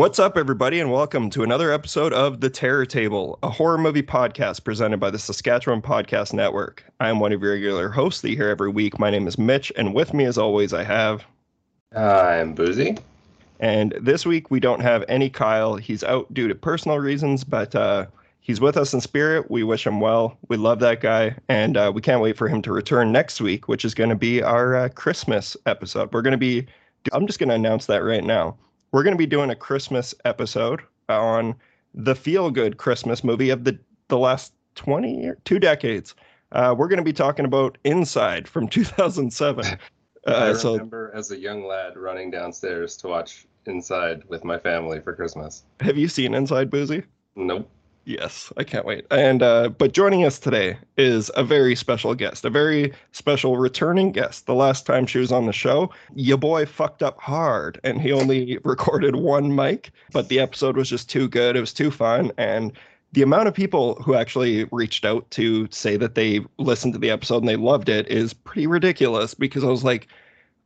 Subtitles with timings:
[0.00, 4.02] What's up, everybody, and welcome to another episode of The Terror Table, a horror movie
[4.02, 6.82] podcast presented by the Saskatchewan Podcast Network.
[7.00, 8.98] I am one of your regular hosts that you hear every week.
[8.98, 11.26] My name is Mitch, and with me, as always, I have.
[11.94, 12.96] I'm Boozy.
[13.58, 15.76] And this week, we don't have any Kyle.
[15.76, 18.06] He's out due to personal reasons, but uh,
[18.40, 19.50] he's with us in spirit.
[19.50, 20.38] We wish him well.
[20.48, 23.68] We love that guy, and uh, we can't wait for him to return next week,
[23.68, 26.10] which is going to be our uh, Christmas episode.
[26.10, 26.66] We're going to be,
[27.12, 28.56] I'm just going to announce that right now
[28.92, 31.54] we're going to be doing a Christmas episode on
[31.94, 36.14] the feel good Christmas movie of the, the last 20 or two decades.
[36.52, 39.78] Uh, we're going to be talking about Inside from 2007.
[40.26, 44.58] Uh, I remember so, as a young lad running downstairs to watch Inside with my
[44.58, 45.64] family for Christmas.
[45.80, 47.04] Have you seen Inside, Boozy?
[47.36, 47.66] Nope.
[48.04, 49.06] Yes, I can't wait.
[49.10, 54.10] And uh, but joining us today is a very special guest, a very special returning
[54.10, 54.46] guest.
[54.46, 58.10] The last time she was on the show, your boy fucked up hard, and he
[58.12, 61.56] only recorded one mic, but the episode was just too good.
[61.56, 62.72] It was too fun, and
[63.12, 67.10] the amount of people who actually reached out to say that they listened to the
[67.10, 69.34] episode and they loved it is pretty ridiculous.
[69.34, 70.08] Because I was like,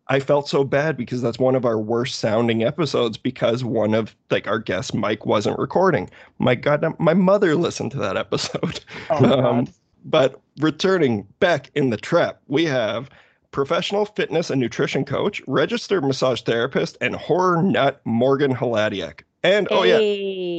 [0.08, 4.14] I felt so bad because that's one of our worst sounding episodes because one of
[4.30, 6.10] like our guest mic wasn't recording.
[6.38, 8.84] My God, my mother listened to that episode.
[9.10, 9.68] Oh, um,
[10.04, 13.08] but returning back in the trap, we have
[13.50, 19.22] professional fitness and nutrition coach, registered massage therapist, and horror nut Morgan Haladiak.
[19.42, 19.74] And hey.
[19.74, 19.98] oh yeah,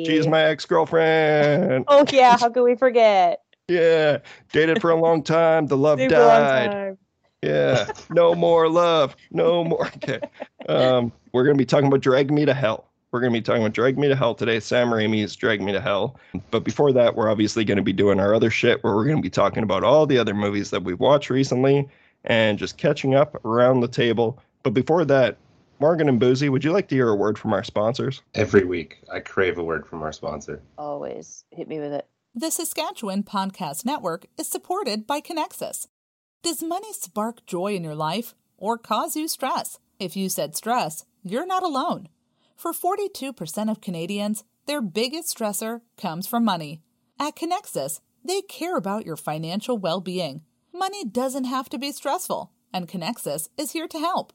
[0.10, 1.86] she's my ex girlfriend.
[1.88, 3.42] oh yeah, how could we forget?
[3.68, 4.20] Yeah,
[4.52, 5.66] dated for a long time.
[5.66, 6.98] The love Super died.
[7.46, 9.90] Yeah, no more love, no more.
[9.98, 10.20] Okay,
[10.68, 12.86] um, we're gonna be talking about Drag Me to Hell.
[13.12, 14.60] We're gonna be talking about Drag Me to Hell today.
[14.60, 16.20] Sam Raimi's Drag Me to Hell.
[16.52, 19.30] But before that, we're obviously gonna be doing our other shit, where we're gonna be
[19.30, 21.88] talking about all the other movies that we've watched recently
[22.26, 24.40] and just catching up around the table.
[24.64, 25.38] But before that,
[25.80, 28.22] Morgan and Boozy, would you like to hear a word from our sponsors?
[28.34, 30.62] Every week, I crave a word from our sponsor.
[30.78, 32.08] Always hit me with it.
[32.34, 35.88] The Saskatchewan Podcast Network is supported by Connexus
[36.46, 39.80] does money spark joy in your life or cause you stress?
[40.00, 42.08] If you said stress, you're not alone.
[42.56, 46.82] For 42% of Canadians, their biggest stressor comes from money.
[47.20, 50.44] At Connexus, they care about your financial well being.
[50.72, 54.32] Money doesn't have to be stressful, and Connexus is here to help.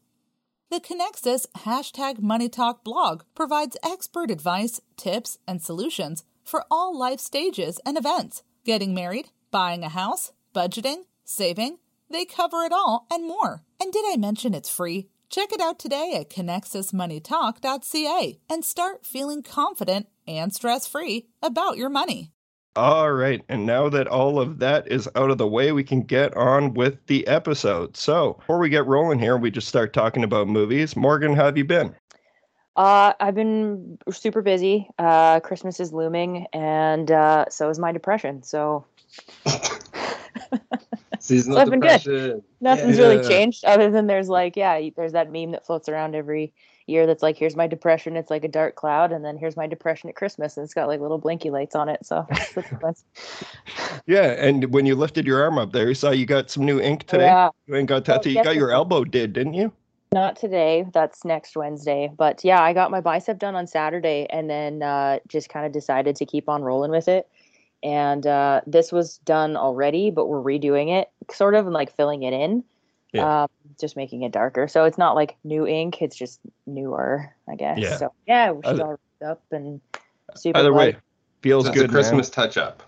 [0.69, 7.21] The Connexus hashtag Money Talk blog provides expert advice, tips, and solutions for all life
[7.21, 11.79] stages and events getting married, buying a house, budgeting, saving,
[12.11, 13.65] they cover it all and more.
[13.81, 15.09] And did I mention it's free?
[15.31, 21.89] Check it out today at connexusmoneytalk.ca and start feeling confident and stress free about your
[21.89, 22.33] money.
[22.77, 23.43] All right.
[23.49, 26.75] And now that all of that is out of the way, we can get on
[26.75, 27.97] with the episode.
[27.97, 30.97] So before we get rolling here, we just start talking about movies.
[30.97, 31.95] Morgan, how have you been?
[32.77, 34.89] Uh, I've been super busy.
[34.99, 38.43] Uh, Christmas is looming, and uh, so is my depression.
[38.43, 38.87] So
[41.31, 42.13] Seasonal so I've been depression.
[42.13, 42.43] good.
[42.61, 43.05] Nothing's yeah.
[43.05, 46.53] really changed other than there's like, yeah, there's that meme that floats around every
[46.89, 48.17] year that's like, here's my depression.
[48.17, 50.89] It's like a dark cloud, and then here's my depression at Christmas, and it's got
[50.89, 52.05] like little blinky lights on it.
[52.05, 52.27] So
[54.07, 56.81] yeah, and when you lifted your arm up there, you saw you got some new
[56.81, 57.27] ink today.
[57.27, 57.51] Yeah.
[57.69, 58.31] You ain't got tattoo.
[58.31, 59.73] You got your elbow did, didn't you?
[60.13, 60.85] Not today.
[60.93, 62.11] That's next Wednesday.
[62.17, 65.71] But yeah, I got my bicep done on Saturday, and then uh, just kind of
[65.71, 67.29] decided to keep on rolling with it
[67.83, 72.23] and uh, this was done already, but we're redoing it, sort of, and like filling
[72.23, 72.65] it in,
[73.13, 73.43] yeah.
[73.43, 73.49] um,
[73.81, 74.69] just making it darker.
[74.69, 77.79] So it's not like new ink; it's just newer, I guess.
[77.79, 77.97] Yeah.
[77.97, 79.81] So yeah, she's all up and
[80.37, 80.59] super.
[80.59, 80.97] Either way,
[81.43, 81.87] feels so good.
[81.87, 82.83] A Christmas touch up.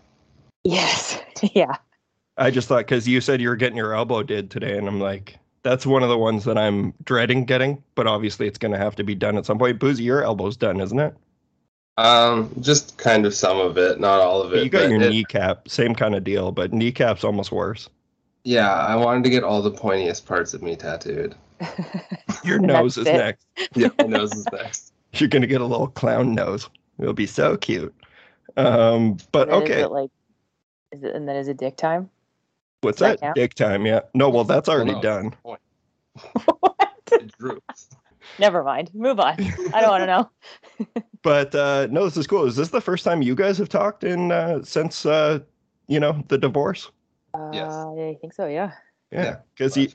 [0.65, 1.21] Yes.
[1.55, 1.77] yeah.
[2.37, 5.01] I just thought because you said you were getting your elbow did today, and I'm
[5.01, 8.79] like, that's one of the ones that I'm dreading getting, but obviously it's going to
[8.79, 9.79] have to be done at some point.
[9.79, 11.15] Boozy, your elbow's done, isn't it?
[11.99, 14.65] Um, just kind of some of it, not all of it.
[14.65, 17.89] You got your it, kneecap, same kind of deal, but kneecap's almost worse.
[18.45, 21.35] Yeah, I wanted to get all the pointiest parts of me tattooed.
[22.45, 23.13] your nose is it.
[23.13, 23.47] next.
[23.75, 24.93] Yeah, my nose is next.
[25.15, 26.69] You're gonna get a little clown nose.
[26.99, 27.95] It'll be so cute.
[28.57, 29.81] Um, but okay.
[29.81, 30.11] Is it like,
[30.93, 32.11] is it and then is it dick time?
[32.81, 33.21] What's Does that?
[33.21, 33.87] that dick time?
[33.87, 34.01] Yeah.
[34.15, 35.35] No, well, that's already well, no, done.
[35.43, 35.61] what?
[37.13, 37.91] It droops.
[38.39, 38.91] Never mind.
[38.95, 39.37] Move on.
[39.73, 41.03] I don't want to know.
[41.23, 42.45] but uh, no, this is cool.
[42.45, 45.41] Is this the first time you guys have talked in uh, since uh,
[45.89, 46.91] you know the divorce?
[47.35, 48.47] Uh, yes, I think so.
[48.47, 48.73] Yeah.
[49.11, 49.89] Yeah, because yeah,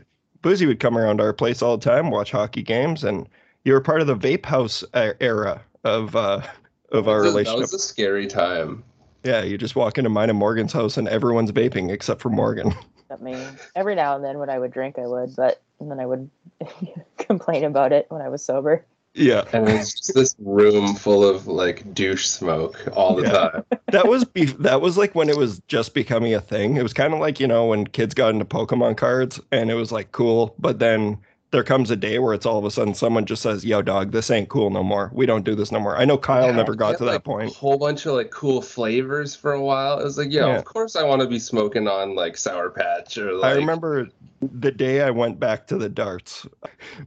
[0.43, 3.27] Boozy would come around our place all the time, watch hockey games, and
[3.65, 6.41] you were part of the vape house era of uh,
[6.91, 7.55] of our relationship.
[7.55, 8.83] That was a scary time.
[9.23, 12.73] Yeah, you just walk into mine and Morgan's house, and everyone's vaping except for Morgan.
[13.11, 15.99] I mean, every now and then when I would drink, I would, but and then
[15.99, 16.29] I would
[17.17, 18.85] complain about it when I was sober.
[19.13, 19.45] Yeah.
[19.51, 23.31] And it's just this room full of like douche smoke all the Yeah.
[23.31, 23.63] time.
[23.91, 26.77] that was be- that was like when it was just becoming a thing.
[26.77, 29.73] It was kind of like you know when kids got into Pokemon cards and it
[29.75, 31.17] was like cool, but then
[31.51, 34.11] there comes a day where it's all of a sudden someone just says, "Yo, dog,
[34.11, 35.09] this ain't cool no more.
[35.13, 37.23] We don't do this no more." I know Kyle Yeah, never got to that like,
[37.23, 37.51] point.
[37.51, 39.99] A whole bunch of like cool flavors for a while.
[39.99, 40.57] It was like, yeah, Yeah.
[40.57, 44.09] of course I want to be smoking on like Sour Patch or like I remember
[44.41, 46.45] the day I went back to the darts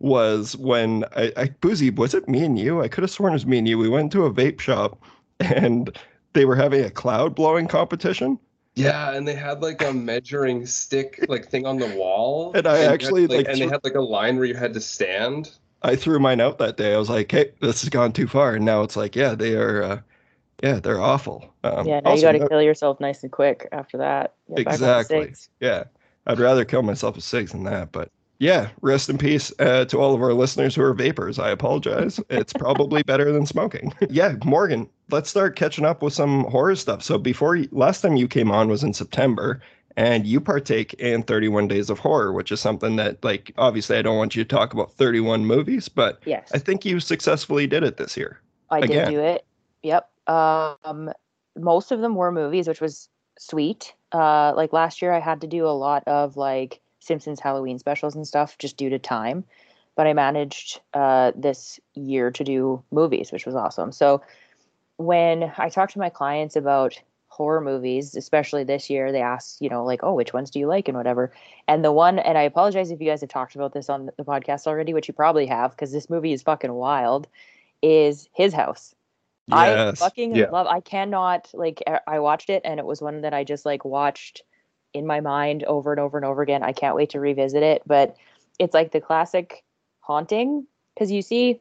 [0.01, 2.83] was when I, I Boozy, was it me and you?
[2.83, 3.79] I could have sworn it was me and you.
[3.79, 5.01] We went to a vape shop
[5.41, 5.97] and
[6.33, 8.39] they were having a cloud blowing competition.
[8.83, 12.53] Yeah, and they had like a measuring stick like thing on the wall.
[12.55, 14.75] And I you had, actually, like, and they had like a line where you had
[14.75, 15.53] to stand.
[15.83, 16.95] I threw mine out that day.
[16.95, 19.55] I was like, "Hey, this has gone too far." And now it's like, yeah, they
[19.55, 20.01] are, uh,
[20.63, 21.55] yeah, they're awful.
[21.65, 24.35] Um, yeah, now you got to no- kill yourself nice and quick after that.
[24.49, 25.35] Get back on the Exactly.
[25.61, 25.85] Yeah,
[26.27, 27.93] I'd rather kill myself with six than that.
[27.93, 28.11] But
[28.41, 31.39] yeah, rest in peace uh, to all of our listeners who are vapors.
[31.39, 32.19] I apologize.
[32.31, 33.93] It's probably better than smoking.
[34.11, 37.03] yeah, Morgan, let's start catching up with some horror stuff.
[37.03, 39.63] So before last time you came on was in September.
[39.97, 44.03] And you partake in 31 Days of Horror, which is something that, like, obviously, I
[44.03, 46.49] don't want you to talk about 31 movies, but Yes.
[46.55, 48.41] I think you successfully did it this year.
[48.71, 49.07] I Again.
[49.07, 49.45] did do it.
[49.83, 50.09] Yep.
[50.29, 51.13] Um,
[51.57, 53.09] most of them were movies, which was
[53.39, 53.93] sweet.
[54.13, 58.15] Uh, like last year, I had to do a lot of like Simpsons Halloween specials
[58.15, 59.45] and stuff just due to time.
[59.97, 63.93] But I managed uh, this year to do movies, which was awesome.
[63.93, 64.23] So
[64.97, 69.69] when I talk to my clients about horror movies, especially this year, they ask, you
[69.69, 71.33] know, like, oh, which ones do you like and whatever.
[71.67, 74.25] And the one, and I apologize if you guys have talked about this on the
[74.25, 77.29] podcast already, which you probably have, because this movie is fucking wild,
[77.83, 78.95] is His House.
[79.53, 80.51] I fucking Yeah.
[80.51, 80.67] love.
[80.67, 81.83] I cannot like.
[82.07, 84.45] I watched it and it was one that I just like watched
[84.93, 86.63] in my mind over and over and over again.
[86.63, 87.83] I can't wait to revisit it.
[87.87, 88.17] But
[88.59, 89.63] it's like the classic
[90.01, 91.61] haunting because you see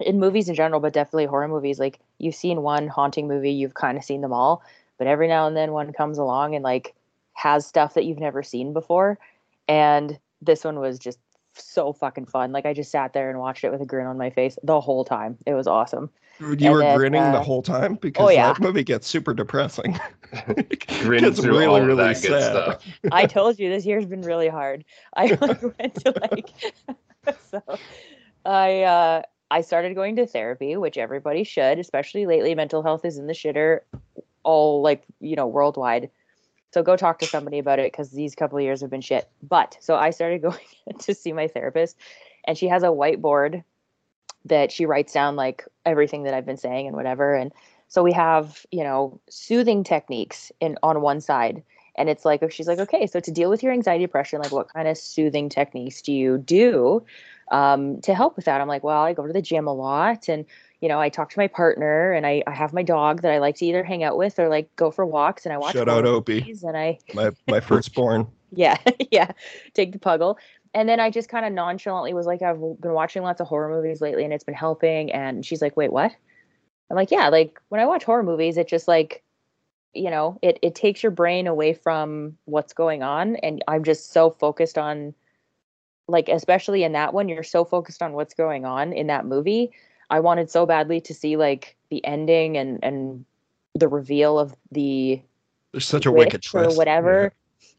[0.00, 1.78] in movies in general, but definitely horror movies.
[1.78, 4.62] Like you've seen one haunting movie, you've kind of seen them all.
[4.98, 6.94] But every now and then one comes along and like
[7.34, 9.18] has stuff that you've never seen before.
[9.68, 11.18] And this one was just
[11.54, 12.52] so fucking fun.
[12.52, 14.80] Like I just sat there and watched it with a grin on my face the
[14.80, 15.38] whole time.
[15.46, 16.10] It was awesome.
[16.40, 18.52] You And were then, grinning the uh, whole time because oh, yeah.
[18.52, 19.98] that movie gets super depressing.
[21.02, 22.52] Grin It's really, really that good sad.
[22.52, 22.84] stuff.
[23.12, 24.84] I told you this year's been really hard.
[25.16, 26.50] I like, went to like
[27.50, 27.62] so
[28.44, 33.18] I uh I started going to therapy, which everybody should, especially lately mental health is
[33.18, 33.80] in the shitter
[34.44, 36.10] all like, you know, worldwide.
[36.72, 39.28] So go talk to somebody about it cuz these couple of years have been shit.
[39.42, 40.58] But so I started going
[41.00, 41.96] to see my therapist
[42.44, 43.64] and she has a whiteboard
[44.48, 47.52] that she writes down like everything that I've been saying and whatever and
[47.90, 51.62] so we have, you know, soothing techniques in on one side
[51.98, 54.52] and it's like if she's like okay so to deal with your anxiety depression like
[54.52, 57.04] what kind of soothing techniques do you do
[57.50, 60.28] um, to help with that i'm like well i go to the gym a lot
[60.28, 60.46] and
[60.80, 63.38] you know i talk to my partner and I, I have my dog that i
[63.38, 65.88] like to either hang out with or like go for walks and i watch Shout
[65.88, 66.54] out Opie.
[66.64, 68.26] and i my my firstborn.
[68.52, 68.76] yeah
[69.10, 69.32] yeah
[69.74, 70.36] take the puggle
[70.74, 73.68] and then i just kind of nonchalantly was like i've been watching lots of horror
[73.68, 75.10] movies lately and it's been helping.
[75.12, 76.12] And she's like wait what?
[76.90, 79.22] I'm like yeah like when i watch horror movies it just like
[79.94, 84.12] you know it, it takes your brain away from what's going on and i'm just
[84.12, 85.14] so focused on
[86.08, 89.70] like especially in that one you're so focused on what's going on in that movie.
[90.10, 93.24] I wanted so badly to see like the ending and and
[93.74, 95.20] the reveal of the
[95.72, 96.78] There's such a wicked twist or twist.
[96.78, 97.32] whatever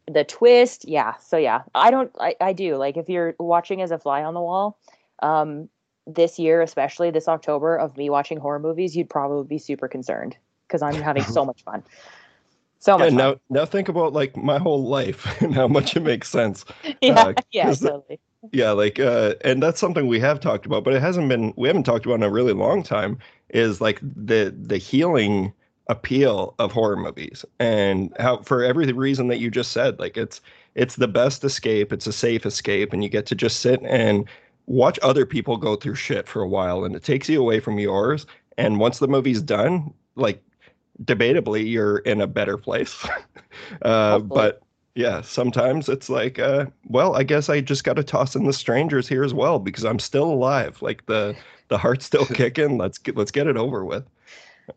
[0.09, 3.91] the twist yeah so yeah i don't I, I do like if you're watching as
[3.91, 4.77] a fly on the wall
[5.21, 5.69] um
[6.07, 10.35] this year especially this october of me watching horror movies you'd probably be super concerned
[10.67, 11.83] because i'm having so much fun
[12.79, 13.39] so Yeah, much now fun.
[13.49, 16.65] now think about like my whole life and how much it makes sense.
[17.01, 18.19] yeah uh, yeah totally
[18.51, 21.67] Yeah, like uh and that's something we have talked about, but it hasn't been we
[21.67, 25.53] haven't talked about in a really long time is like the the healing
[25.89, 30.39] appeal of horror movies and how for every reason that you just said, like it's
[30.75, 34.25] it's the best escape, it's a safe escape and you get to just sit and
[34.67, 37.79] watch other people go through shit for a while and it takes you away from
[37.79, 38.25] yours
[38.57, 40.41] and once the movie's done, like
[41.03, 43.05] debatably you're in a better place.
[43.81, 44.61] uh but
[44.95, 48.51] yeah, sometimes it's like, uh, well, I guess I just got to toss in the
[48.51, 50.81] strangers here as well because I'm still alive.
[50.81, 51.35] Like the
[51.69, 52.77] the heart's still kicking.
[52.77, 54.03] Let's get let's get it over with.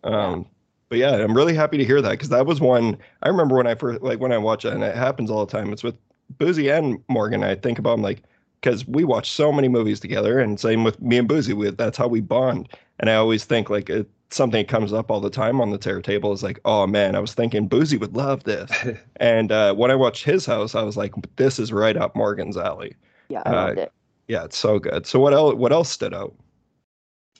[0.04, 0.47] Um,
[0.93, 3.67] but yeah, I'm really happy to hear that because that was one I remember when
[3.67, 5.73] I first like when I watch it, and it happens all the time.
[5.73, 5.95] It's with
[6.37, 7.43] Boozy and Morgan.
[7.43, 8.25] I think about them like
[8.61, 11.55] because we watch so many movies together, and same with me and Boozy.
[11.55, 12.69] We, that's how we bond.
[13.01, 16.03] And I always think like it, something comes up all the time on the terror
[16.03, 18.71] table is like, oh man, I was thinking Boozy would love this.
[19.17, 22.59] and uh, when I watched his house, I was like, this is right up Morgan's
[22.59, 22.97] alley.
[23.31, 23.93] yeah i uh, loved it
[24.29, 25.07] Yeah, it's so good.
[25.07, 25.55] So what else?
[25.55, 26.35] What else stood out?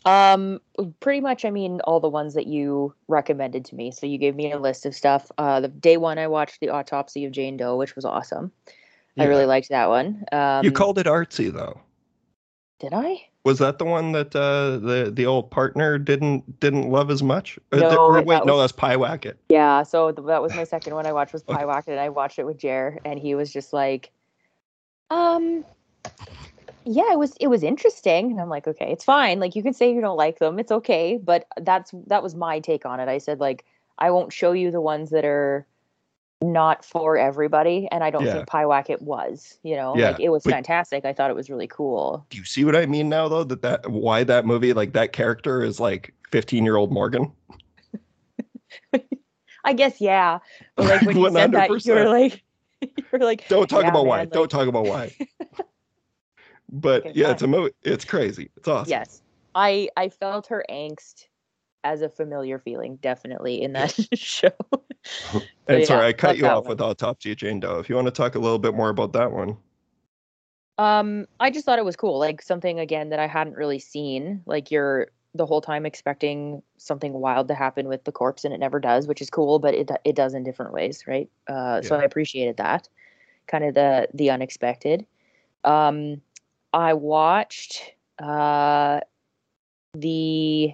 [0.05, 0.61] Um,
[1.01, 1.45] pretty much.
[1.45, 3.91] I mean, all the ones that you recommended to me.
[3.91, 5.31] So you gave me a list of stuff.
[5.39, 8.53] Uh, the day one, I watched the autopsy of Jane Doe, which was awesome.
[9.19, 10.25] I really liked that one.
[10.33, 11.81] Um, you called it artsy though.
[12.81, 13.29] Did I?
[13.45, 17.59] Was that the one that uh, the the old partner didn't didn't love as much?
[17.73, 19.35] Or No, or that wait, no, was- that's Pyewacket.
[19.49, 19.83] Yeah.
[19.83, 21.43] So th- that was my second one I watched was.
[21.49, 24.11] Pyewacket, and I watched it with Jer, and he was just like,
[25.11, 25.65] um.
[26.85, 29.39] Yeah, it was it was interesting, and I'm like, okay, it's fine.
[29.41, 31.19] Like you can say you don't like them, it's okay.
[31.23, 33.09] But that's that was my take on it.
[33.09, 33.65] I said like
[33.99, 35.67] I won't show you the ones that are
[36.43, 38.33] not for everybody, and I don't Yeah.
[38.33, 39.59] think Pie It was.
[39.63, 41.05] You know, Yeah, like it was but- fantastic.
[41.05, 42.27] I thought it was really cool.
[42.31, 43.45] Do you see what I mean now though?
[43.45, 47.31] That that why that movie like that character is like 15 year old Morgan.
[49.65, 50.41] I guess yeah,
[50.75, 52.43] but like when you said that, you were like,
[52.81, 54.17] you were like, Don't talk Yeah, about why.
[54.19, 55.13] man, Don't talk about why.
[56.73, 57.33] But Okay, yeah, fine.
[57.35, 57.73] it's a movie.
[57.83, 58.51] It's crazy.
[58.57, 58.91] It's awesome.
[58.91, 59.23] yes
[59.55, 61.27] i i felt her angst
[61.85, 64.51] as a familiar feeling definitely in that show
[65.69, 66.71] And yeah, sorry, I cut you off one.
[66.71, 67.79] with Autopsy of Jane Doe.
[67.79, 69.57] If you want to talk a little bit more about that one.
[70.79, 74.43] um i just thought it was cool like something again that i hadn't really seen
[74.47, 78.59] like you're the whole time expecting something wild to happen with the corpse and it
[78.59, 81.95] never does which is cool but it it does in different ways right uh so
[81.97, 82.89] i appreciated that
[83.47, 85.05] kind of the the unexpected
[85.65, 86.21] um
[86.73, 89.01] i watched uh
[89.95, 90.73] the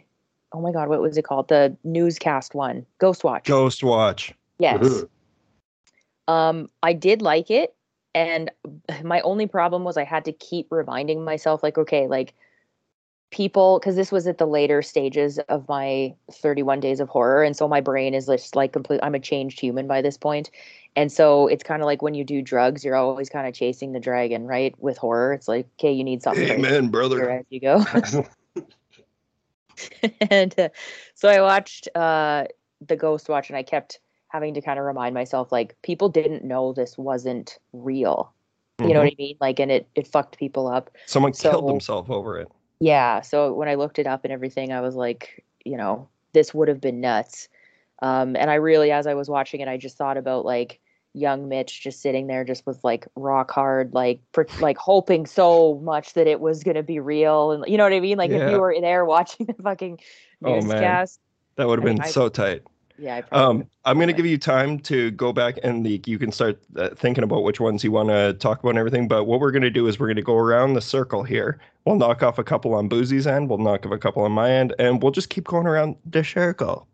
[0.52, 4.32] oh my god what was it called the newscast one Ghostwatch Ghost Watch.
[4.58, 5.08] yes Woohoo.
[6.32, 7.74] um i did like it
[8.14, 8.50] and
[9.02, 12.34] my only problem was i had to keep reminding myself like okay like
[13.30, 17.56] people because this was at the later stages of my 31 days of horror and
[17.56, 20.50] so my brain is just like complete i'm a changed human by this point
[20.98, 23.92] and so it's kind of like when you do drugs you're always kind of chasing
[23.92, 27.30] the dragon right with horror it's like okay you need something Amen, brother.
[27.30, 27.84] as you go
[30.30, 30.68] and uh,
[31.14, 32.44] so I watched uh,
[32.86, 36.72] the Ghostwatch, and I kept having to kind of remind myself, like, people didn't know
[36.72, 38.32] this wasn't real.
[38.80, 39.04] You know Mhm.
[39.04, 39.36] what I mean?
[39.40, 40.90] Like, and it it fucked people up.
[41.06, 42.48] Someone killed So- himself over it.
[42.80, 43.20] Yeah.
[43.22, 46.68] So when I looked it up and everything, I was like, you know, this would
[46.68, 47.48] have been nuts.
[48.02, 50.78] Um, and I really, as I was watching it, I just thought about like
[51.18, 55.80] young Mitch just sitting there, just with like rock hard, like per, like hoping so
[55.82, 58.16] much that it was gonna be real, and you know what I mean?
[58.18, 60.00] Like if you were there watching the fucking
[60.44, 61.08] Oh, That
[61.58, 62.62] would have I mean, been I- so tight.
[62.98, 63.22] yeah.
[63.32, 66.30] I um, I'm going to give you time to go back and the, you can
[66.30, 69.08] start uh, thinking about which ones you want to talk about and everything.
[69.08, 71.58] But what we're going to do is we're going to go around the circle here.
[71.84, 73.48] We'll knock off a couple on Boozy's end.
[73.48, 76.22] We'll knock off a couple on my end, and we'll just keep going around the
[76.22, 76.86] circle.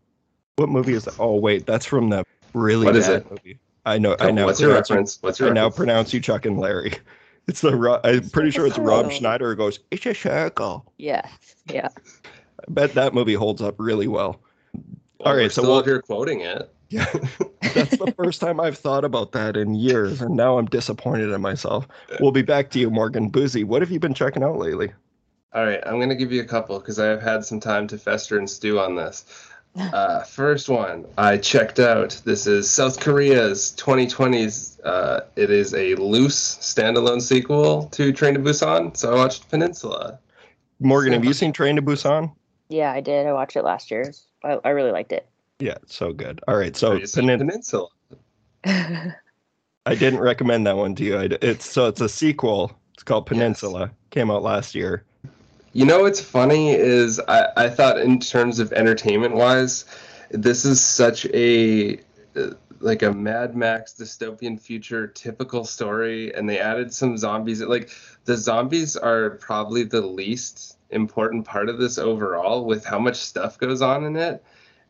[0.55, 1.15] What movie is that?
[1.19, 3.29] Oh wait, that's from the really What is bad it?
[3.31, 3.59] movie.
[3.85, 4.15] I know.
[4.19, 4.45] I know.
[4.45, 5.17] What's your reference?
[5.21, 6.93] What's your I now pronounce you Chuck and Larry.
[7.47, 7.75] It's the.
[7.75, 9.11] Ro- I'm pretty sure it's Rob.
[9.11, 9.77] Schneider who goes.
[9.91, 10.91] It's a circle.
[10.97, 11.29] yeah,
[11.71, 11.89] yeah.
[12.25, 14.41] I bet that movie holds up really well.
[14.73, 14.83] Well,
[15.19, 16.73] All right, we're so still we'll- out here quoting it.
[16.89, 17.05] Yeah,
[17.61, 21.39] that's the first time I've thought about that in years, and now I'm disappointed in
[21.41, 21.87] myself.
[22.19, 23.63] We'll be back to you, Morgan Boozy.
[23.63, 24.91] What have you been checking out lately?
[25.53, 27.97] All right, I'm gonna give you a couple because I have had some time to
[27.99, 29.25] fester and stew on this.
[29.77, 32.21] Uh, first one I checked out.
[32.23, 34.79] This is South Korea's 2020's.
[34.81, 38.95] Uh, it is a loose standalone sequel to Train to Busan.
[38.95, 40.19] So I watched Peninsula.
[40.79, 42.33] Morgan, have you seen Train to Busan?
[42.69, 43.27] Yeah, I did.
[43.27, 44.13] I watched it last year.
[44.43, 45.27] I, I really liked it.
[45.59, 46.41] Yeah, so good.
[46.47, 47.87] All right, so Have Penin- Peninsula.
[48.65, 51.17] I didn't recommend that one to you.
[51.17, 52.71] I d it's so it's a sequel.
[52.93, 53.91] It's called Peninsula.
[54.09, 55.03] Came out last year.
[55.75, 59.83] You know what's funny is I, I thought in terms of entertainment wise,
[60.29, 61.99] this is such a
[62.33, 67.61] uh, like a Mad Max dystopian future typical story, and they added some zombies.
[67.61, 67.89] Like
[68.23, 73.57] the zombies are probably the least important part of this overall, with how much stuff
[73.57, 74.41] goes on in it,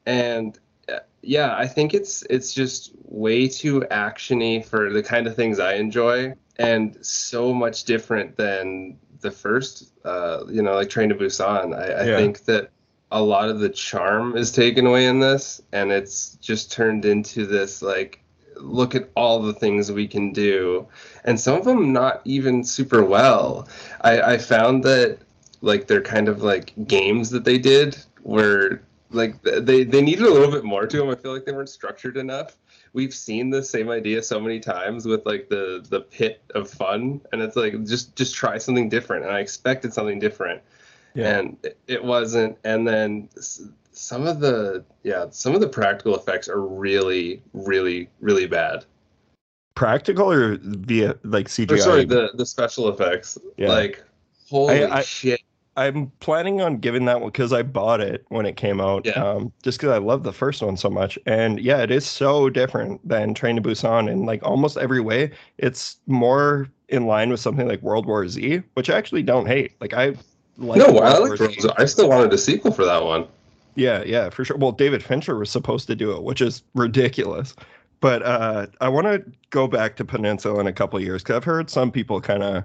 [0.06, 5.36] and uh, yeah, I think it's it's just way too actiony for the kind of
[5.36, 11.10] things I enjoy, and so much different than the first, uh, you know, like Train
[11.10, 11.76] to Busan.
[11.76, 12.18] I, I Yeah.
[12.18, 12.70] think that
[13.12, 17.46] a lot of the charm is taken away in this, and it's just turned into
[17.46, 18.22] this like,
[18.58, 20.88] look at all the things we can do,
[21.26, 23.68] and some of them not even super well.
[24.02, 25.20] I, I found that
[25.62, 28.82] like they're kind of like games that they did were
[29.12, 31.10] like they they needed a little bit more to them.
[31.10, 32.58] I feel like they weren't structured enough.
[32.96, 37.20] We've seen the same idea so many times with like the the pit of fun,
[37.34, 39.25] and it's like just just try something different.
[39.25, 40.62] And I expected something different,
[41.14, 42.58] and it- wasn't.
[42.64, 43.28] And then
[43.92, 48.86] some of the yeah some of the practical effects are really really really bad.
[49.75, 51.72] Practical or via like CGI?
[51.74, 53.68] Or sorry, the the special effects Yeah.
[53.68, 54.02] like
[54.50, 55.42] holy I- shit.
[55.77, 59.05] I'm planning on giving that one because I bought it when it came out.
[59.05, 59.13] Yeah.
[59.13, 62.50] Um, just because I love the first one so much, and yeah, it is so
[62.50, 65.32] different than Train to Busan in like almost every way.
[65.58, 69.74] It's more in line with something like World War Z, which I actually don't hate.
[69.82, 70.15] Like I
[70.58, 70.79] like.
[70.79, 71.44] no, World I like Z.
[71.46, 71.65] Rose.
[71.77, 73.27] I still wanted a sequel for that one.
[73.75, 74.55] Yeah, yeah, for sure.
[74.55, 77.53] Well, David Fincher was supposed to do it, which is ridiculous.
[78.00, 81.38] But uh, I want to go back to Peninsula in a couple of years because
[81.38, 82.63] I've heard some people kind of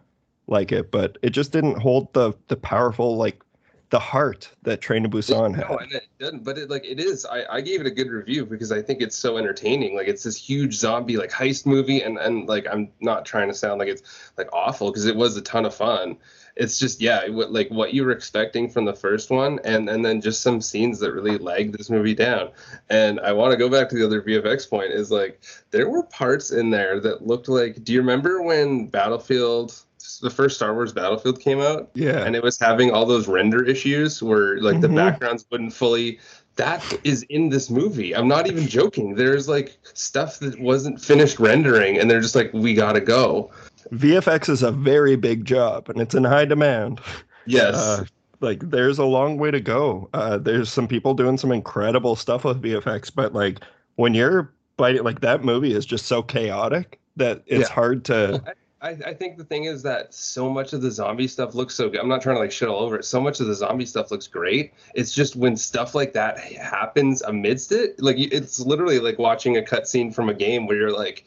[0.51, 3.43] like it, but it just didn't hold the the powerful like
[3.91, 5.81] the heart that Train to Busan No, had.
[5.81, 6.45] and it doesn't.
[6.45, 7.25] But it like it is.
[7.27, 9.97] I, I gave it a good review because I think it's so entertaining.
[9.97, 13.55] Like it's this huge zombie like heist movie, and and like I'm not trying to
[13.55, 14.03] sound like it's
[14.39, 16.17] like awful because it was a ton of fun.
[16.61, 20.05] It's just yeah, what like what you were expecting from the first one, and and
[20.05, 22.51] then just some scenes that really lagged this movie down.
[22.91, 25.41] And I want to go back to the other VFX point is like
[25.71, 27.83] there were parts in there that looked like.
[27.83, 29.75] Do you remember when Battlefield?
[30.23, 33.65] The first Star Wars Battlefield came out, Yeah, and it was having all those render
[33.65, 34.97] issues where like the Mhm.
[34.97, 36.19] backgrounds wouldn't fully
[36.57, 41.39] that is in this movie i'm not even joking there's like stuff that wasn't finished
[41.39, 43.51] rendering and they're just like we gotta go
[43.93, 47.01] VFX is a very big job and it's in high demand.
[47.47, 48.05] yes Uh,
[48.41, 50.09] like there's a long way to go.
[50.15, 53.59] Uh, there's some people doing some incredible stuff with VFX, but like
[53.97, 57.75] when you're biting, like that movie is just so chaotic that it's Yeah.
[57.75, 58.43] hard to.
[58.83, 61.91] I, I think the thing is that so much of the zombie stuff looks so
[61.91, 62.01] good.
[62.01, 63.05] I'm not trying to like shit all over it.
[63.05, 64.73] So much of the zombie stuff looks great.
[64.95, 69.61] It's just when stuff like that happens amidst it, like it's literally like watching a
[69.61, 71.27] cutscene from a game where you're like,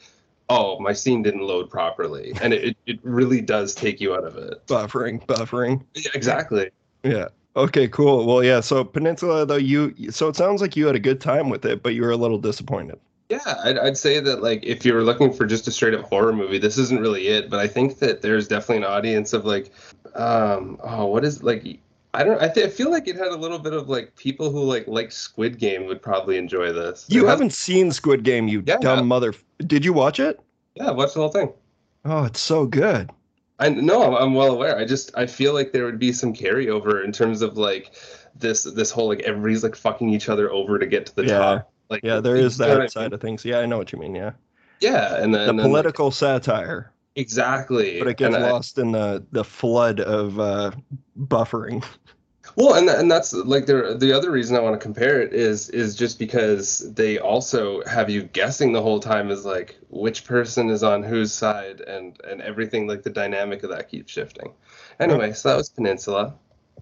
[0.49, 2.33] oh, my scene didn't load properly.
[2.41, 4.65] And it, it really does take you out of it.
[4.67, 5.83] Buffering, buffering.
[5.95, 6.69] Yeah, exactly.
[7.03, 7.29] Yeah.
[7.55, 8.25] Okay, cool.
[8.25, 8.59] Well, yeah.
[8.59, 11.83] So Peninsula, though, you so it sounds like you had a good time with it,
[11.83, 12.99] but you were a little disappointed.
[13.29, 16.01] Yeah, I'd, I'd say that like if you were looking for just a straight up
[16.05, 17.49] horror movie, this isn't really it.
[17.49, 19.71] But I think that there's definitely an audience of like,
[20.15, 21.79] um, oh, what is like,
[22.13, 24.51] I don't, I, th- I feel like it had a little bit of like people
[24.51, 27.05] who like like Squid Game would probably enjoy this.
[27.07, 28.77] You It haven't seen Squid Game, you Yeah.
[28.77, 29.33] dumb mother.
[29.67, 30.39] Did you watch it?
[30.75, 31.53] yeah, watch the whole thing.
[32.05, 33.11] Oh, it's so good.
[33.59, 34.77] I know I'm, I'm well aware.
[34.77, 37.93] I just I feel like there would be some carryover in terms of like
[38.35, 41.37] this this whole like everybody's like fucking each other over to get to the Yeah.
[41.37, 41.71] top.
[41.89, 42.89] Like Yeah, there is is I that mean?
[42.89, 43.45] side of things.
[43.45, 44.15] Yeah, I know what you mean.
[44.15, 44.31] Yeah,
[44.81, 47.99] Yeah, and then, the and then, like, political satire, exactly.
[47.99, 50.71] but it gets And I- lost in the the flood of uh,
[51.17, 51.83] buffering.
[52.55, 55.69] Well, and and that's like the the other reason I want to compare it is
[55.69, 60.69] is just because they also have you guessing the whole time is like which person
[60.69, 64.53] is on whose side and and everything like the dynamic of that keeps shifting.
[64.99, 66.35] Anyway, so that was Peninsula.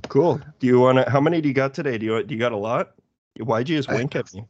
[0.09, 0.41] Cool.
[0.59, 1.09] Do you want to?
[1.09, 1.97] How many do you got today?
[1.97, 2.91] Do you do you got a lot?
[3.37, 4.45] Why'd you just I- wink at me?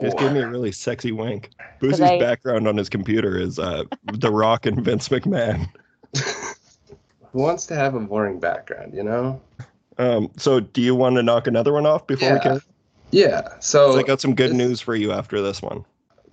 [0.00, 1.50] Just gave me a really sexy wink.
[1.78, 5.68] Boozy's I- background on his computer is uh, The Rock and Vince McMahon.
[7.32, 9.42] Who wants to have a boring background, you know?
[9.98, 12.40] Um, so, do you want to knock another one off before we Yeah.
[12.40, 12.60] can?
[13.10, 13.48] Yeah.
[13.60, 15.84] So I got some good this- news for you after this one.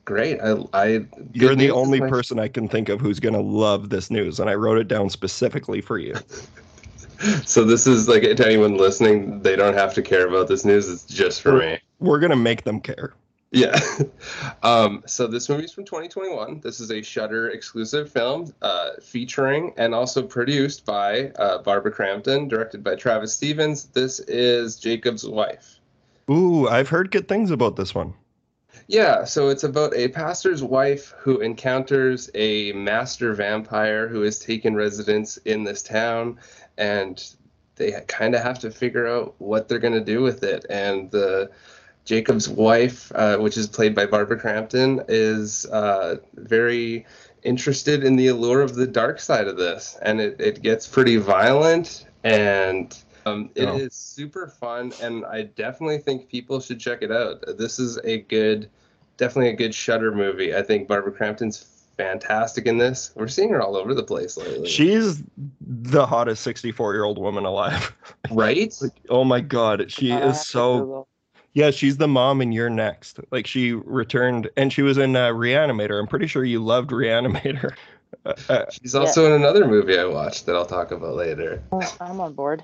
[0.05, 0.39] great.
[0.41, 3.89] I I You're the only my- person I can think of who's going to love
[3.89, 6.15] this news, and I wrote it down specifically for you.
[7.45, 10.87] So this is like to anyone listening, they don't have to care about this news.
[10.87, 11.79] It's just for me.
[11.99, 13.11] We're going to make them care.
[13.51, 13.79] Yeah.
[14.63, 16.59] um, so this movie's from 2021.
[16.59, 22.47] This is a Shudder exclusive film uh, featuring and also produced by uh, Barbara Crampton,
[22.47, 23.85] directed by Travis Stevens.
[23.85, 25.79] This is Jacob's wife.
[26.29, 28.13] Ooh, I've heard good things about this one.
[28.87, 34.75] Yeah, so it's about a pastor's wife who encounters a master vampire who has taken
[34.75, 36.37] residence in this town,
[36.77, 37.23] and
[37.75, 40.65] they kind of have to figure out what they're going to do with it.
[40.69, 41.51] And the
[42.07, 47.05] Jacob's wife, uh, which is played by Barbara Crampton, is uh, very
[47.43, 51.17] interested in the allure of the dark side of this, and it, it gets pretty
[51.17, 52.97] violent and.
[53.25, 53.89] Um, it is Oh.
[53.91, 57.43] super fun, and I definitely think people should check it out.
[57.57, 58.69] This is a good,
[59.17, 60.55] definitely a good Shudder movie.
[60.55, 61.65] I think Barbara Crampton's
[61.97, 63.11] fantastic in this.
[63.15, 64.69] We're seeing her all over the place lately.
[64.69, 65.21] She's
[65.59, 67.93] the hottest 64 year old woman alive.
[68.31, 68.73] right?
[68.81, 69.91] Like, oh my God.
[69.91, 71.07] She is so Google.
[71.57, 73.19] Yeah, she's the mom and You're Next.
[73.31, 75.99] Like she returned, and she was in uh, Reanimator.
[75.99, 77.73] I'm pretty sure you loved Reanimator.
[78.25, 81.61] Uh, uh, She's also in another movie I watched that I'll talk about later.
[81.73, 82.63] Oh, I'm on board.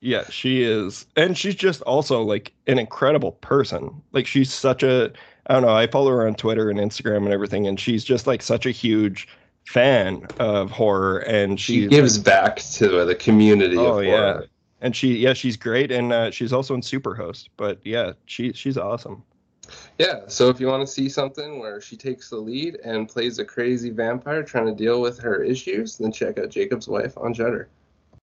[0.00, 4.00] yeah, she is, and she's just also like an incredible person.
[4.12, 5.12] Like she's such a,
[5.48, 5.74] I don't know.
[5.76, 8.70] I follow her on Twitter and Instagram and everything, and she's just like such a
[8.70, 9.28] huge
[9.66, 14.10] fan of horror, and She she's gives back to the community Oh, of yeah.
[14.32, 14.46] horror.
[14.80, 17.48] And she yeah she's great, and uh, she's also in Superhost.
[17.56, 19.22] But yeah, she she's awesome.
[19.98, 23.38] Yeah, so if you want to see something where she takes the lead and plays
[23.38, 27.32] a crazy vampire trying to deal with her issues, then check out Jacob's Wife on
[27.34, 27.68] Shudder.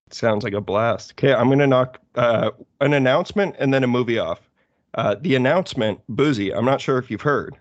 [0.09, 1.11] Sounds like a blast.
[1.11, 4.49] Okay, I'm gonna knock uh, an announcement and then a movie off.
[4.95, 6.53] Uh, the announcement, Boozy.
[6.53, 7.55] I'm not sure if you've heard,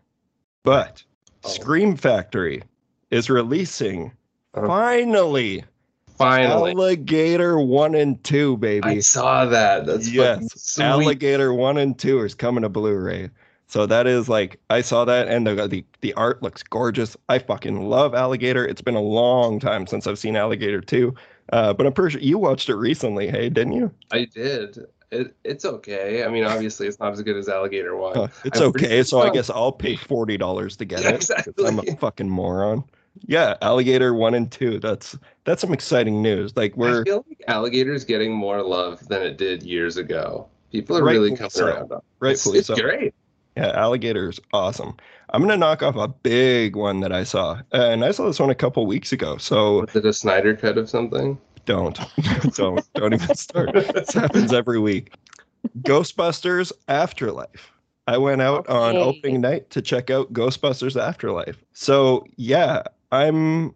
[0.63, 1.03] but
[1.45, 1.49] Oh.
[1.51, 2.63] Scream Factory
[3.11, 4.11] is releasing
[4.55, 4.67] Oh.
[4.67, 5.65] finally
[6.17, 8.87] Finally, Alligator One and Two, baby.
[8.87, 9.87] I saw that.
[9.87, 10.79] That's Yes.
[10.81, 13.31] Alligator One and Two is coming to Blu-ray.
[13.69, 17.17] So that is like I saw that and the the the art looks gorgeous.
[17.29, 18.65] I fucking love Alligator.
[18.67, 21.15] It's been a long time since I've seen Alligator 2.
[21.53, 23.91] Uh, but I'm pretty sure you watched it recently, hey, didn't you?
[24.13, 24.79] I did.
[25.13, 26.25] It, it's okay.
[26.25, 28.17] I mean, obviously, it's not as good as Alligator One.
[28.17, 29.03] Uh, it's I'm pretty okay.
[29.05, 31.15] So I guess I'll pay forty dollars to get Yeah, it.
[31.17, 31.67] exactly.
[31.67, 32.83] I'm a fucking moron.
[33.27, 34.79] Yeah, Alligator one and two.
[34.79, 36.57] That's that's some exciting news.
[36.57, 40.49] Like we're feel like Alligator's getting more love than it did years ago.
[40.73, 41.67] People are really Rightfully coming so.
[41.67, 41.93] around.
[41.93, 42.05] on it.
[42.21, 42.77] rightfully it's, so.
[42.77, 43.15] great.
[43.57, 44.97] Yeah, Alligator's awesome.
[45.31, 48.51] I'm gonna knock off a big one that I saw, and I saw this one
[48.51, 49.39] a couple weeks ago.
[49.39, 51.39] So Was it a Snyder cut of something?
[51.67, 51.99] don't,
[52.55, 53.73] don't, don't even start.
[53.75, 55.15] This happens every week.
[55.83, 57.73] Ghostbusters Afterlife.
[58.07, 61.63] I went out on opening night to check out Ghostbusters Afterlife.
[61.73, 62.83] So yeah,
[63.17, 63.75] I'm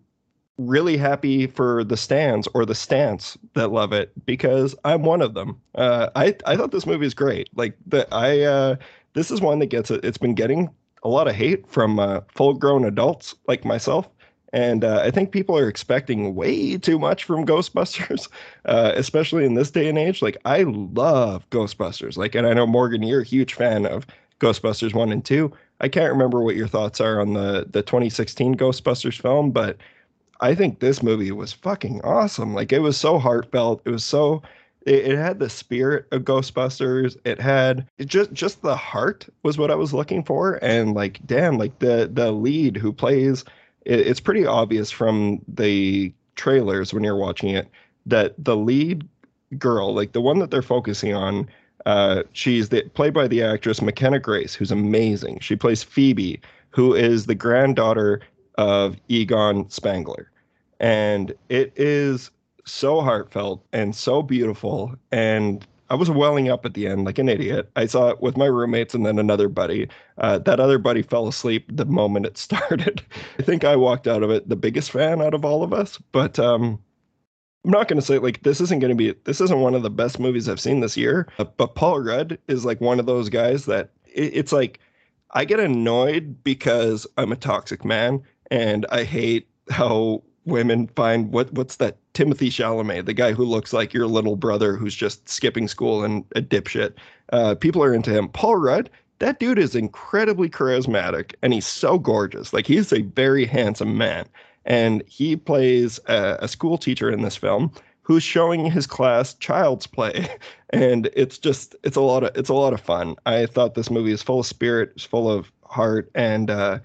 [0.58, 5.34] really happy for the stands or the stance that love it because I'm one of
[5.34, 5.60] them.
[5.74, 7.48] Uh, I I thought this movie is great.
[7.56, 8.76] Like the I uh,
[9.14, 10.04] this is one that gets it.
[10.04, 10.68] It's been getting
[11.02, 14.08] a lot of hate from uh, full grown adults like myself.
[14.52, 18.28] And uh, I think people are expecting way too much from Ghostbusters,
[18.64, 20.22] uh, especially in this day and age.
[20.22, 22.16] Like, I love Ghostbusters.
[22.16, 24.06] Like, and I know Morgan, you're a huge fan of
[24.40, 25.52] Ghostbusters one and two.
[25.80, 29.76] I can't remember what your thoughts are on the the 2016 Ghostbusters film, but
[30.40, 32.54] I think this movie was fucking awesome.
[32.54, 33.82] Like, it was so heartfelt.
[33.84, 34.42] It was so.
[34.86, 37.16] It, it had the spirit of Ghostbusters.
[37.24, 40.58] It had it just just the heart was what I was looking for.
[40.62, 43.44] And like, damn, like the the lead who plays
[43.84, 47.68] it, it's pretty obvious from the trailers when you're watching it
[48.06, 49.06] that the lead
[49.58, 51.48] girl, like the one that they're focusing on,
[51.86, 55.38] uh, she's the, played by the actress McKenna Grace, who's amazing.
[55.40, 56.40] She plays Phoebe,
[56.70, 58.20] who is the granddaughter
[58.56, 60.30] of Egon Spengler,
[60.78, 62.30] and it is
[62.64, 67.28] so heartfelt and so beautiful and I was welling up at the end like an
[67.28, 67.68] idiot.
[67.74, 69.88] I saw it with my roommates and then another buddy.
[70.18, 73.02] Uh, that other buddy fell asleep the moment it started.
[73.38, 75.98] I think I walked out of it the biggest fan out of all of us.
[76.12, 76.78] But um,
[77.64, 79.82] I'm not going to say like this isn't going to be this isn't one of
[79.82, 81.28] the best movies I've seen this year.
[81.38, 84.80] Uh, but Paul Rudd is like one of those guys that it, it's like
[85.32, 91.52] I get annoyed because I'm a toxic man and I hate how women find what
[91.52, 95.68] what's that Timothy Chalamet, the guy who looks like your little brother who's just skipping
[95.68, 96.94] school and a dipshit.
[97.32, 98.28] Uh, people are into him.
[98.28, 102.52] Paul Rudd, that dude is incredibly charismatic and he's so gorgeous.
[102.52, 104.26] Like he's a very handsome man,
[104.64, 109.86] and he plays a, a school teacher in this film who's showing his class child's
[109.86, 110.28] play.
[110.72, 113.16] And it's just it's a lot of it's a lot of fun.
[113.26, 116.78] I thought this movie is full of spirit it's full of heart and uh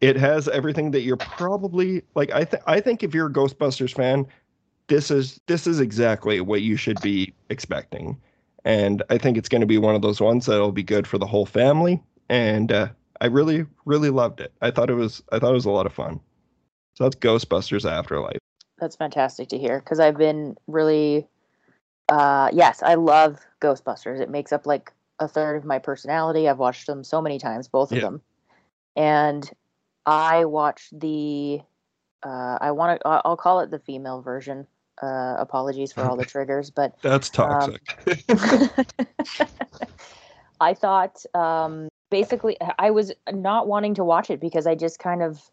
[0.00, 3.94] it has everything that you're probably like i think i think if you're a ghostbusters
[3.94, 4.26] fan
[4.86, 8.16] this is this is exactly what you should be expecting.
[8.64, 11.18] And i think it's going to be one of those ones that'll be good for
[11.18, 12.02] the whole family.
[12.30, 12.88] And uh
[13.20, 14.50] i really really loved it.
[14.62, 16.20] I thought it was i thought it was a lot of fun
[17.00, 18.36] so that's ghostbusters afterlife
[18.78, 21.26] That's fantastic to hear because I've been really,
[22.10, 24.20] uh, yes, I love Ghostbusters.
[24.20, 26.46] It makes up like a third of my personality.
[26.46, 28.04] I've watched them so many times, both of Yeah.
[28.04, 28.22] them,
[28.96, 29.50] and
[30.04, 31.60] I watched the.
[32.22, 33.08] Uh, I want to.
[33.08, 34.66] I'll call it the female version.
[35.00, 37.80] Uh, apologies for all the triggers, but that's toxic
[40.60, 45.22] I thought um, basically I was not wanting to watch it because I just kind
[45.22, 45.50] of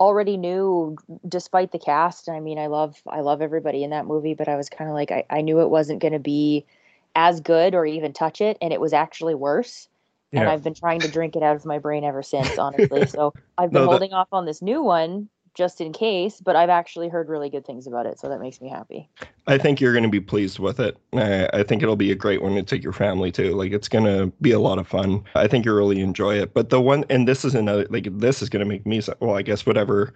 [0.00, 2.28] already knew, despite the cast.
[2.28, 4.94] I mean, I love I love everybody in that movie, but I was kind of
[4.94, 6.66] like I, I knew it wasn't going to be
[7.14, 9.88] as good or even touch it, and it was actually worse.
[10.32, 10.40] yeah.
[10.40, 13.06] And I've been trying to drink it out of my brain ever since, honestly.
[13.06, 16.54] so I've been No, that- holding off on this new one just in case, but
[16.54, 19.08] I've actually heard really good things about it, so that makes me happy.
[19.46, 20.98] I think you're going to be pleased with it.
[21.14, 23.54] I, I think it'll be a great one to take your family to.
[23.54, 25.24] Like it's going to be a lot of fun.
[25.34, 26.52] I think you'll really enjoy it.
[26.52, 29.36] But the one, and this is another, like this is going to make me, well,
[29.36, 30.14] I guess whatever.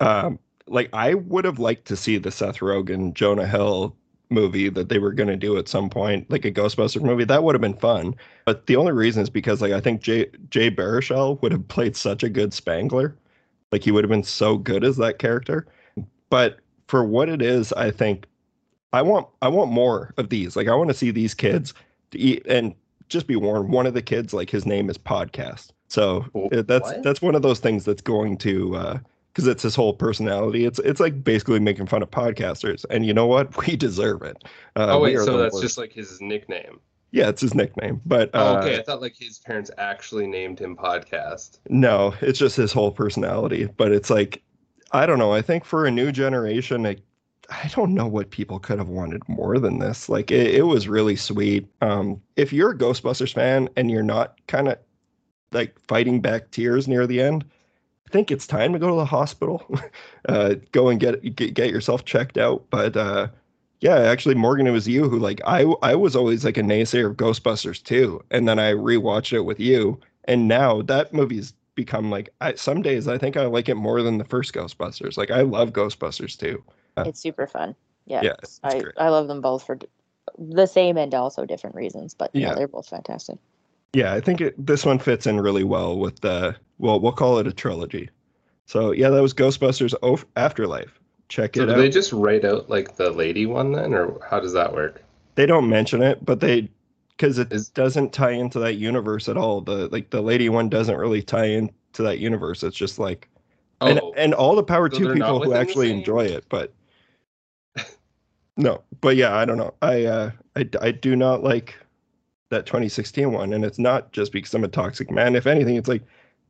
[0.00, 3.96] Um, like I would have liked to see the Seth Rogen, Jonah Hill
[4.30, 7.24] movie that they were going to do at some point, like a Ghostbusters movie.
[7.24, 8.14] That would have been fun.
[8.44, 11.96] But the only reason is because like I think Jay Jay Baruchel would have played
[11.96, 13.16] such a good Spengler.
[13.72, 15.66] Like he would have been so good as that character.
[16.30, 18.26] But for what it is, I think
[18.92, 20.56] I want I want more of these.
[20.56, 21.74] Like I want to see these kids
[22.10, 22.74] to eat and
[23.08, 23.70] just be warned.
[23.70, 25.68] One of the kids, like his name is podcast.
[25.88, 28.98] So uh, that's that's one of those things that's going to uh,
[29.32, 30.64] because it's his whole personality.
[30.64, 33.56] It's it's like basically making fun of podcasters, and you know what?
[33.66, 34.44] We deserve it.
[34.76, 35.62] Uh, oh wait, so that's worst.
[35.62, 36.80] just like his nickname.
[37.10, 38.00] Yeah, it's his nickname.
[38.04, 38.78] But Oh, uh, okay.
[38.78, 41.58] I thought like his parents actually named him podcast.
[41.68, 43.66] no, it's just his whole personality.
[43.76, 44.42] But it's like
[44.92, 45.32] I don't know.
[45.32, 47.02] I think for a new generation, it,
[47.50, 50.08] I don't know what people could have wanted more than this.
[50.08, 51.66] Like it, it was really sweet.
[51.80, 54.78] Um, if you're a Ghostbusters fan and you're not kind of
[55.52, 57.44] like fighting back tears near the end,
[58.06, 59.62] I think it's time to go to the hospital.
[60.28, 62.64] uh, go and get, get get yourself checked out.
[62.70, 63.28] But uh,
[63.80, 67.10] yeah, actually, Morgan, it was you who like I I was always like a naysayer
[67.10, 72.10] of Ghostbusters too, and then I rewatched it with you, and now that movie's become
[72.10, 75.16] like I, some days I think I like it more than the first Ghostbusters.
[75.16, 76.62] Like I love Ghostbusters too.
[76.96, 77.76] Uh, it's super fun.
[78.06, 78.22] Yeah.
[78.24, 78.94] Yeah, I, great.
[78.98, 79.78] I love them both for
[80.38, 82.54] the same and also different reasons, but yeah, Yeah.
[82.54, 83.38] they're both fantastic.
[83.92, 87.38] Yeah, I think it, this one fits in really well with the well, we'll call
[87.38, 88.10] it a trilogy.
[88.66, 89.94] So yeah, that was Ghostbusters
[90.36, 90.97] Afterlife.
[91.28, 91.76] Check So it do out.
[91.76, 95.02] they They, just write out like the lady one then, or how does that work?
[95.36, 96.70] They don't mention it, but they
[97.16, 99.60] because it Is- doesn't tie into that universe at all.
[99.60, 102.62] The like the lady one doesn't really tie into that universe.
[102.62, 103.28] It's just like
[103.84, 106.74] and Oh, and all the power So to people who actually enjoy it, but
[108.56, 109.74] no, but yeah, I don't know.
[109.82, 111.76] I uh I I do not like
[112.50, 115.36] that 2016 one, and it's not just because I'm a toxic man.
[115.36, 116.04] If anything, it's like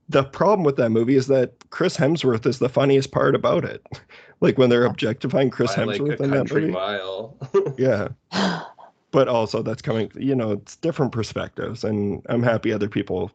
[0.08, 3.84] the problem with that movie is that Chris Hemsworth is the funniest part about it.
[4.40, 6.72] like when they're objectifying Chris by, like Hemsworth a in that country movie.
[6.72, 7.37] mile.
[7.79, 8.09] Yeah,
[9.11, 10.11] but also that's coming.
[10.14, 13.31] You know, it's different perspectives, and I'm happy other people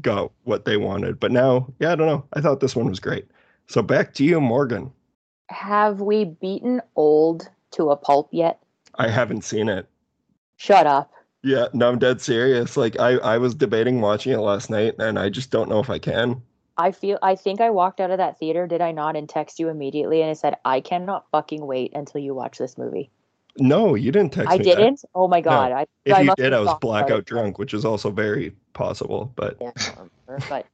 [0.00, 1.18] got what they wanted.
[1.20, 2.24] But now, yeah, I don't know.
[2.34, 3.26] I thought this one was great.
[3.66, 4.92] So back to you, Morgan.
[5.48, 8.60] Have we beaten old to a pulp yet?
[8.96, 9.86] I haven't seen it.
[10.56, 11.12] Shut up.
[11.42, 12.76] Yeah, no, I'm dead serious.
[12.76, 15.90] Like I, I was debating watching it last night, and I just don't know if
[15.90, 16.42] I can.
[16.78, 19.58] I feel I think I walked out of that theater, did I not, and text
[19.58, 23.10] you immediately and I said, I cannot fucking wait until you watch this movie.
[23.58, 24.64] No, you didn't text I me.
[24.64, 24.76] that.
[24.76, 25.04] didn't?
[25.14, 25.72] Oh my god.
[25.72, 27.24] I If I you did, I was blackout it.
[27.24, 29.32] drunk, which is also very possible.
[29.34, 30.46] But Yeah, I don't remember.
[30.50, 30.66] but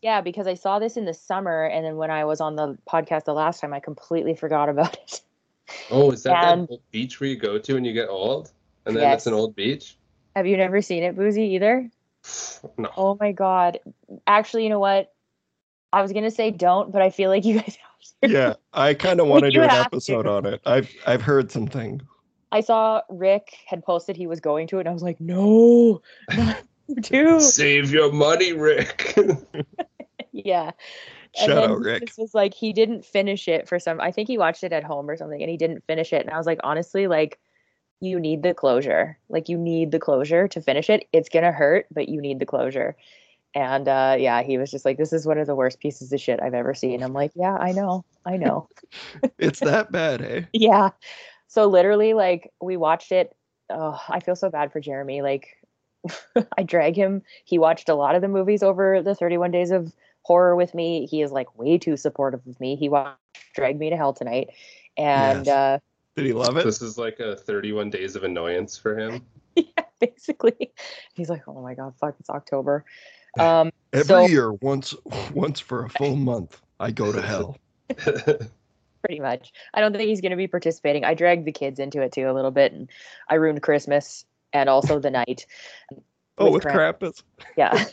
[0.00, 2.78] yeah, because I saw this in the summer and then when I was on the
[2.88, 5.20] podcast the last time I completely forgot about it.
[5.90, 8.50] oh, is that And- that old beach where you go to when you get old?
[8.86, 9.96] And then it's an old beach?
[10.34, 11.90] Have you never seen it, Boozy, either?
[12.78, 12.90] No.
[12.96, 13.78] Oh my god.
[14.26, 15.12] Actually, you know what?
[15.92, 18.36] I was gonna say don't, but I feel like you guys have to.
[18.36, 19.96] yeah, I kind of want to do an have to.
[19.96, 20.60] episode on it.
[20.66, 22.00] I've I've heard something.
[22.52, 26.02] I saw Rick had posted he was going to it, and I was like, no,
[26.36, 27.40] not you too.
[27.40, 29.14] Save your money, Rick.
[30.32, 30.72] yeah.
[31.34, 32.06] Shout and then out, Rick.
[32.06, 34.00] This was like he didn't finish it for some.
[34.00, 36.22] I think he watched it at home or something, and he didn't finish it.
[36.22, 37.38] And I was like, honestly, like
[38.00, 39.18] you need the closure.
[39.30, 41.08] Like you need the closure to finish it.
[41.12, 42.96] It's gonna hurt, but you need the closure.
[43.54, 46.20] And uh, yeah, he was just like, "This is one of the worst pieces of
[46.20, 48.68] shit I've ever seen." I'm like, "Yeah, I know, I know."
[49.38, 50.42] It's that bad, eh?
[50.52, 50.90] yeah.
[51.48, 53.34] So literally, like we watched it.
[53.68, 55.20] Oh, I feel so bad for Jeremy.
[55.22, 55.48] Like
[56.58, 57.22] I drag him.
[57.44, 61.06] He watched a lot of the movies over the 31 days of horror with me.
[61.06, 62.76] He is like way too supportive of me.
[62.76, 63.18] He watched
[63.54, 64.50] Drag Me to Hell tonight.
[64.96, 65.54] And Yes.
[65.54, 65.78] uh
[66.16, 66.64] Did he love it?
[66.64, 69.24] this is like a 31 days of annoyance for him.
[69.56, 70.72] yeah, basically
[71.14, 72.84] he's like, "Oh my god, fuck, it's October."
[73.38, 74.94] Um Every so year, once
[75.34, 77.58] once for a full month, I go to hell.
[79.02, 79.52] pretty much.
[79.74, 81.04] I don't think he's going to be participating.
[81.04, 82.88] I dragged the kids into it too a little bit and
[83.28, 85.46] I ruined Christmas and also the night.
[86.38, 87.22] Oh, with With Krampus.
[87.56, 87.86] Yeah.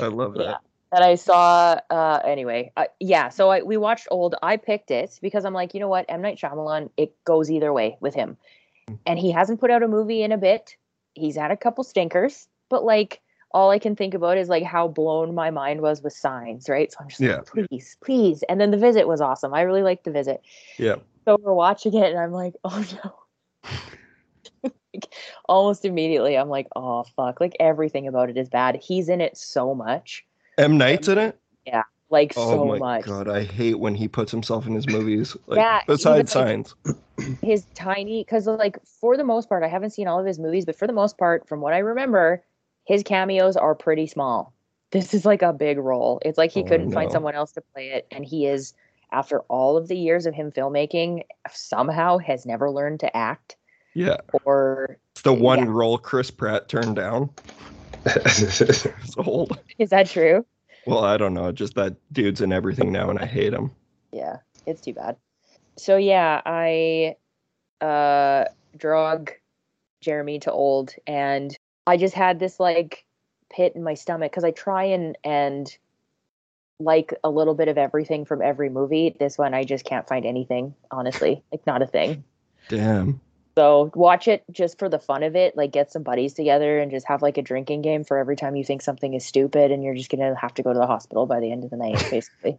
[0.00, 0.42] I love that.
[0.42, 0.56] Yeah.
[0.92, 1.80] that I saw.
[1.90, 3.28] Uh, anyway, uh, yeah.
[3.30, 4.36] So I we watched old.
[4.42, 6.90] I picked it because I'm like, you know what, M Night Shyamalan.
[6.96, 8.36] It goes either way with him,
[9.06, 10.76] and he hasn't put out a movie in a bit.
[11.14, 13.20] He's had a couple stinkers, but like
[13.52, 16.92] all I can think about is like how blown my mind was with Signs, right?
[16.92, 17.36] So I'm just Yeah.
[17.54, 18.42] like, please, please.
[18.48, 19.54] And then The Visit was awesome.
[19.54, 20.42] I really liked The Visit.
[20.76, 20.96] Yeah.
[21.24, 24.70] So we're watching it, and I'm like, oh no.
[24.94, 25.06] like,
[25.48, 27.40] almost immediately, I'm like, oh fuck!
[27.40, 28.76] Like everything about it is bad.
[28.82, 30.24] He's in it so much
[30.56, 31.38] M Night's in it.
[31.66, 31.82] Yeah.
[32.10, 32.48] Like so much.
[32.48, 33.04] Oh so my much.
[33.04, 35.36] god, I hate when he puts himself in his movies.
[35.46, 36.74] Like, Yeah, besides even, like- signs.
[37.42, 40.64] His tiny, because like for the most part, I haven't seen all of his movies,
[40.64, 42.44] but for the most part, from what I remember,
[42.88, 44.54] his cameos are pretty small.
[44.92, 46.20] This is like a big role.
[46.24, 48.72] It's like he Oh, couldn't find someone else to play it, and he is,
[49.12, 53.56] after all of the years of him filmmaking, somehow has never learned to act
[53.92, 55.66] Yeah, or it's the one Yeah.
[55.66, 57.28] role Chris Pratt turned down.
[58.06, 58.86] It's
[59.18, 59.58] old.
[59.78, 60.46] is that true?
[60.86, 61.52] Well, I don't know.
[61.52, 63.70] Just that dude's in everything now, and I hate him.
[64.12, 65.16] Yeah, it's too bad.
[65.76, 67.16] So yeah, I
[67.82, 68.46] uh
[68.78, 69.32] drug
[70.00, 71.54] Jeremy to old and
[71.88, 73.06] I just had this like
[73.50, 75.74] pit in my stomach because I try and and
[76.78, 79.16] like a little bit of everything from every movie.
[79.18, 81.42] This one I just can't find anything, honestly.
[81.50, 82.24] Like not a thing.
[82.68, 83.20] Damn.
[83.56, 85.56] So watch it just for the fun of it.
[85.56, 88.54] Like get some buddies together and just have like a drinking game for every time
[88.54, 91.24] you think something is stupid and you're just gonna have to go to the hospital
[91.24, 92.58] by the end of the night, basically.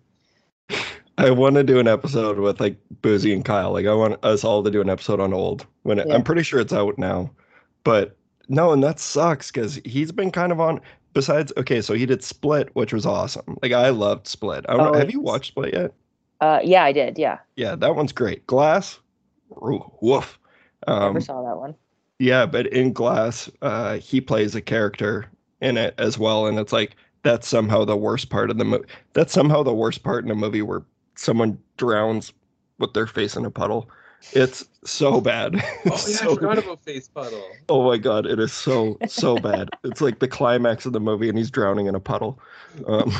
[1.19, 3.73] I want to do an episode with like Boozy and Kyle.
[3.73, 6.15] Like I want us all to do an episode on old when it, Yeah.
[6.15, 7.29] I'm pretty sure it's out now.
[7.83, 8.17] But
[8.49, 10.81] no, and that sucks because he's been kind of on.
[11.13, 13.57] Besides, okay, so he did Split, which was awesome.
[13.61, 14.65] Like I loved Split.
[14.69, 15.93] I don't Oh, know, have you watched Split yet?
[16.41, 17.17] Uh, yeah, I did.
[17.17, 18.45] Yeah, Yeah, that one's great.
[18.47, 18.99] Glass,
[19.51, 20.39] Ooh, woof.
[21.01, 21.75] never Um, saw that one.
[22.19, 25.27] yeah, but in Glass, uh, he plays a character
[25.61, 28.85] in it as well, and it's like that's somehow the worst part of the movie.
[29.13, 30.83] That's somehow the worst part in a movie where
[31.15, 32.33] someone drowns
[32.79, 33.89] with their face in a puddle.
[34.33, 35.55] It's so bad.
[35.85, 37.43] Oh It's yeah, so- I forgot about Face Puddle.
[37.69, 39.69] oh my god, it is so so bad.
[39.83, 42.39] It's like the climax of the movie, and he's drowning in a puddle.
[42.87, 43.11] Um,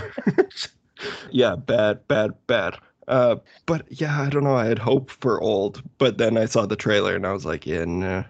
[1.31, 2.75] yeah, bad, bad, bad.
[3.07, 4.55] Uh, but yeah, I don't know.
[4.55, 7.65] I had hope for old, but then I saw the trailer and I was like,
[7.65, 8.23] yeah, nah.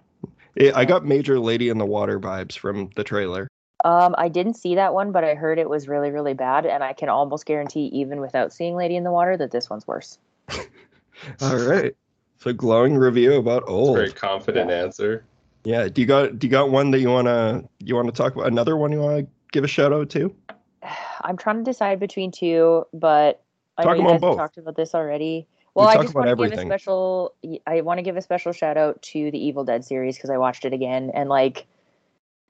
[0.56, 3.48] It, I got major Lady in the Water vibes from the trailer.
[3.86, 6.84] Um, I didn't see that one, but I heard it was really, really bad, and
[6.84, 10.18] I can almost guarantee, even without seeing Lady in the Water, that this one's worse.
[11.42, 11.96] All right.
[12.40, 13.98] So glowing review about old.
[13.98, 15.26] Very confident answer.
[15.66, 15.90] Yeah.
[15.90, 18.48] Do you got do you got one that you wanna you wanna talk about?
[18.48, 20.34] Another one you wanna give a shout out to?
[21.22, 23.44] I'm trying to decide between two, but
[23.78, 24.38] I Talk know you about guys both.
[24.38, 25.48] talked about this already.
[25.76, 27.36] Well, I just want to give a special.
[27.68, 30.38] I want to give a special shout out to the Evil Dead series because I
[30.38, 31.68] watched it again and like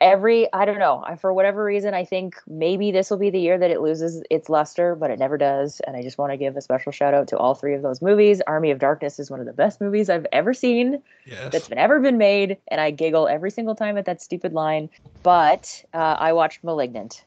[0.02, 3.40] every I don't know I, for whatever reason I think maybe this will be the
[3.40, 5.82] year that it loses its luster, but it never does.
[5.86, 8.02] And I just want to give a special shout out to all three of those
[8.02, 8.42] movies.
[8.48, 11.52] Army of Darkness is one of the best movies I've ever seen Yes.
[11.52, 14.90] that's been ever been made, and I giggle every single time at that stupid line.
[15.24, 17.24] But uh, I watched *Malignant*,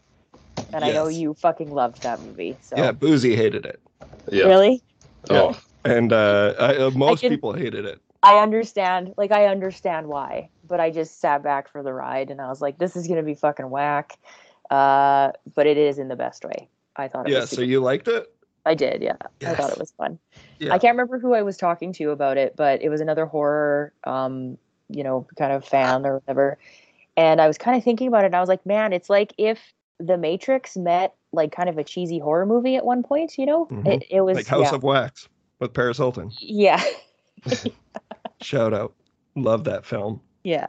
[0.72, 2.58] and I know you fucking loved that movie.
[2.62, 3.80] So Yeah, Boozy hated it.
[4.30, 4.46] Yeah.
[4.46, 4.82] really,
[5.30, 8.00] Oh, And uh, I, uh most can- people hated it.
[8.22, 9.14] I understand.
[9.16, 12.60] Like I understand why, but I just sat back for the ride, and I was
[12.60, 14.18] like, "This is gonna be fucking whack."
[14.70, 16.68] Uh, but it is in the best way.
[16.96, 18.32] I thought it Yeah, so you liked it?
[18.64, 19.02] I did.
[19.02, 20.18] Yeah, I thought it was fun.
[20.60, 20.72] Yeah.
[20.72, 23.92] I can't remember who I was talking to about it, but it was another horror,
[24.04, 24.56] um,
[24.88, 26.58] you know, kind of fan or whatever.
[27.16, 29.34] And I was kind of thinking about it, and I was like, man, it's like
[29.36, 33.36] if The Matrix met like kind of a cheesy horror movie at one point.
[33.38, 33.86] You know, Mhm.
[33.86, 36.30] it, it was Like House yeah, of Wax with Paris Hilton.
[36.38, 36.82] yeah,
[38.40, 38.94] Shout out.
[39.34, 40.20] Love that film.
[40.44, 40.66] Yeah.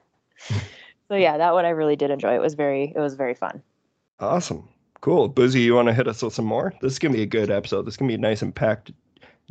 [1.07, 2.35] so yeah, that one I really did enjoy.
[2.35, 3.61] It was very, it was very fun.
[4.19, 4.67] Awesome.
[5.01, 5.27] Cool.
[5.27, 6.73] Boozy, you want to hit us with some more?
[6.81, 7.83] This is going to be a good episode.
[7.83, 8.91] This is going to be a nice and packed,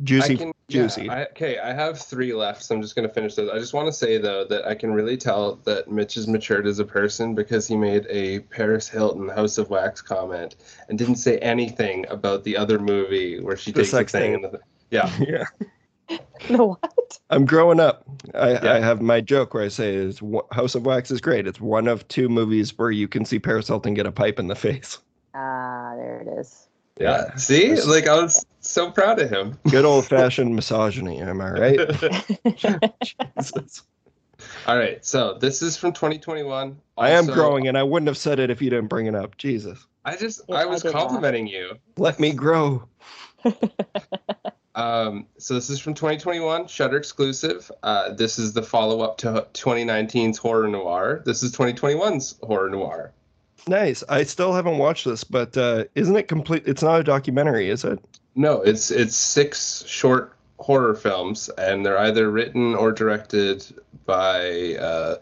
[0.03, 1.03] juicy, I can, juicy.
[1.03, 3.51] Yeah, I, okay, I have three left, so I'm just going to finish those.
[3.51, 6.65] I just want to say, though, that I can really tell that Mitch has matured
[6.65, 10.55] as a person because he made a Paris Hilton House of Wax comment
[10.89, 14.33] and didn't say anything about the other movie where she The takes the sex thing.
[14.33, 14.45] thing.
[14.45, 14.59] And the,
[14.89, 15.45] yeah, yeah.
[16.49, 17.19] The what?
[17.29, 18.03] I'm growing up.
[18.35, 18.73] I, Yeah.
[18.73, 20.21] I have my joke where I say is
[20.51, 21.47] House of Wax is great.
[21.47, 24.47] It's one of two movies where you can see Paris Hilton get a pipe in
[24.47, 24.97] the face.
[25.33, 26.67] Ah, there it is.
[26.99, 27.33] yeah.
[27.35, 29.57] See, like I was so proud of him.
[29.69, 31.19] Good old fashioned misogyny.
[31.21, 31.79] Am I right?
[33.37, 33.83] Jesus.
[34.67, 36.77] All right, so this is from 2021.
[36.97, 39.37] I am growing, and I wouldn't have said it if you didn't bring it up.
[39.37, 39.85] Jesus.
[40.05, 40.99] I just, Yeah, I I was did not.
[41.03, 41.77] complimenting you.
[41.97, 42.83] Let me grow.
[44.75, 47.71] Um, so this is from 2021, Shudder exclusive.
[47.83, 51.21] Uh, this is the follow-up to 2019's horror noir.
[51.25, 53.11] This is 2021's horror noir.
[53.67, 54.03] Nice.
[54.09, 56.63] I still haven't watched this, but uh, isn't it complete?
[56.65, 57.99] It's not a documentary, is it?
[58.35, 63.65] No, it's it's six short horror films, and they're either written or directed
[64.05, 65.15] by uh,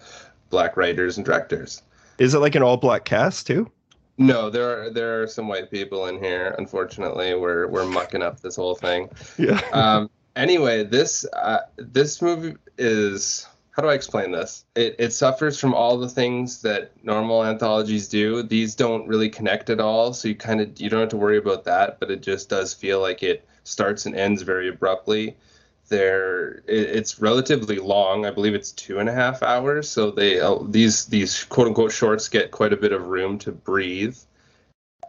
[0.49, 1.81] black writers and directors.
[2.17, 3.69] Is it like an all black cast too?
[4.17, 6.55] No, there are there are some white people in here.
[6.57, 9.09] Unfortunately, we're we're mucking up this whole thing.
[9.37, 9.61] Yeah.
[9.73, 14.65] um, anyway, this uh, this movie is how do I explain this?
[14.75, 18.43] It it suffers from all the things that normal anthologies do.
[18.43, 21.37] These don't really connect at all, so you kind of you don't have to worry
[21.37, 21.99] about that.
[21.99, 25.37] But it just does feel like it starts and ends very abruptly.
[25.91, 28.25] There, it, it's relatively long.
[28.25, 29.89] I believe it's two and a half hours.
[29.89, 33.51] So they uh, these these quote unquote shorts get quite a bit of room to
[33.51, 34.17] breathe.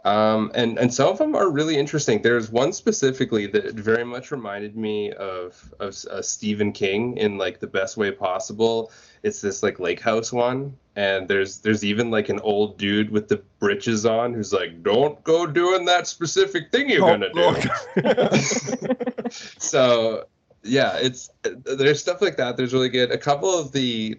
[0.05, 2.21] Um, and and some of them are really interesting.
[2.21, 7.59] There's one specifically that very much reminded me of of uh, Stephen King in like
[7.61, 8.91] the best way possible.
[9.23, 13.29] It's this like lake house one, and there's there's even like an old dude with
[13.29, 17.55] the breeches on who's like, "Don't go doing that specific thing you're gonna do."
[19.57, 20.25] so
[20.63, 21.29] yeah it's
[21.65, 24.17] there's stuff like that there's really good a couple of the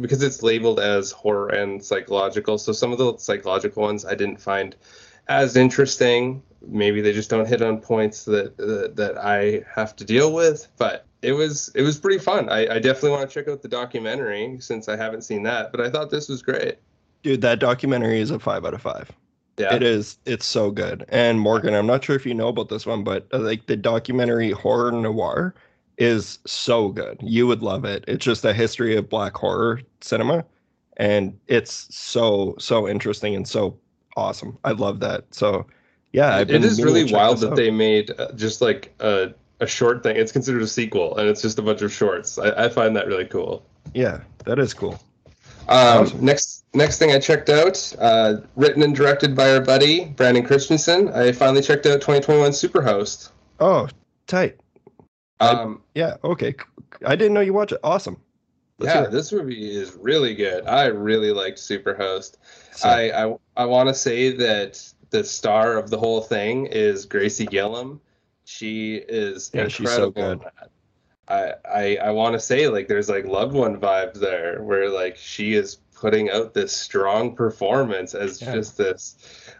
[0.00, 4.40] because it's labeled as horror and psychological so some of the psychological ones i didn't
[4.40, 4.76] find
[5.28, 10.04] as interesting maybe they just don't hit on points that uh, that I have to
[10.04, 10.68] deal with.
[10.76, 12.48] But it was it was pretty fun.
[12.48, 15.72] I, I definitely want to check out the documentary since I haven't seen that.
[15.72, 16.78] But I thought this was great.
[17.22, 19.10] Dude, that documentary is a five out of five.
[19.58, 20.18] Yeah, It is.
[20.26, 21.06] It's so good.
[21.08, 23.76] And Morgan, I'm not sure if you know about this one, but uh, like the
[23.76, 25.54] documentary Horror Noir
[25.98, 27.18] is so good.
[27.22, 28.04] You would love it.
[28.06, 30.44] It's just a history of black horror cinema,
[30.96, 33.78] and it's so so interesting and so
[34.16, 34.58] awesome.
[34.64, 35.24] I love that.
[35.32, 35.66] So,
[36.12, 37.56] yeah, been is really wild that out.
[37.56, 40.16] they made uh, just like a a short thing.
[40.16, 42.38] It's considered a sequel, and it's just a bunch of shorts.
[42.38, 43.64] I, I find that really cool.
[43.94, 45.00] Yeah, that is cool.
[45.68, 46.24] Um, Awesome.
[46.24, 51.08] Next, next thing I checked out, uh, written and directed by our buddy Brandon Christensen.
[51.08, 53.30] I finally checked out 2021 Superhost.
[53.58, 53.88] Oh,
[54.28, 54.60] tight.
[55.40, 56.16] I- Um, Yeah.
[56.24, 56.54] Okay.
[57.04, 57.80] I didn't know you watch it.
[57.84, 58.16] Awesome.
[58.78, 60.66] Let's yeah, this movie is really good.
[60.66, 62.36] I really liked Superhost.
[62.72, 67.06] So- I I, I want to say that the star of the whole thing is
[67.06, 67.98] Gracie Gilbert.
[68.44, 70.36] She is Yeah, she's so incredible.
[70.44, 70.50] good.
[70.60, 70.70] that.
[71.28, 75.16] I I, I want to say like there's like loved one vibes there where like
[75.16, 78.54] she is putting out this strong performance as Yeah.
[78.54, 79.16] just this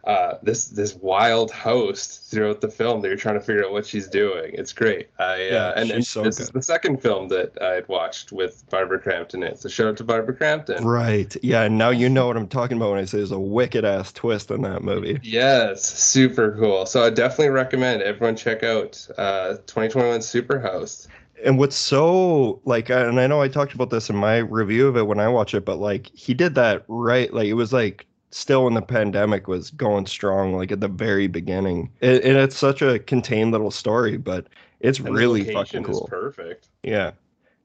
[0.06, 3.84] uh this this wild host throughout the film that you're trying to figure out what
[3.84, 4.52] she's doing.
[4.54, 5.08] It's great.
[5.18, 8.32] I Yeah, uh, and, and so this is the second film that I had watched
[8.32, 9.62] with Barbara Crampton It's it.
[9.62, 10.84] So shout out to Barbara Crampton.
[10.84, 11.36] Right.
[11.42, 11.62] Yeah.
[11.62, 14.12] and Now you know what I'm talking about when I say there's a wicked ass
[14.12, 15.18] twist in that movie.
[15.22, 16.86] Yes, super cool.
[16.86, 21.08] So I definitely recommend everyone check out uh 2021 Superhost.
[21.44, 24.96] And what's so like, and I know I talked about this in my review of
[24.96, 27.32] it when I watch it, but like he did that right.
[27.32, 28.06] Like it was like
[28.36, 31.90] still when the pandemic was going strong, like at the very beginning.
[32.00, 34.46] It, and it's such a contained little story, but
[34.80, 36.06] it's And really fucking cool.
[36.06, 36.68] perfect.
[36.82, 37.12] Yeah.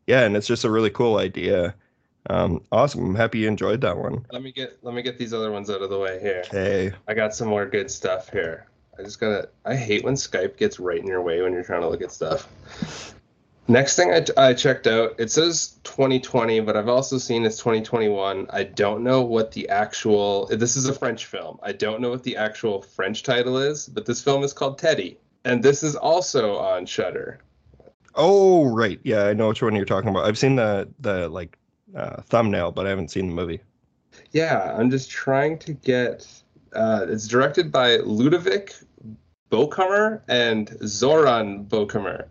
[0.08, 0.22] Yeah.
[0.22, 1.76] And it's just a really cool idea.
[2.30, 3.04] Um, awesome.
[3.06, 4.26] I'm happy you enjoyed that one.
[4.32, 6.44] Let me get let me get these other ones out of the way here.
[6.46, 6.94] Okay.
[7.08, 8.68] I got some more good stuff here.
[8.98, 9.50] I just gotta.
[9.66, 12.12] I hate when Skype gets right in your way when you're trying to look at
[12.12, 12.48] stuff.
[13.68, 18.48] Next thing I, I checked out, it says 2020, but I've also seen it's 2021.
[18.50, 20.48] I don't know what the actual.
[20.48, 21.60] This is a French film.
[21.62, 25.20] I don't know what the actual French title is, but this film is called Teddy,
[25.46, 27.40] and this is also on Shudder.
[28.16, 29.00] Oh, right.
[29.04, 29.26] Yeah.
[29.26, 30.26] I know which one you're talking about.
[30.26, 31.58] I've seen the, the like
[31.96, 33.62] uh, thumbnail, but I haven't seen the movie.
[34.32, 36.28] Yeah, I'm just trying to get.
[36.74, 38.74] Uh, it's directed by Ludovic
[39.52, 42.26] Boukherma and Zoran Boukherma.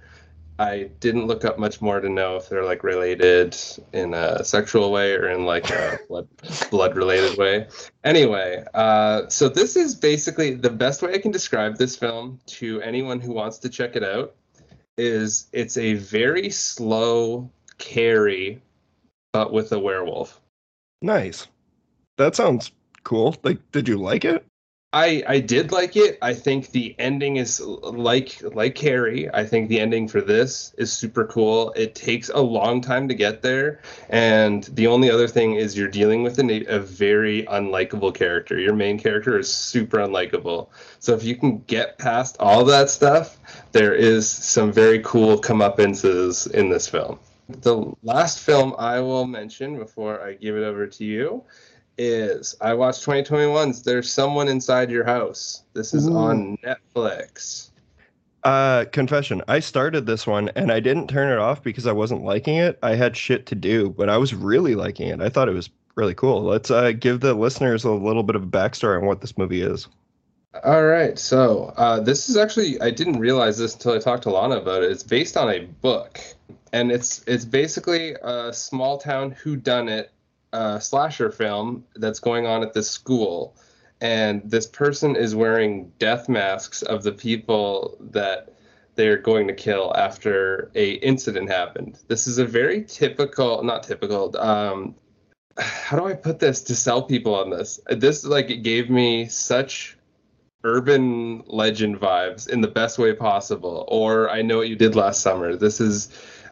[0.60, 3.56] I didn't look up much more to know if they're like related
[3.94, 6.28] in a sexual way or in like a blood
[6.70, 7.66] blood related way.
[8.04, 12.82] Anyway, uh, so this is basically the best way I can describe this film to
[12.82, 14.34] anyone who wants to check it out.
[14.98, 18.60] Is it's a very slow carry,
[19.32, 20.42] but with a werewolf.
[21.00, 21.46] Nice.
[22.18, 22.70] That sounds
[23.02, 23.34] cool.
[23.42, 24.44] Like, did you like it?
[24.92, 26.18] I I did like it.
[26.20, 29.32] I think the ending is like like Carrie.
[29.32, 31.72] I think the ending for this is super cool.
[31.76, 35.86] It takes a long time to get there, and the only other thing is you're
[35.86, 38.58] dealing with a very unlikable character.
[38.58, 40.68] Your main character is super unlikable.
[40.98, 43.38] So if you can get past all that stuff,
[43.70, 47.20] there is some very cool comeuppances in this film.
[47.48, 51.44] The last film I will mention before I give it over to you
[51.98, 55.64] is I watched 2021's There's Someone Inside Your House.
[55.74, 56.16] This is Ooh.
[56.16, 57.70] on Netflix.
[58.42, 59.42] Uh, confession.
[59.48, 62.78] I started this one and I didn't turn it off because I wasn't liking it.
[62.82, 65.20] I had shit to do, but I was really liking it.
[65.20, 66.42] I thought it was really cool.
[66.42, 69.88] Let's uh, give the listeners a little bit of backstory on what this movie is.
[70.64, 74.30] All right, so uh, this is actually I didn't realize this until I talked to
[74.30, 74.90] Lana about it.
[74.90, 76.18] It's based on a book,
[76.72, 80.08] and it's it's basically a small town whodunit
[80.52, 83.56] uh, slasher film that's going on at this school,
[84.00, 88.54] and this person is wearing death masks of the people that
[88.94, 91.98] they're going to kill after a incident happened.
[92.08, 94.36] This is a very typical, not typical.
[94.38, 94.94] Um,
[95.58, 97.80] how do I put this to sell people on this?
[97.88, 99.96] This like it gave me such
[100.64, 103.84] urban legend vibes in the best way possible.
[103.88, 105.56] Or I know what you did last summer.
[105.56, 106.08] This is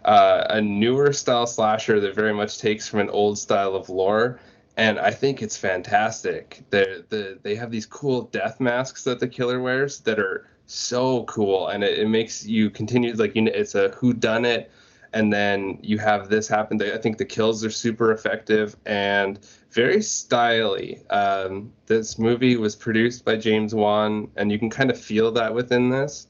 [0.09, 4.41] uh, a newer style slasher that very much takes from an old style of lore.
[4.79, 6.63] And I think it's fantastic.
[6.71, 11.25] They the they have these cool death masks that the killer wears that are so
[11.25, 14.71] cool, and it, it makes you continue like you know it's a who done it,
[15.13, 16.81] and then you have this happen.
[16.81, 19.41] I think the kills are super effective and
[19.73, 21.03] very styly.
[21.13, 25.53] Um, this movie was produced by James Wan, and you can kind of feel that
[25.53, 26.28] within this.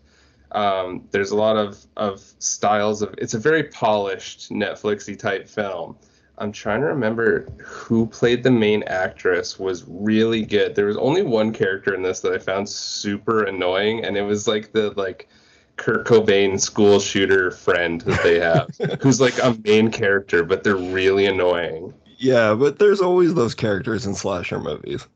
[0.53, 5.97] Um, there's a lot of, of styles of it's a very polished Netflixy type film.
[6.39, 10.75] I'm trying to remember who played the main actress was really good.
[10.75, 14.47] There was only one character in this that I found super annoying, and it was
[14.47, 15.29] like the like
[15.77, 20.77] Kurt Cobain school shooter friend that they have, who's like a main character, but they're
[20.77, 21.93] really annoying.
[22.19, 25.07] Yeah, but there's always those characters in slasher movies,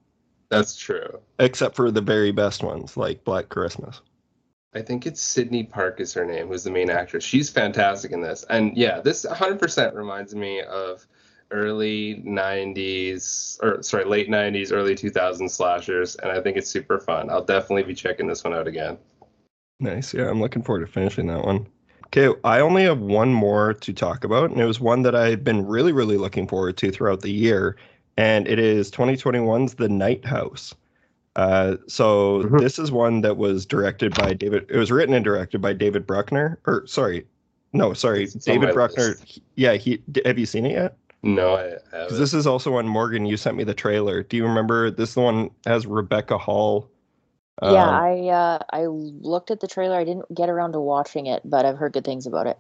[0.51, 1.21] That's true.
[1.39, 4.01] except for the very best ones like Black Christmas.
[4.75, 7.25] I think it's Sydney Park is her name, who's the main actress.
[7.25, 8.45] She's fantastic in this.
[8.49, 11.07] And yeah, this 100% reminds me of
[11.51, 17.29] early 90s or sorry, late 90s, early 2000s slashers and I think it's super fun.
[17.29, 18.97] I'll definitely be checking this one out again.
[19.81, 20.15] Nice.
[20.15, 21.67] Yeah, I'm looking forward to finishing that one.
[22.07, 25.43] Okay, I only have one more to talk about, and it was one that I've
[25.43, 27.77] been really, really looking forward to throughout the year,
[28.19, 30.75] and it is 2021's The Night House.
[31.37, 32.61] Uh, so Mhm.
[32.61, 34.67] this is one that was directed by David.
[34.69, 37.27] It was written and directed by David Bruckner, or sorry,
[37.73, 39.09] no, sorry, David Bruckner.
[39.09, 39.25] list.
[39.25, 40.03] he- yeah, he.
[40.27, 40.97] Have you seen it yet?
[41.23, 42.19] No, I Because haven't.
[42.19, 43.25] this is also one Morgan.
[43.27, 44.23] You sent me the trailer.
[44.25, 45.11] Do you remember this?
[45.11, 46.89] is The one has Rebecca Hall.
[47.63, 49.97] yeah, Um, I uh, I looked at the trailer.
[49.97, 52.59] I didn't get around to watching it, but I've heard good things about it.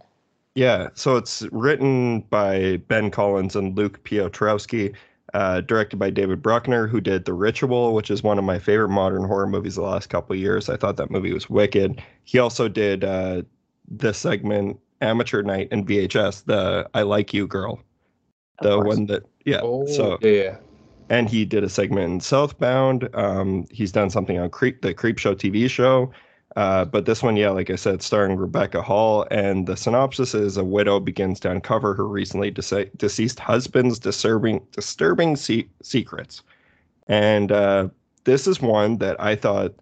[0.54, 4.94] Yeah, so it's written by Ben Collins and Luke Piotrowski,
[5.34, 8.90] uh, directed by David Bruckner, who did The Ritual, which is one of my favorite
[8.90, 10.68] modern horror movies the last couple of years.
[10.68, 12.02] I thought that movie was wicked.
[12.24, 13.42] He also did uh,
[13.88, 17.82] the segment Amateur Night in VHS, the I Like You Girl,
[18.60, 19.60] the one that yeah.
[19.62, 20.56] oh, so yeah, yeah.
[21.08, 23.08] and he did a segment in Southbound.
[23.14, 26.12] Um, he's done something on Creep, the Creep Show TV show.
[26.56, 30.56] Uh, but this one, yeah, like I said, starring Rebecca Hall, and the synopsis is:
[30.56, 36.42] a widow begins to uncover her recently dece- deceased husband's disturbing disturbing se- secrets.
[37.08, 37.88] And uh,
[38.24, 39.74] this is one that I thought,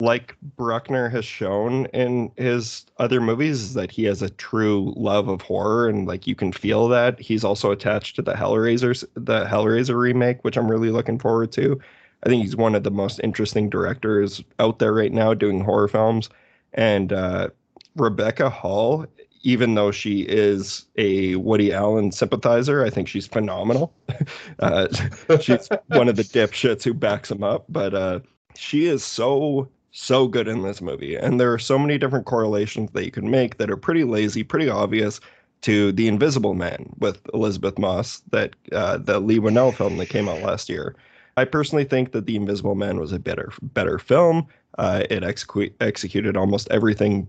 [0.00, 5.28] like Bruckner has shown in his other movies, is that he has a true love
[5.28, 7.18] of horror, and like you can feel that.
[7.18, 11.80] He's also attached to the Hellraiser, the Hellraiser remake, which I'm really looking forward to.
[12.24, 15.88] I think he's one of the most interesting directors out there right now doing horror
[15.88, 16.28] films.
[16.72, 17.48] And uh,
[17.96, 19.06] Rebecca Hall,
[19.42, 23.92] even though she is a Woody Allen sympathizer, I think she's phenomenal.
[24.58, 24.88] uh,
[25.40, 28.20] she's one of the dipshits who backs him up, but uh,
[28.56, 32.90] she is so so good in this movie, and there are so many different correlations
[32.92, 35.18] that you can make that are pretty lazy, pretty obvious
[35.62, 40.28] to The Invisible Man with Elisabeth Moss, that uh, the Leigh Whannell film that came
[40.28, 40.94] out last year.
[41.38, 44.46] I personally think that The Invisible Man was a better better film.
[44.76, 47.28] Uh, it execu- executed almost everything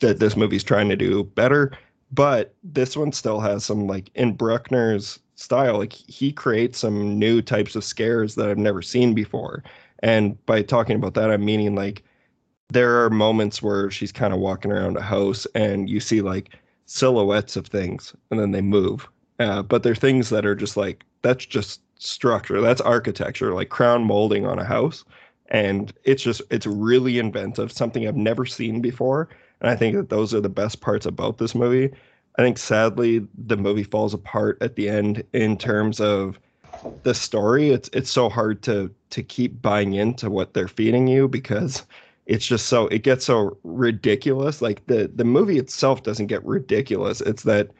[0.00, 1.72] that this movie's trying to do better,
[2.12, 5.78] but this one still has some like in Bruckner's style.
[5.78, 9.62] Like he creates some new types of scares that I've never seen before.
[10.02, 12.02] And by talking about that, I'm meaning like
[12.68, 16.58] there are moments where she's kind of walking around a house and you see like
[16.86, 19.08] silhouettes of things and then they move.
[19.38, 24.04] Uh, but they're things that are just like that's just structure, that's architecture, like crown
[24.04, 25.04] molding on a house.
[25.48, 29.28] And it's just it's really inventive, something I've never seen before.
[29.60, 31.92] And I think that those are the best parts about this movie.
[32.38, 36.38] I think sadly the movie falls apart at the end in terms of
[37.02, 37.70] the story.
[37.70, 41.84] It's it's so hard to to keep buying into what they're feeding you because
[42.26, 44.62] it's just so it gets so ridiculous.
[44.62, 47.20] Like the the movie itself doesn't get ridiculous.
[47.20, 47.70] It's that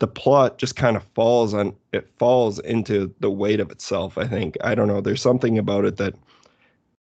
[0.00, 4.18] the plot just kind of falls on it falls into the weight of itself.
[4.18, 5.00] I think I don't know.
[5.00, 6.14] There's something about it that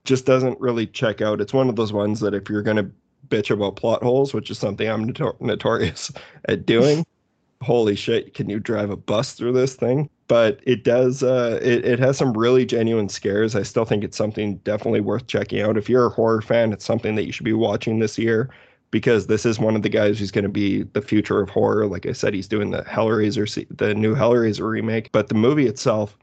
[0.04, 1.42] just doesn't really check out.
[1.42, 2.92] It's one of those ones that if you're gonna
[3.30, 6.12] bitch about plot holes, which is something I'm notor- notorious
[6.50, 7.06] at doing,
[7.62, 10.10] holy shit, can you drive a bus through this thing?
[10.28, 13.56] But it does, uh, it, it has some really genuine scares.
[13.56, 15.76] I still think it's something definitely worth checking out.
[15.76, 18.52] If you're a horror fan, it's something that you should be watching this year
[18.92, 21.88] because this is one of the guys who's going to be the future of horror.
[21.88, 26.18] Like I said, he's doing the Hellraiser, the new Hellraiser remake, but the movie itself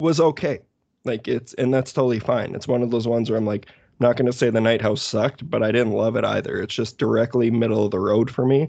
[0.00, 0.60] was okay.
[1.04, 2.54] Like it's, and that's totally fine.
[2.54, 3.66] It's one of those ones where I'm like,
[4.00, 6.60] not going to say the Night House sucked, but I didn't love it either.
[6.60, 8.68] It's just directly middle of the road for me.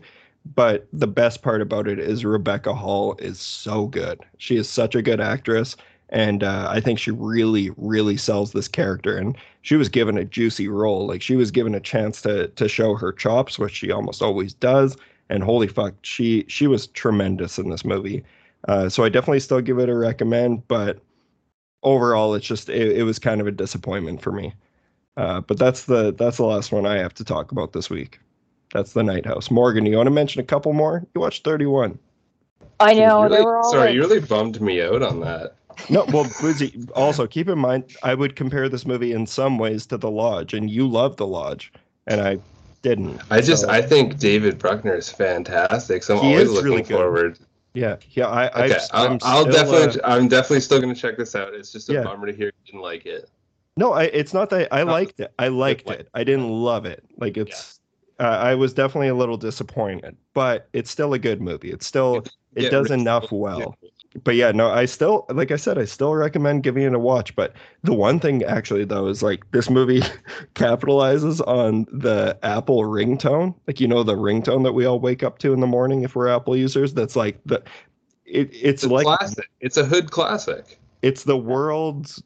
[0.56, 4.20] But the best part about it is Rebecca Hall is so good.
[4.38, 5.76] She is such a good actress.
[6.14, 9.18] And uh, I think she really, really sells this character.
[9.18, 11.08] And she was given a juicy role.
[11.08, 14.54] Like she was given a chance to to show her chops, which she almost always
[14.54, 14.96] does.
[15.30, 18.24] And holy fuck, she she was tremendous in this movie.
[18.68, 20.68] Uh, so I definitely still give it a recommend.
[20.68, 21.00] But
[21.82, 24.54] overall, it's just it, it was kind of a disappointment for me.
[25.18, 28.20] Uh, but that's the that's the last one I have to talk about this week.
[28.72, 29.50] That's the Night House.
[29.50, 31.04] Morgan, you want to mention a couple more?
[31.16, 31.98] You watched 31.
[32.80, 35.20] I You know they really- were all sorry, like- you really bummed me out on
[35.22, 35.56] that.
[35.90, 39.86] No, well, Boozy, also keep in mind, I would compare this movie in some ways
[39.88, 41.72] to The Lodge, and you love The Lodge,
[42.08, 42.40] and I
[42.82, 43.22] didn't.
[43.32, 47.40] I just I think David Bruckner is fantastic, so I'm He always looking really forward
[47.74, 48.28] Yeah, yeah.
[48.28, 50.02] I, Okay, I've, I'll, I'm I'll still, definitely.
[50.02, 51.54] uh, I'm definitely still gonna check this out.
[51.54, 52.04] It's just a Yeah.
[52.04, 53.30] bummer to hear you didn't like it.
[53.76, 55.34] No, I, it's not that I liked it.
[55.40, 56.08] I liked it.
[56.14, 57.04] I didn't love it.
[57.18, 57.80] Like it's,
[58.20, 61.72] uh, I was definitely a little disappointed, but it's still a good movie.
[61.72, 63.76] It's still, it Get does enough well.
[64.24, 67.36] But yeah, no, I still, like I said, I still recommend giving it a watch.
[67.36, 67.54] But
[67.84, 70.02] the one thing actually though is like this movie
[70.56, 75.40] capitalizes on the Apple ringtone, like you know the ringtone that we all wake up
[75.40, 76.94] to in the morning if we're Apple users.
[76.94, 77.64] That's like the,
[78.26, 79.50] it, it's It's like classic.
[79.62, 80.80] It's a hood classic.
[81.02, 82.22] it's the world's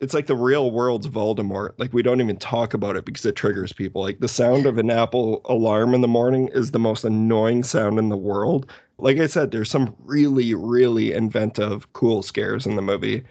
[0.00, 1.72] it's like the real world's Voldemort.
[1.76, 4.00] Like we don't even talk about it because it triggers people.
[4.00, 7.98] Like the sound of an Apple alarm in the morning is the most annoying sound
[7.98, 8.70] in the world.
[9.02, 13.24] Like I said, there's some really, really inventive, cool scares in the movie,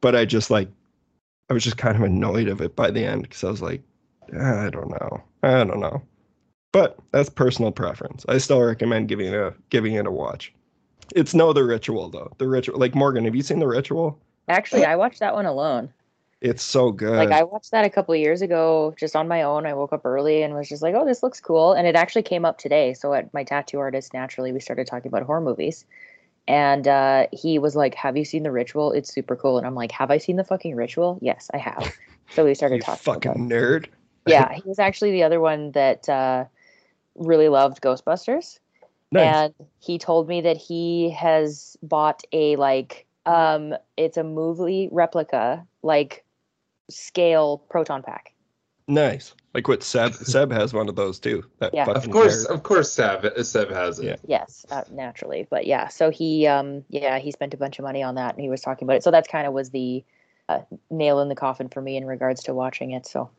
[0.00, 0.68] but I just like,
[1.48, 3.82] I was just kind of annoyed of it by the end because I was like,
[4.38, 6.02] "Ah, I don't know, I don't know.
[6.72, 8.24] But that's personal preference.
[8.28, 10.52] I still recommend giving it a giving it a watch.
[11.16, 12.32] It's no the ritual though.
[12.38, 14.20] The ritual, like Morgan, have you seen the ritual?
[14.48, 15.92] Actually, I watched that one alone.
[16.40, 17.16] It's so good.
[17.16, 19.66] Like I watched that a couple of years ago just on my own.
[19.66, 22.22] I woke up early and was just like, "Oh, this looks cool." And it actually
[22.22, 22.94] came up today.
[22.94, 25.84] So at my tattoo artist, naturally, we started talking about horror movies.
[26.48, 28.92] And uh, he was like, "Have you seen The Ritual?
[28.92, 31.18] It's super cool." And I'm like, "Have I seen the fucking Ritual?
[31.20, 31.92] Yes, I have."
[32.30, 33.02] So we started talking.
[33.02, 33.86] fucking about nerd.
[34.24, 36.44] yeah, he was actually the other one that uh,
[37.16, 38.60] really loved Ghostbusters.
[39.12, 39.34] Nice.
[39.34, 45.66] And he told me that he has bought a like um it's a movie replica
[45.82, 46.24] like
[46.90, 48.32] scale proton pack.
[48.88, 49.34] nice.
[49.52, 51.42] Like what Seb Seb has one of those too.
[51.58, 51.90] That Yeah.
[51.90, 52.54] Of course, nerd.
[52.54, 54.06] of course, Seb, Seb has it.
[54.06, 54.16] Yeah.
[54.26, 55.46] Yes, uh, naturally.
[55.50, 58.42] But yeah, so he um yeah, he spent a bunch of money on that and
[58.42, 59.02] he was talking about it.
[59.02, 60.04] So that's kind of was the
[60.48, 63.06] uh, nail in the coffin for me in regards to watching it.
[63.06, 63.30] So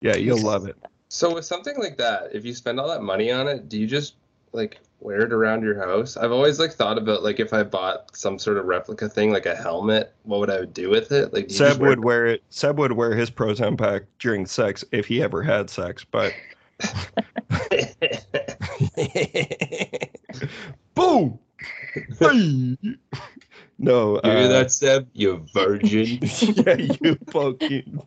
[0.00, 0.76] Yeah, you'll love it.
[1.08, 3.86] So with something like that, if you spend all that money on it, do you
[3.86, 4.16] just
[4.56, 6.16] like wear it around your house?
[6.16, 9.46] I've always like thought about like if I bought some sort of replica thing, like
[9.46, 11.32] a helmet, what would I do with it?
[11.32, 12.42] Like Seb wear would wear it.
[12.50, 16.32] Seb would wear his proton pack during sex if he ever had sex, but
[20.94, 21.38] boom.
[23.78, 25.06] No, You hear uh, that, Seb?
[25.12, 26.20] You virgin.
[26.22, 28.00] yeah, you fucking.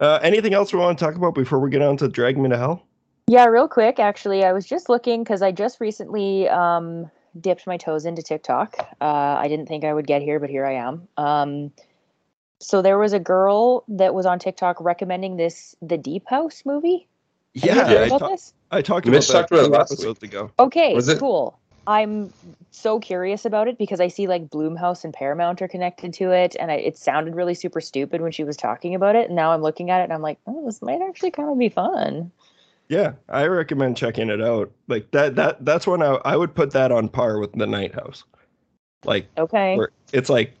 [0.00, 2.48] Uh, anything else we want to talk about before we get on to Drag Me
[2.48, 2.84] to Hell?
[3.32, 7.10] Yeah, real quick, actually, I was just looking because I just recently um,
[7.40, 8.76] dipped my toes into TikTok.
[9.00, 11.08] Uh, I didn't think I would get here, but here I am.
[11.16, 11.72] Um,
[12.60, 17.08] so there was a girl that was on TikTok recommending this The Deep House movie.
[17.54, 18.52] Have you Yeah, heard I, about ta- this?
[18.70, 20.22] I talked about Mitch that talked about it two last week.
[20.24, 20.50] ago.
[20.58, 21.58] Okay, Was it- cool.
[21.86, 22.34] I'm
[22.70, 26.54] so curious about it because I see like Blumhouse and Paramount are connected to it,
[26.60, 29.28] and I, it sounded really super stupid when she was talking about it.
[29.28, 31.58] And now I'm looking at it and I'm like, oh, this might actually kind of
[31.58, 32.30] be fun.
[32.92, 34.70] Yeah, I recommend checking it out.
[34.86, 37.94] Like that that that's when I I would put that on par with the Night
[37.94, 38.22] House.
[39.06, 39.80] Like Okay.
[40.12, 40.52] it's like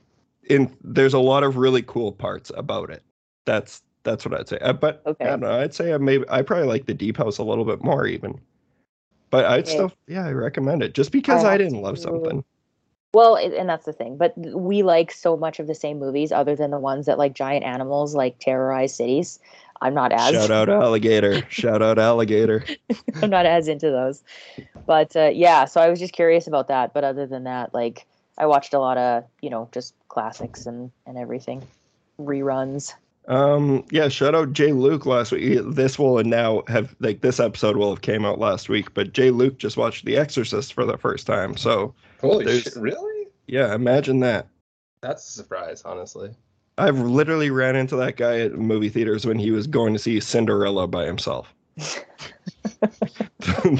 [0.48, 3.02] in there's a lot of really cool parts about it.
[3.44, 4.56] That's that's what I'd say.
[4.62, 5.26] Uh, but Okay.
[5.26, 5.60] I don't know.
[5.60, 8.40] I'd say I maybe I probably like the Deep House a little bit more even.
[9.30, 9.72] But I'd Okay.
[9.74, 12.44] still yeah, I recommend it just because I, have didn't love to- something.
[13.14, 14.16] Well, and that's the thing.
[14.16, 17.34] But we like so much of the same movies, other than the ones that like
[17.34, 19.38] giant animals like terrorize cities.
[19.82, 21.42] I'm not as Shout out alligator.
[21.50, 22.64] Shout out alligator.
[23.22, 24.22] I'm not as into those.
[24.86, 26.94] But uh, yeah, so I was just curious about that.
[26.94, 28.06] But other than that, like
[28.38, 31.66] I watched a lot of you know just classics and and everything,
[32.18, 32.94] reruns.
[33.28, 35.60] Um, yeah, shout out Jay Luke last week.
[35.66, 39.12] This will and now have like this episode will have came out last week, but
[39.12, 41.56] Jay Luke just watched The Exorcist for the first time.
[41.56, 42.74] So Holy shit!
[42.76, 43.28] Really?
[43.46, 44.46] yeah, imagine that.
[45.00, 46.30] That's a surprise, honestly.
[46.78, 50.18] I've literally ran into that guy at movie theaters when he was going to see
[50.20, 51.54] Cinderella by himself.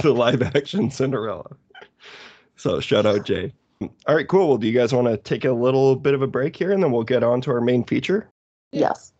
[0.02, 1.50] the live action Cinderella.
[2.56, 3.52] So shout out Jay.
[4.06, 4.48] All right, cool.
[4.48, 6.82] Well, do you guys want to take a little bit of a break here and
[6.82, 8.28] then we'll get on to our main feature?
[8.70, 9.12] Yes.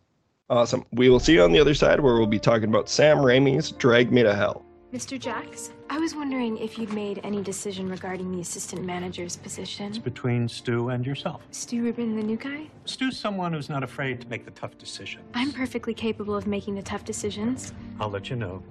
[0.49, 0.85] Awesome.
[0.91, 3.71] We will see you on the other side where we'll be talking about Sam Raimi's
[3.71, 4.63] Drag Me to Hell.
[4.93, 5.17] Mr.
[5.17, 9.87] Jacks, I was wondering if you'd made any decision regarding the assistant manager's position.
[9.87, 11.41] It's between Stu and yourself.
[11.49, 12.67] Stu Rubin, the new guy?
[12.85, 15.25] Stu's someone who's not afraid to make the tough decisions.
[15.33, 17.73] I'm perfectly capable of making the tough decisions.
[17.99, 18.61] I'll let you know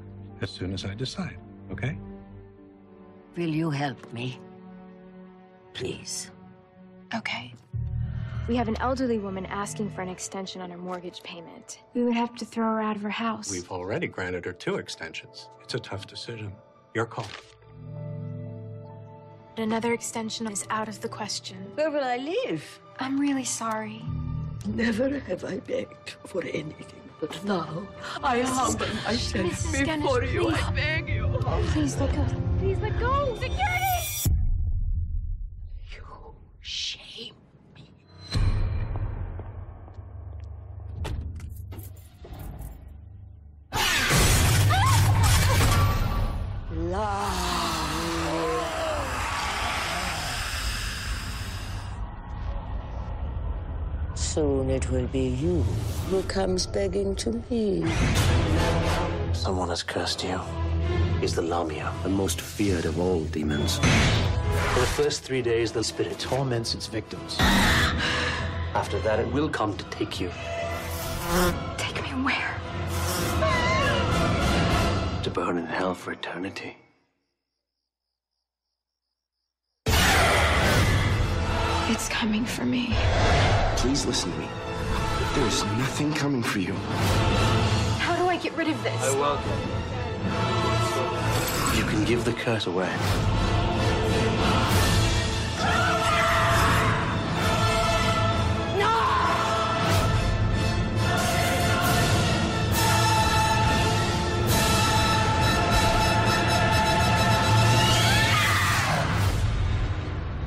[0.42, 1.38] as soon as I decide,
[1.72, 1.98] okay?
[3.36, 4.38] Will you help me?
[5.74, 6.30] Please.
[7.16, 7.52] Okay.
[8.52, 11.80] We have an elderly woman asking for an extension on her mortgage payment.
[11.94, 13.50] We would have to throw her out of her house.
[13.50, 15.48] We've already granted her two extensions.
[15.62, 16.52] It's a tough decision.
[16.92, 17.24] Your call.
[19.56, 21.56] But another extension is out of the question.
[21.76, 22.62] Where will I live?
[23.00, 24.04] I'm really sorry.
[24.66, 27.88] Never have I begged for anything, but now
[28.22, 29.86] I humble myself Mrs.
[29.86, 30.40] Dennis, before you.
[30.42, 30.62] please.
[30.62, 31.26] I beg you.
[31.72, 32.26] Please let go.
[32.58, 33.34] Please let go.
[33.36, 34.11] Security!
[54.72, 55.62] It will be you
[56.08, 57.84] who comes begging to me.
[59.34, 60.40] Someone has cursed you.
[61.20, 63.78] He's the Lamia, the most feared of all demons.
[63.78, 67.36] For the first three days, the spirit torments its victims.
[68.74, 70.30] After that, it will come to take you
[71.76, 72.58] Take me where?
[75.22, 76.76] to burn in hell for eternity.
[81.88, 82.94] It's coming for me.
[83.76, 84.48] Please listen to me.
[85.34, 86.74] There's nothing coming for you.
[87.98, 89.00] How do I get rid of this?
[89.14, 89.50] welcome.
[91.74, 92.90] You can give the curse away.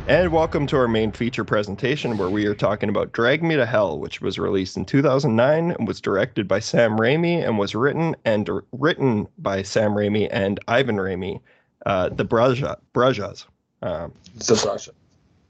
[0.07, 3.65] And welcome to our main feature presentation where we are talking about Drag Me to
[3.65, 8.15] Hell, which was released in 2009 and was directed by Sam Raimi and was written
[8.23, 11.41] and written by Sam Raimi and Ivan Raimi,
[11.87, 13.45] uh, the Braja, Brajas.
[13.81, 14.91] Um, Sasha.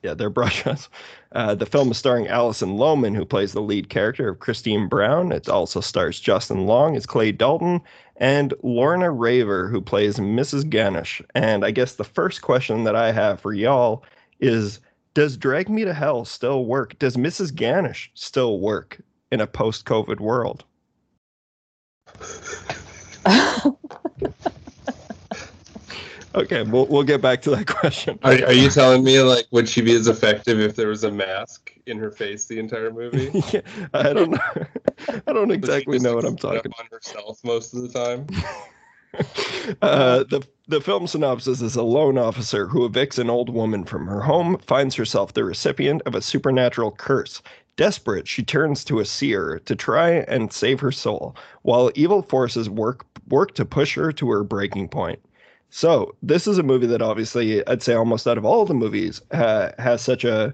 [0.04, 0.88] yeah, they're Brajas.
[1.34, 5.34] Uh, the film is starring Alison Lohman, who plays the lead character of Christine Brown.
[5.34, 7.82] It also stars Justin Long as Clay Dalton
[8.16, 10.64] and Lorna Raver, who plays Mrs.
[10.64, 11.22] Ganush.
[11.36, 14.06] And I guess the first question that I have for y'all
[14.46, 14.80] is
[15.14, 16.98] Does Drag Me to Hell still work?
[17.00, 17.52] Does Mrs.
[17.52, 19.00] Ganush still work
[19.32, 20.64] in a post COVID world?
[26.36, 28.20] Okay, we'll, we'll get back to that question.
[28.24, 31.12] Are, are you telling me like would she be as effective if there was a
[31.12, 33.32] mask in her face the entire movie?
[33.54, 33.62] Yeah,
[33.94, 34.66] I don't know.
[35.28, 36.92] I don't exactly know what I'm talking about.
[36.92, 38.28] herself most of the time.
[39.82, 44.08] Uh, the the film synopsis is a loan officer who evicts an old woman from
[44.08, 47.42] her home finds herself the recipient of a supernatural curse.
[47.78, 52.70] Desperate, she turns to a seer to try and save her soul, while evil forces
[52.70, 55.20] work work to push her to her breaking point.
[55.70, 59.22] So this is a movie that obviously I'd say almost out of all the movies
[59.32, 60.54] uh, has such a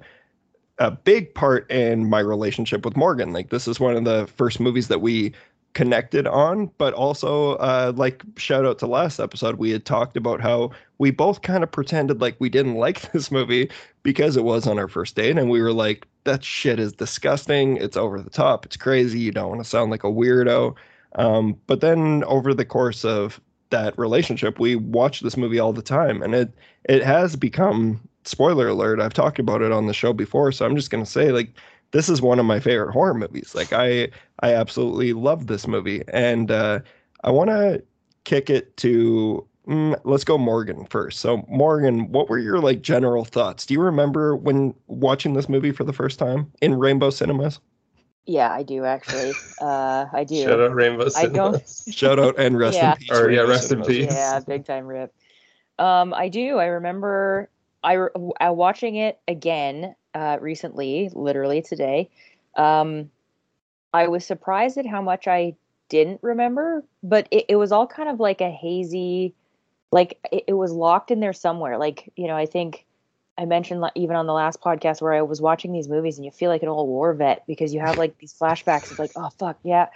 [0.79, 3.31] a big part in my relationship with Morgan.
[3.33, 5.31] Like this is one of the first movies that we
[5.73, 10.41] connected on, but also uh, like shout out to last episode, we had talked about
[10.41, 13.69] how we both kind of pretended like we didn't like this movie
[14.03, 17.77] because it was on our first date, and we were like, that shit is disgusting.
[17.77, 18.65] It's over the top.
[18.65, 19.19] It's crazy.
[19.19, 20.75] You don't want to sound like a weirdo.
[21.15, 25.81] Um, but then over the course of that relationship, we watch this movie all the
[25.81, 26.53] time, and it
[26.85, 28.99] it has become spoiler alert.
[28.99, 31.53] I've talked about it on the show before, so I'm just gonna say like
[31.91, 33.53] this is one of my favorite horror movies.
[33.55, 36.79] Like I I absolutely love this movie, and uh,
[37.23, 37.83] I want to
[38.23, 39.45] kick it to.
[39.67, 41.19] Mm, let's go Morgan first.
[41.19, 43.65] So Morgan, what were your like general thoughts?
[43.65, 47.59] Do you remember when watching this movie for the first time in Rainbow Cinemas?
[48.25, 49.33] yeah, I do actually.
[49.59, 50.43] Uh, I do.
[50.43, 51.87] Shout out Rainbow I don't- Cinemas.
[51.91, 52.91] Shout out and rest Yeah.
[52.93, 53.11] in peace.
[53.11, 54.11] Or, yeah, Rainbow rest in peace.
[54.11, 55.13] yeah, big time rip.
[55.79, 56.57] Um, I do.
[56.57, 57.49] I remember
[57.83, 62.09] I re- uh, watching it again uh, recently, literally today.
[62.55, 63.09] Um,
[63.93, 65.55] I was surprised at how much I
[65.89, 69.33] didn't remember, but it, it was all kind of like a hazy,
[69.91, 71.77] like it, it was locked in there somewhere.
[71.77, 72.85] Like you know, I think
[73.37, 76.31] I mentioned even on the last podcast where I was watching these movies and you
[76.31, 79.29] feel like an old war vet because you have like these flashbacks It's like, oh
[79.39, 79.87] fuck yeah,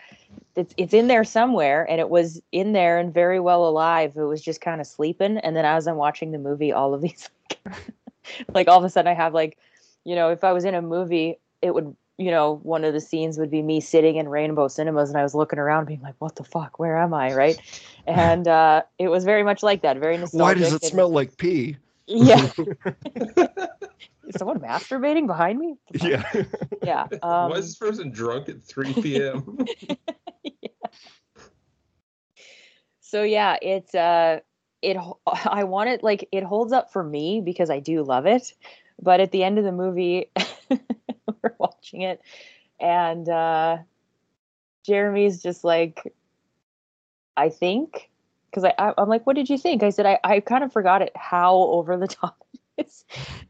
[0.55, 4.13] it's it's in there somewhere and it was in there and very well alive.
[4.15, 5.37] It was just kind of sleeping.
[5.37, 7.29] And then as I'm watching the movie, all of these
[8.53, 9.57] like all of a sudden I have like,
[10.05, 13.01] you know, if I was in a movie, it would you know, one of the
[13.01, 16.15] scenes would be me sitting in Rainbow Cinemas and I was looking around being like,
[16.19, 16.79] what the fuck?
[16.79, 17.33] Where am I?
[17.33, 17.59] Right.
[18.07, 19.97] And uh, it was very much like that.
[19.97, 20.43] Very nostalgic.
[20.43, 21.75] Why does it and- smell like pee?
[22.05, 22.51] Yeah.
[24.27, 25.75] Is someone masturbating behind me?
[25.87, 26.35] What the fuck?
[26.83, 27.07] Yeah.
[27.11, 27.17] Yeah.
[27.23, 29.65] Um, Why is this person drunk at 3 p.m.?
[32.99, 34.39] so yeah, it's uh
[34.81, 38.53] it I want it like it holds up for me because I do love it.
[39.01, 40.31] But at the end of the movie
[40.69, 42.21] we're watching it
[42.79, 43.77] and uh
[44.85, 46.13] Jeremy's just like
[47.37, 48.09] I think
[48.49, 49.83] because I, I I'm like, what did you think?
[49.83, 52.37] I said I, I kind of forgot it how over the top
[52.77, 53.05] it is.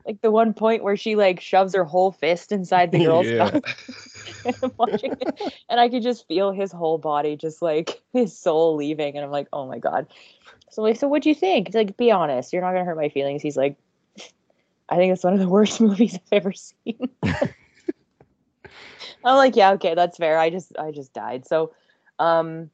[0.06, 3.50] Like the one point where she like shoves her whole fist inside the girl's Yeah.
[3.52, 3.76] mouth.
[4.46, 5.40] and I'm watching it,
[5.70, 9.16] and I could just feel his whole body, just like his soul leaving.
[9.16, 10.08] And I'm like, oh my god.
[10.72, 11.68] So like, so what do you think?
[11.68, 12.52] He's like, be honest.
[12.52, 13.42] You're not gonna hurt my feelings.
[13.42, 13.78] He's like,
[14.90, 17.10] I think it's one of the worst movies I've ever seen.
[19.24, 20.38] I'm like, yeah, okay, that's fair.
[20.38, 21.48] I just, I just died.
[21.48, 21.74] So,
[22.20, 22.70] um,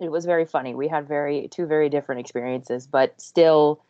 [0.00, 0.74] it was very funny.
[0.74, 3.82] We had very two very different experiences, but still,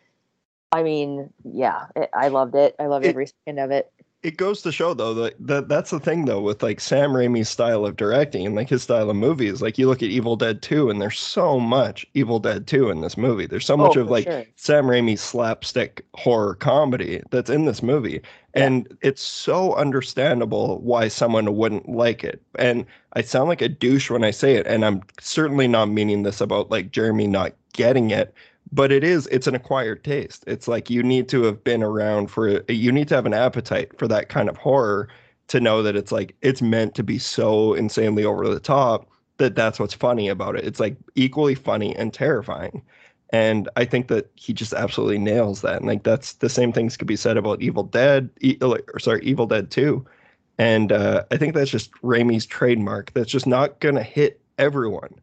[0.73, 2.75] I mean, yeah, it, I loved it.
[2.79, 3.93] I loved It- every second of it.
[4.23, 7.49] It goes to show though that, that that's the thing though with like Sam Raimi's
[7.49, 9.63] style of directing and like his style of movies.
[9.63, 13.01] Like you look at Evil Dead 2 and there's so much Evil Dead 2 in
[13.01, 13.47] this movie.
[13.47, 14.45] There's so oh, much Oh, of like sure.
[14.57, 18.21] Sam Raimi's slapstick horror comedy that's in this movie.
[18.55, 22.43] And it's so understandable why someone wouldn't like it.
[22.59, 26.25] And I sound like a douche when I say it, and I'm certainly not meaning
[26.25, 28.35] this about like Jeremy not getting it,
[28.73, 30.45] but it is it's an acquired taste.
[30.47, 33.99] It's like you need to have been around for you need to have an appetite
[33.99, 35.09] for that kind of horror
[35.49, 39.09] to know that it's like it's meant to be so insanely over the top
[39.39, 40.65] that that's what's funny about it.
[40.65, 42.83] It's like equally funny and terrifying.
[43.31, 45.77] And I think that he just absolutely nails that.
[45.79, 49.23] And like that's the same things could be said about Evil Dead, e- or sorry,
[49.23, 50.05] Evil Dead 2.
[50.59, 53.13] And uh, I think that's just Raimi's trademark.
[53.15, 55.21] That's just not gonna hit everyone.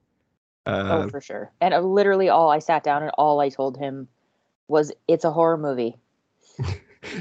[0.66, 1.52] Uh, oh, for sure.
[1.62, 4.08] And uh, literally, all I sat down and all I told him
[4.68, 5.98] was, "It's a horror movie."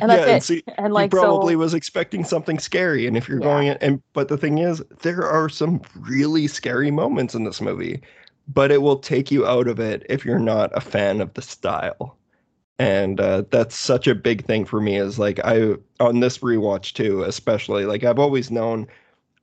[0.01, 0.43] And that's yeah, and it.
[0.43, 3.07] see, and like, he probably so, was expecting something scary.
[3.07, 3.47] And if you're Yeah.
[3.49, 7.61] going in, and but the thing is, there are some really scary moments in this
[7.61, 8.01] movie,
[8.49, 11.43] but it will take you out of it if you're not a fan of the
[11.43, 12.17] style.
[12.79, 14.97] And uh, that's such a big thing for me.
[14.97, 18.87] Is like I on this rewatch too, especially like I've always known.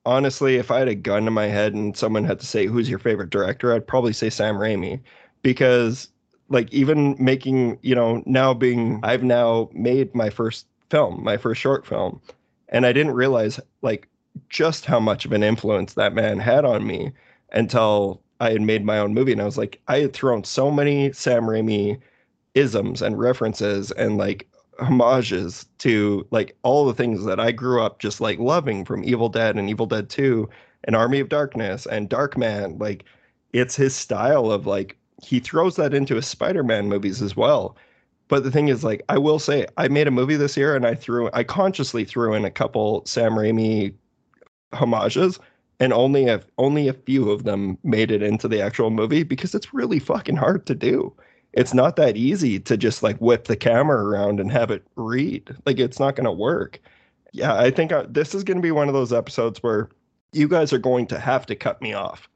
[0.04, 2.90] Honestly, if I had a gun to my head and someone had to say who's
[2.90, 5.00] your favorite director, I'd probably say Sam Raimi
[5.42, 6.08] because
[6.52, 11.60] like even making you know now being i've now made my first film my first
[11.60, 12.20] short film
[12.68, 14.08] and i didn't realize like
[14.48, 17.10] just how much of an influence that man had on me
[17.52, 20.70] until i had made my own movie and i was like i had thrown so
[20.70, 21.98] many sam raimi
[22.54, 24.46] isms and references and like
[24.82, 29.28] homages to like all the things that i grew up just like loving from evil
[29.28, 30.48] dead and evil dead 2
[30.84, 33.04] and army of darkness and dark man like
[33.52, 37.76] it's his style of like he throws that into his Spider-Man movies as well.
[38.28, 40.86] But the thing is, like, I will say, I made a movie this year, and
[40.86, 43.94] I threw, I consciously threw in a couple Sam Raimi
[44.72, 45.38] homages,
[45.80, 49.54] and only a only a few of them made it into the actual movie because
[49.54, 51.12] it's really fucking hard to do.
[51.52, 55.54] It's not that easy to just like whip the camera around and have it read.
[55.66, 56.80] Like, it's not going to work.
[57.32, 59.88] Yeah, I think I, this is going to be one of those episodes where
[60.32, 62.28] you guys are going to have to cut me off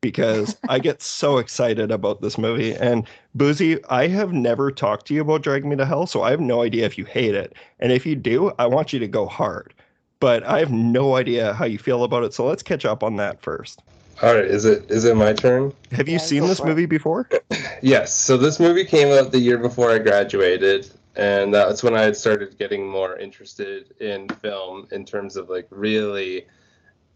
[0.00, 2.74] because I get so excited about this movie.
[2.74, 6.30] And Boozy, I have never talked to you about Drag Me to Hell, so I
[6.30, 7.54] have no idea if you hate it.
[7.80, 9.74] And if you do, I want you to go hard.
[10.20, 12.34] But I have no idea how you feel about it.
[12.34, 13.82] So let's catch up on that first.
[14.20, 15.72] All right, is it is it my turn?
[15.92, 17.28] Have you Yeah, seen this movie before?
[17.80, 18.12] Yes.
[18.12, 22.16] So this movie came out the year before I graduated, and that's when I had
[22.16, 26.46] started getting more interested in film in terms of like really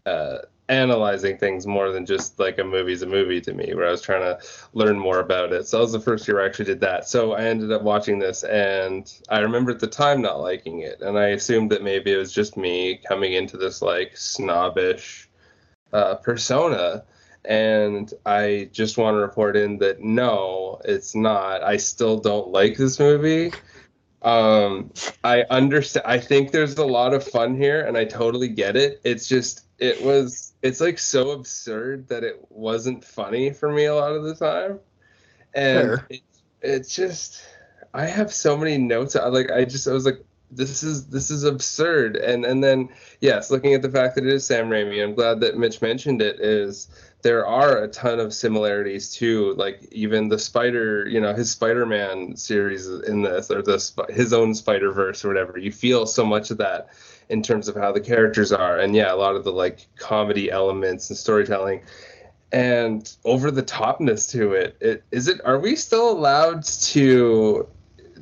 [0.05, 0.37] uh,
[0.69, 4.01] analyzing things more than just like a movie's a movie to me, where I was
[4.01, 4.39] trying to
[4.73, 5.67] learn more about it.
[5.67, 7.09] So that was the first year I actually did that.
[7.09, 11.01] So I ended up watching this, and I remember at the time not liking it,
[11.01, 15.29] and I assumed that maybe it was just me coming into this like snobbish
[15.93, 17.05] uh, persona.
[17.45, 21.61] And I just want to report in that no, it's not.
[21.61, 23.51] I still don't like this movie.
[24.21, 24.93] Um,
[25.25, 26.05] I understand.
[26.07, 29.01] I think there's a lot of fun here, and I totally get it.
[29.03, 33.95] It's just, it was, it's like so absurd that it wasn't funny for me a
[33.95, 34.79] lot of the time.
[35.53, 36.21] And it,
[36.61, 37.43] it's just,
[37.93, 39.17] I have so many notes.
[39.17, 40.23] I like, I just, I was like,
[40.55, 42.15] this is this is absurd.
[42.15, 42.89] And and then
[43.21, 46.21] yes, looking at the fact that it is Sam Raimi, I'm glad that Mitch mentioned
[46.21, 46.39] it.
[46.39, 46.87] Is
[47.23, 52.35] there are a ton of similarities too, like even the Spider, you know, his Spider-Man
[52.35, 55.57] series in this, or the his own Spider-Verse or whatever.
[55.57, 56.89] You feel so much of that
[57.29, 60.51] in terms of how the characters are, and yeah, a lot of the like comedy
[60.51, 61.81] elements and storytelling.
[62.51, 65.43] And over the topness to it, it is it.
[65.43, 67.67] Are we still allowed to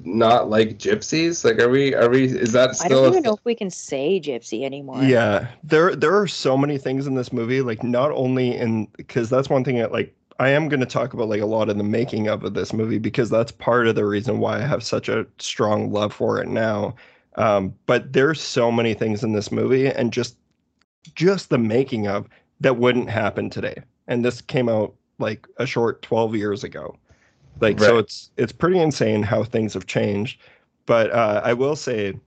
[0.05, 1.43] not like gypsies?
[1.43, 1.93] Like, are we?
[1.93, 2.25] Are we?
[2.25, 2.85] Is that still?
[2.85, 5.03] I don't a even know if we can say gypsy anymore.
[5.03, 7.61] Yeah, there there are so many things in this movie.
[7.61, 11.13] Like not only in because that's one thing that like I am going to talk
[11.13, 13.95] about like a lot of the making of of this movie because that's part of
[13.95, 16.95] the reason why I have such a strong love for it now.
[17.35, 20.37] Um, but there's so many things in this movie and just
[21.15, 22.27] just the making of
[22.59, 23.83] that wouldn't happen today.
[24.07, 26.95] And this came out like a short 12 years ago.
[27.59, 30.39] Like so it's it's pretty insane how things have changed.
[30.85, 32.19] But uh, I will say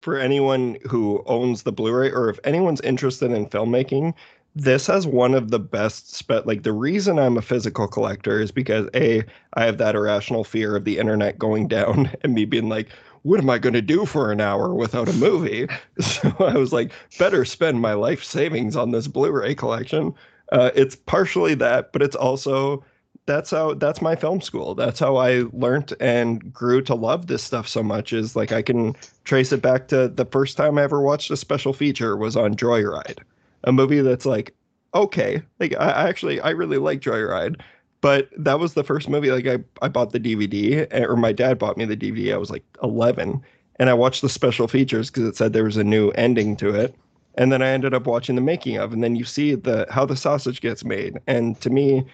[0.00, 4.14] for anyone who owns the Blu-ray or if anyone's interested in filmmaking,
[4.54, 8.50] this has one of the best spe- like the reason I'm a physical collector is
[8.50, 9.24] because a
[9.54, 12.88] I have that irrational fear of the internet going down and me being like
[13.22, 15.68] what am I going to do for an hour without a movie?
[16.00, 20.14] So I was like, better spend my life savings on this Blu-ray collection.
[20.52, 22.84] Uh, it's partially that, but it's also
[23.28, 24.74] that's how that's my film school.
[24.74, 28.12] That's how I learned and grew to love this stuff so much.
[28.12, 31.36] Is like I can trace it back to the first time I ever watched a
[31.36, 33.18] special feature was on Joyride,
[33.64, 34.54] a movie that's like
[34.94, 37.60] okay, like I, actually I really like Joyride,
[38.00, 41.32] but that was the first movie like I I bought the DVD eh, or my
[41.32, 42.32] dad bought me the DVD.
[42.32, 43.42] I was like 11
[43.78, 46.74] and I watched the special features because it said there was a new ending to
[46.74, 46.94] it.
[47.34, 50.04] And then I ended up watching the making of, and then you see the how
[50.04, 51.20] the sausage gets made.
[51.28, 52.04] And to me,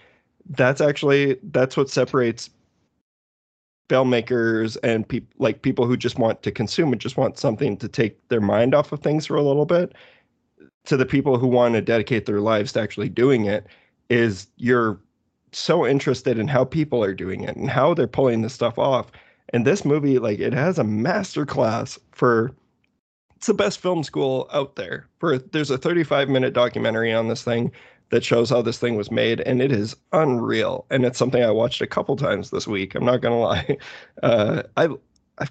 [0.51, 2.51] that's actually that's what separates
[3.89, 7.89] filmmakers and people like people who just want to consume and just want something to
[7.89, 9.95] take their mind off of things for a little bit
[10.85, 13.67] to the people who want to dedicate their lives to actually doing it
[14.11, 15.01] is you're
[15.53, 19.11] so interested in how people are doing it and how they're pulling this stuff off.
[19.53, 22.53] And this movie like it has a master class for
[23.37, 25.07] it's the best film school out there.
[25.19, 27.71] For there's a 35 minute documentary on this thing
[28.11, 30.87] that shows how this thing was made, and it is unreal.
[30.91, 32.95] And it's something I watched a couple times this week.
[32.95, 33.77] I'm not gonna lie.
[34.23, 34.89] Uh, I,
[35.39, 35.49] I,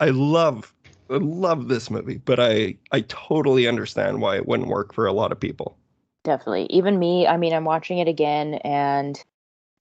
[0.00, 0.72] I love,
[1.10, 5.12] I love this movie, but I, I totally understand why it wouldn't work for a
[5.12, 5.76] lot of people.
[6.22, 7.26] Definitely, even me.
[7.26, 9.22] I mean, I'm watching it again, and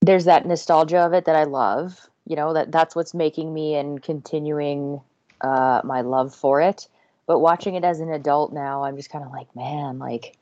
[0.02, 2.10] there's that nostalgia of it that I love.
[2.26, 5.00] You know that that's what's making me and continuing
[5.42, 6.88] uh, my love for it.
[7.26, 10.36] But watching it as an adult now, I'm just kind of like, man, like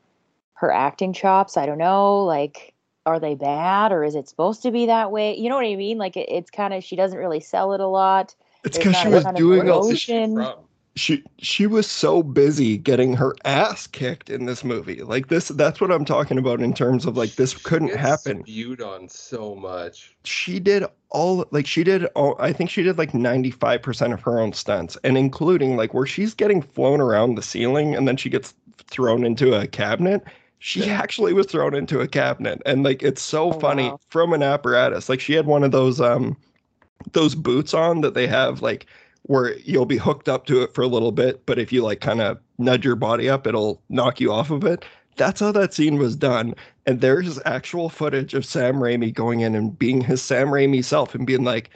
[0.62, 1.58] her acting chops.
[1.58, 2.74] I don't know, like
[3.08, 5.36] are they bad or is it supposed to be that way?
[5.36, 5.98] You know what I mean?
[5.98, 8.36] Like it, it's kind of she doesn't really sell it a lot.
[8.64, 9.92] It's because she was doing all
[10.96, 15.02] she she was so busy getting her ass kicked in this movie.
[15.02, 18.44] Like this that's what I'm talking about in terms of like this couldn't happen.
[18.44, 20.16] Viewed on so much.
[20.26, 24.40] She did all like she did all I think she did like 95% of her
[24.40, 28.30] own stunts and including like where she's getting flown around the ceiling and then she
[28.30, 28.54] gets
[28.88, 30.24] thrown into a cabinet
[30.64, 31.02] she yeah.
[31.02, 34.00] actually was thrown into a cabinet and like it's so oh, funny wow.
[34.10, 36.38] from an apparatus like she had one of those um
[37.14, 38.86] those boots on that they have like
[39.24, 42.00] where you'll be hooked up to it for a little bit but if you like
[42.00, 44.86] kind of nudge your body up it'll knock you off of it
[45.18, 46.54] that's how that scene was done
[46.86, 51.16] and there's actual footage of Sam Raimi going in and being his Sam Raimi self
[51.16, 51.72] and being like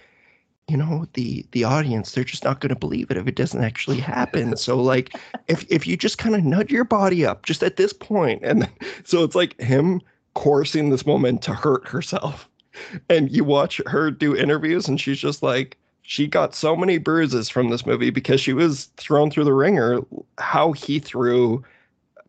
[0.68, 3.63] you know the the audience they're just not going to believe it if it doesn't
[3.63, 4.55] actually happen.
[4.66, 5.16] So like
[5.47, 8.63] if if you just kind of nudge your body up just at this point and
[8.63, 8.72] then,
[9.03, 10.01] so it's like him
[10.34, 12.49] coursing this woman to hurt herself
[13.09, 17.49] and you watch her do interviews and she's just like she got so many bruises
[17.49, 19.99] from this movie because she was thrown through the ringer
[20.38, 21.63] how he threw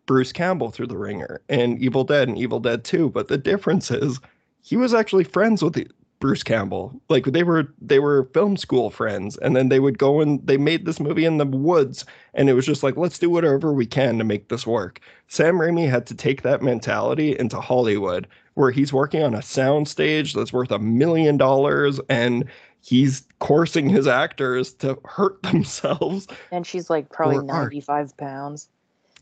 [0.04, 3.90] Bruce Campbell through the ringer and Evil Dead and Evil Dead 2 but the difference
[3.90, 4.20] is
[4.62, 5.86] he was actually friends with the,
[6.26, 7.00] Bruce Campbell.
[7.08, 10.56] Like they were they were film school friends and then they would go and they
[10.56, 12.04] made this movie in the woods
[12.34, 14.98] and it was just like let's do whatever we can to make this work.
[15.28, 20.34] Sam Raimi had to take that mentality into Hollywood where he's working on a soundstage
[20.34, 22.44] that's worth a million dollars and
[22.80, 26.26] he's coursing his actors to hurt themselves.
[26.50, 28.68] And she's like probably 95 pounds.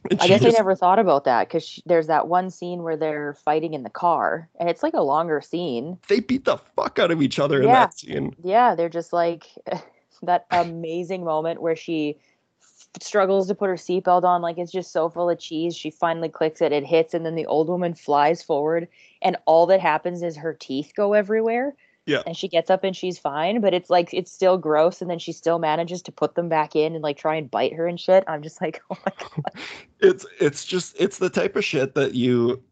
[0.21, 3.35] I guess just, I never thought about that because there's that one scene where they're
[3.35, 5.99] fighting in the car, and it's like a longer scene.
[6.09, 7.65] They beat the fuck out of each other yeah.
[7.65, 8.37] in that scene.
[8.43, 9.47] Yeah, they're just like
[10.23, 12.19] that amazing moment where she
[12.61, 15.75] f- struggles to put her seatbelt on, like it's just so full of cheese.
[15.75, 18.89] She finally clicks it, it hits, and then the old woman flies forward,
[19.23, 21.75] and all that happens is her teeth go everywhere.
[22.07, 22.23] Yeah.
[22.27, 25.19] And she gets up and she's fine, but it's like it's still gross and then
[25.19, 27.99] she still manages to put them back in and like try and bite her and
[27.99, 28.25] shit.
[28.27, 29.63] I'm just like, oh my god.
[30.01, 32.63] it's it's just it's the type of shit that you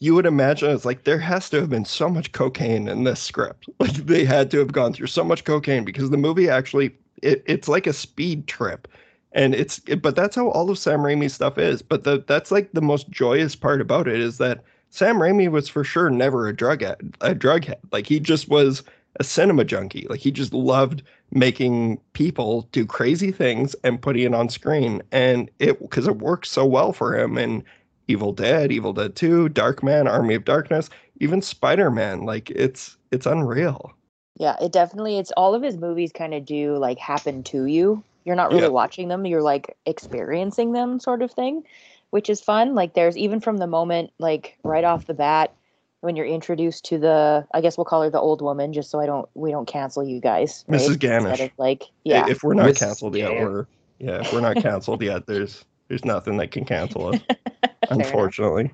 [0.00, 3.20] you would imagine it's like there has to have been so much cocaine in this
[3.20, 3.68] script.
[3.80, 7.44] Like they had to have gone through so much cocaine because the movie actually it,
[7.46, 8.88] it's like a speed trip.
[9.32, 11.82] And it's it, but that's how all of Sam Raimi's stuff is.
[11.82, 15.68] But the that's like the most joyous part about it is that Sam Raimi was
[15.68, 17.78] for sure never a drug head, a drug head.
[17.92, 18.82] Like he just was
[19.18, 20.06] a cinema junkie.
[20.10, 25.00] Like he just loved making people do crazy things and putting it on screen.
[25.12, 27.64] And it because it worked so well for him in
[28.08, 32.22] Evil Dead, Evil Dead 2, Darkman, Army of Darkness, even Spider-Man.
[32.22, 33.92] Like it's it's unreal.
[34.36, 38.02] Yeah, it definitely it's all of his movies kind of do like happen to you.
[38.24, 38.68] You're not really yeah.
[38.68, 41.64] watching them, you're like experiencing them sort of thing
[42.10, 42.74] which is fun.
[42.74, 45.54] Like there's even from the moment, like right off the bat,
[46.00, 49.00] when you're introduced to the, I guess we'll call her the old woman, just so
[49.00, 50.64] I don't, we don't cancel you guys.
[50.66, 50.80] Right?
[50.80, 50.96] Mrs.
[50.96, 51.44] Ganush.
[51.44, 52.26] Of, like, yeah.
[52.26, 53.66] If we're not Miss canceled yet, we're,
[53.98, 57.20] yeah, if we're not canceled yet, there's, there's nothing that can cancel us.
[57.90, 58.72] unfortunately,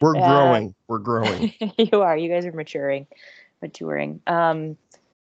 [0.00, 0.74] we're growing.
[0.86, 1.52] We're growing.
[1.78, 2.16] you are.
[2.16, 3.06] You guys are maturing,
[3.60, 4.20] maturing.
[4.26, 4.76] Um,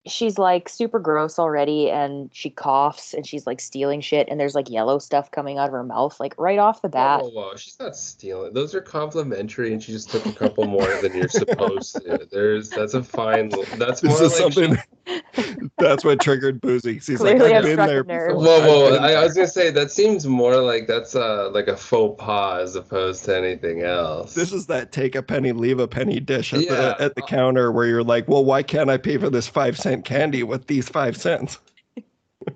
[0.06, 4.54] she's like super gross already and she coughs and she's like stealing shit and there's
[4.54, 7.20] like yellow stuff coming out of her mouth like right off the bat.
[7.22, 8.52] Whoa, whoa, whoa, she's not stealing.
[8.52, 12.26] Those are complimentary, and she just took a couple more than you're supposed to.
[12.32, 13.50] There's that's a fine.
[13.78, 14.76] That's more This is like something.
[15.78, 16.94] that's what triggered Boozy.
[16.94, 18.02] He's like, Clearly I've been there.
[18.02, 18.34] before.
[18.36, 18.96] Whoa, I've whoa!
[18.96, 22.62] I, I was gonna say that seems more like that's uh like a faux pas
[22.62, 24.34] as opposed to anything else.
[24.34, 26.74] This is that take a penny, leave a penny dish at Yeah.
[26.74, 29.78] the at the counter where you're like, well, why can't I pay for this five
[29.78, 31.58] cent candy with these five cents?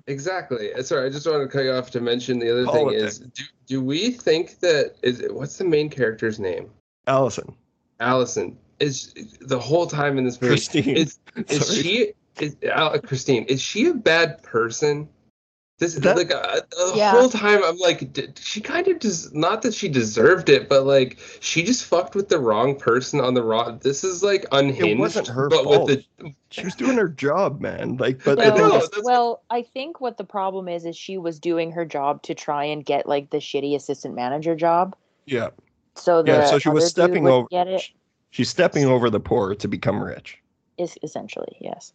[0.07, 0.73] exactly.
[0.73, 3.19] Uh, Sorry, I just wanted to cut you off to mention the other thing is,
[3.19, 6.69] do, do we think that is what's the main character's name?
[7.07, 7.55] Alison,
[7.99, 10.53] Alison is the whole time in this movie.
[10.53, 10.97] Christine.
[10.97, 12.55] Is is she is
[13.03, 13.45] Christine?
[13.45, 15.07] Is she a bad person?
[15.81, 17.09] This That- like uh, the Yeah.
[17.09, 20.85] whole time I'm like, did, she kind of just not that she deserved it, but
[20.85, 23.79] like she just fucked with the wrong person on the wrong.
[23.81, 24.85] This is like unhinged.
[24.85, 25.89] It wasn't her but fault.
[25.89, 27.97] with the she was doing her job, man.
[27.97, 31.39] Like, but I the know, well, I think what the problem is is she was
[31.39, 34.95] doing her job to try and get like the shitty assistant manager job.
[35.25, 35.49] yeah,
[35.95, 37.89] So the Yeah, so she was stepping over- Get it
[38.29, 40.37] she's stepping over the poor to become rich.
[40.77, 41.91] is essentially yes.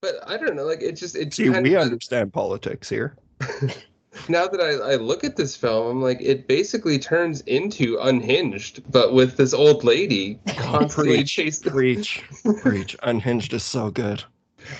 [0.00, 0.64] But I don't know.
[0.64, 3.16] Like it just it See, kind we of understand politics here.
[4.28, 8.82] now that I, I look at this film, I'm like, it basically turns into Unhinged,
[8.90, 11.72] but with this old lady constantly Preach, chasing.
[11.72, 12.24] preach,
[12.60, 12.96] preach.
[13.02, 14.22] Unhinged is so good.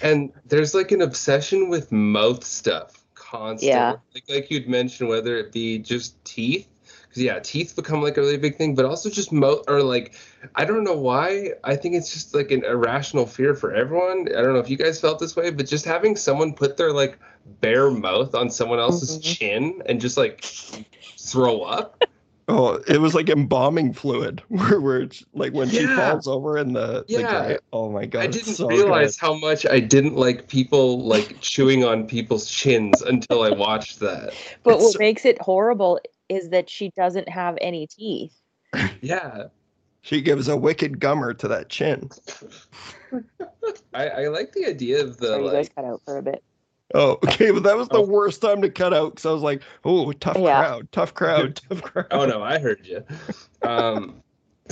[0.03, 3.68] And there's like an obsession with mouth stuff constantly.
[3.68, 3.97] Yeah.
[4.14, 6.68] Like, like you'd mentioned, whether it be just teeth,
[7.11, 10.15] because yeah, teeth become like a really big thing, but also just mouth or like
[10.55, 11.55] I don't know why.
[11.65, 14.29] I think it's just like an irrational fear for everyone.
[14.29, 16.93] I don't know if you guys felt this way, but just having someone put their
[16.93, 17.19] like
[17.61, 19.23] bare mouth on someone else's Mhm.
[19.23, 20.45] chin and just like
[21.19, 22.05] throw up.
[22.49, 26.73] Oh, it was like embalming fluid, where, where it's like when she falls over in
[26.73, 27.45] the, the Yeah.
[27.47, 27.59] grave.
[27.73, 28.23] Oh my god!
[28.25, 29.27] I didn't so realize good.
[29.27, 34.33] how much I didn't like people like chewing on people's chins until I watched that.
[34.65, 36.01] But It's what so- makes it horrible
[36.31, 38.35] is that she doesn't have any teeth.
[39.03, 39.49] Yeah.
[40.03, 42.09] she gives a wicked gummer to that chin.
[43.95, 46.22] I, I like the idea of the Sorry, you guys like cut out for a
[46.22, 46.43] bit.
[46.95, 48.07] Oh, okay, but that was the Oh.
[48.07, 50.61] worst time to cut out because I was like, "Oh, tough Yeah.
[50.61, 53.05] crowd, tough crowd, tough crowd." Oh no, I heard you.
[53.62, 54.22] Um,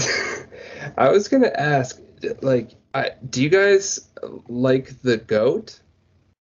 [0.96, 2.00] I was gonna ask,
[2.42, 4.08] like, I, do you guys
[4.48, 5.80] like the goat?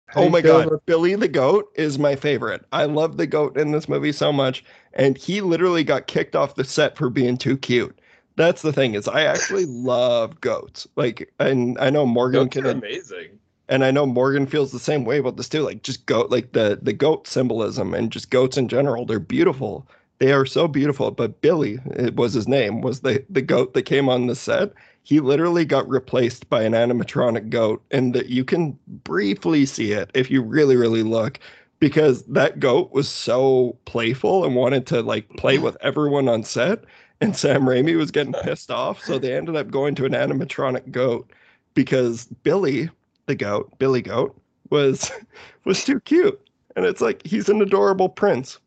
[0.06, 2.64] How Oh my god, about- Billy the goat is my favorite.
[2.72, 4.64] I love the goat in this movie so much,
[4.94, 8.00] and he literally got kicked off the set for being too cute.
[8.36, 10.86] That's the thing is, I actually love goats.
[10.96, 13.38] Like, and I know Morgan Goats can, amazing.
[13.68, 15.62] and I know Morgan feels the same way about this too.
[15.62, 19.04] Like, just goat, like the the goat symbolism and just goats in general.
[19.04, 19.86] They're beautiful.
[20.20, 21.10] They are so beautiful.
[21.10, 24.72] But Billy, it was his name, was the the goat that came on the set.
[25.02, 30.10] He literally got replaced by an animatronic goat, and that you can briefly see it
[30.14, 31.40] if you really, really look,
[31.80, 36.84] because that goat was so playful and wanted to like play with everyone on set.
[37.22, 40.90] And Sam Raimi was getting pissed off, so they ended up going to an animatronic
[40.90, 41.30] goat
[41.74, 42.88] because Billy,
[43.26, 44.40] the goat, Billy Goat,
[44.70, 45.10] was
[45.64, 46.40] was too cute,
[46.76, 48.58] and it's like he's an adorable prince.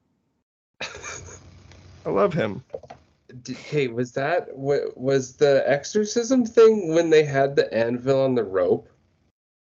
[0.81, 2.64] I love him.
[3.48, 8.44] Hey, was that wa- was the exorcism thing when they had the anvil on the
[8.44, 8.88] rope?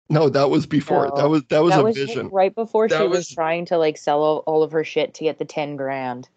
[0.09, 1.07] No, that was before.
[1.07, 2.29] No, that was that was that a was vision.
[2.29, 5.13] right before That she was, was- trying to like sell all, all of her shit
[5.15, 6.27] to get the 10 grand.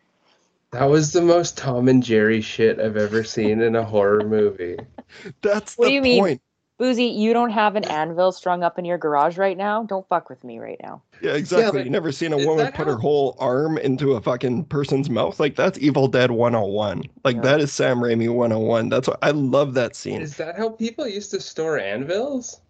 [0.73, 4.77] That was the most Tom and Jerry shit I've ever seen in a horror movie.
[5.43, 6.21] That's What the do you mean?
[6.23, 6.43] point.
[6.79, 9.83] Boozy, you don't have an anvil strung up in your garage right now?
[9.85, 11.01] Don't fuck with me right now.
[11.23, 11.79] Yeah, exactly.
[11.79, 15.09] like, you never seen a woman put how- her whole arm into a fucking person's
[15.09, 15.41] mouth?
[15.41, 17.05] Like that's Evil Dead 101.
[17.25, 17.43] Like Yeah.
[17.43, 18.91] that is Sam Raimi 101.
[18.91, 20.21] That's what I love that scene.
[20.21, 22.61] Is that how people used to store anvils?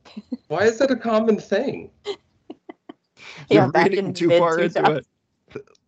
[0.48, 1.90] Why is that a common thing?
[3.50, 5.06] Yeah, You're back reading too far into it.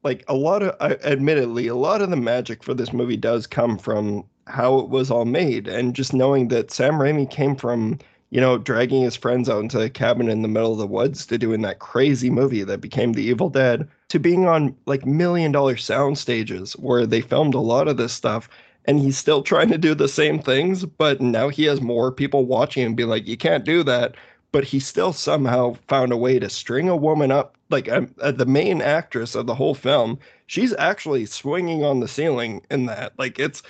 [0.05, 3.47] Like a lot of, I, admittedly, a lot of the magic for this movie does
[3.47, 7.99] come from how it was all made, and just knowing that Sam Raimi came from,
[8.31, 11.27] you know, dragging his friends out into a cabin in the middle of the woods
[11.27, 15.51] to doing that crazy movie that became The Evil Dead, to being on like million
[15.51, 18.49] dollar sound stages where they filmed a lot of this stuff.
[18.89, 22.45] And he's still trying to do the same things, but now he has more people
[22.47, 24.17] watching and be like, you can't do that.
[24.51, 28.33] But he still somehow found a way to string a woman up like um, uh,
[28.33, 33.13] the main actress of the whole film she's actually swinging on the ceiling in that.
[33.19, 33.63] Like it's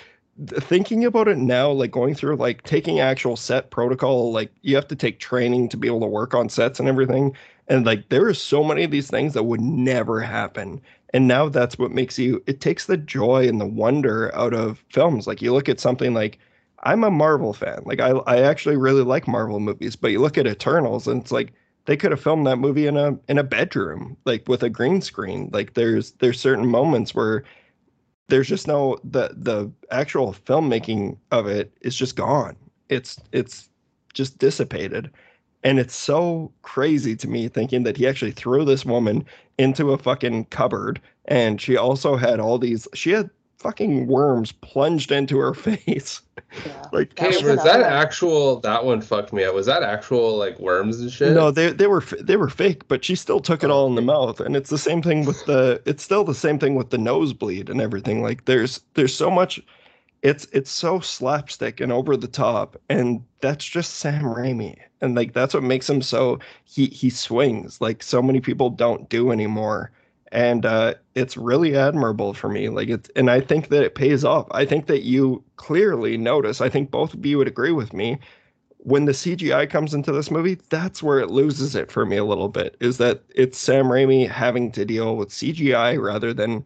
[0.61, 4.87] thinking about it now like going through like taking actual set protocol like you have
[4.87, 7.35] to take training to be able to work on sets and everything
[7.67, 10.81] and like there are so many of these things that would never happen
[11.13, 14.83] and now that's what makes you it takes the joy and the wonder out of
[14.89, 16.39] films like you look at something like
[16.83, 17.81] I'm a Marvel fan.
[17.85, 21.31] Like I I actually really like Marvel movies, but you look at Eternals and it's
[21.31, 21.53] like
[21.85, 25.01] they could have filmed that movie in a in a bedroom, like with a green
[25.01, 25.49] screen.
[25.51, 27.43] Like there's there's certain moments where
[28.29, 32.55] there's just no the the actual filmmaking of it is just gone.
[32.89, 33.69] It's it's
[34.13, 35.11] just dissipated.
[35.63, 39.25] And it's so crazy to me thinking that he actually threw this woman
[39.57, 43.29] into a fucking cupboard and she also had all these she had
[43.59, 46.21] fucking worms plunged into her face.
[46.65, 46.85] Yeah.
[46.91, 48.59] like That Hey, was was that actual?
[48.61, 49.53] That one fucked me up.
[49.53, 51.33] Was that actual like worms and shit?
[51.33, 53.95] No, they they were they were fake, but she still took it oh, all in
[53.95, 55.81] the mouth, and it's the same thing with the.
[55.85, 58.23] It's still the same thing with the nosebleed and everything.
[58.23, 59.61] Like there's there's so much.
[60.21, 65.33] It's it's so slapstick and over the top, and that's just Sam Raimi, and like
[65.33, 69.91] that's what makes him so he he swings like so many people don't do anymore,
[70.31, 72.67] and uh, it's really admirable for me.
[72.69, 74.47] Like it's and I think that it pays off.
[74.51, 76.59] I think that you clearly notice.
[76.61, 78.19] I think both of you would agree with me
[78.79, 82.23] when the CGI comes into this movie, that's where it loses it for me a
[82.25, 82.75] little bit.
[82.79, 86.63] Is that it's Sam Raimi having to deal with CGI rather than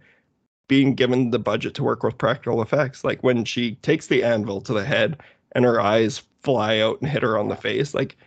[0.67, 3.03] being given the budget to work with practical effects.
[3.03, 5.21] Like when she takes the anvil to the head
[5.53, 8.17] and her eyes fly out and hit her on the face, like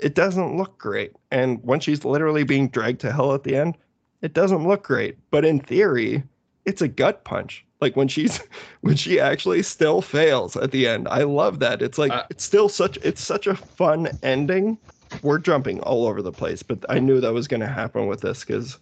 [0.00, 1.12] it doesn't look great.
[1.30, 3.76] And when she's literally being dragged to hell at the end,
[4.22, 5.18] it doesn't look great.
[5.30, 6.22] But in theory,
[6.64, 7.64] it's a gut punch.
[7.80, 8.40] Like when she's
[8.80, 11.06] when she actually still fails at the end.
[11.08, 11.82] I love that.
[11.82, 14.78] It's like Uh, it's still such it's such a fun ending.
[15.22, 18.22] We're jumping all over the place, but I knew that was going to happen with
[18.22, 18.78] this cuz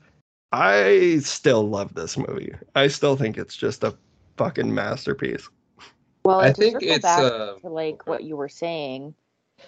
[0.53, 2.55] I still love this movie.
[2.75, 3.97] I still think it's just a
[4.37, 5.49] fucking masterpiece.
[6.25, 9.15] Well, I and think circle it's, back uh, to like what you were saying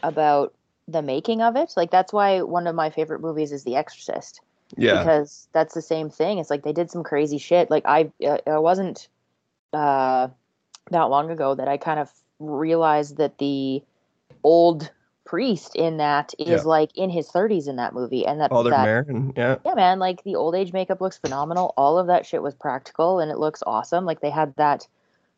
[0.02, 0.54] about
[0.86, 1.72] the making of it.
[1.76, 4.40] Like that's why one of my favorite movies is The Exorcist
[4.76, 4.98] Yeah.
[4.98, 6.38] because that's the same thing.
[6.38, 7.70] It's like they did some crazy shit.
[7.70, 9.08] Like I, uh, it wasn't
[9.72, 10.28] uh,
[10.90, 13.82] that long ago that I kind of realized that the
[14.42, 14.90] old
[15.24, 16.60] priest in that is Yeah.
[16.62, 19.56] like in his 30s in that movie, and that Father that Merrin, yeah.
[19.64, 21.72] yeah, man, like the old age makeup looks phenomenal.
[21.76, 24.04] All of that shit was practical and it looks awesome.
[24.04, 24.86] Like they had that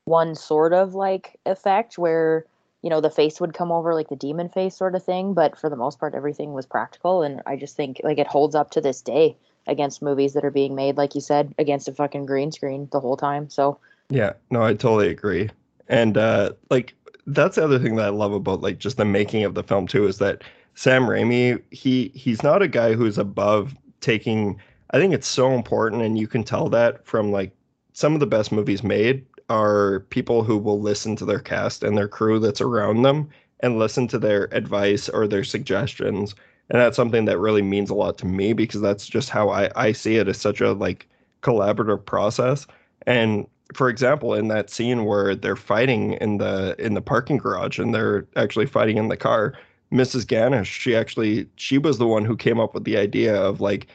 [0.04, 2.44] one sort of like effect where,
[2.82, 5.58] you know, the face would come over like the demon face sort of thing, but
[5.58, 8.70] for the most part everything was practical and I just think like it holds up
[8.72, 9.36] to this day
[9.68, 13.00] against movies that are being made like you said against a fucking green screen the
[13.00, 13.48] whole time.
[13.50, 13.78] So,
[14.10, 15.50] Yeah, no, I totally agree.
[15.88, 16.94] And uh like
[17.26, 19.86] that's the other thing that I love about like just the making of the film
[19.86, 20.42] too is that
[20.74, 26.02] Sam Raimi, he he's not a guy who's above taking I think it's so important
[26.02, 27.52] and you can tell that from like
[27.92, 31.96] some of the best movies made are people who will listen to their cast and
[31.96, 33.28] their crew that's around them
[33.60, 36.34] and listen to their advice or their suggestions.
[36.68, 39.70] And that's something that really means a lot to me because that's just how I,
[39.76, 41.08] I see it as such a like
[41.42, 42.66] collaborative process.
[43.06, 47.78] And for example, in that scene where they're fighting in the in the parking garage
[47.78, 49.54] and they're actually fighting in the car,
[49.92, 50.24] Mrs.
[50.24, 53.88] Ganush, she actually she was the one who came up with the idea of like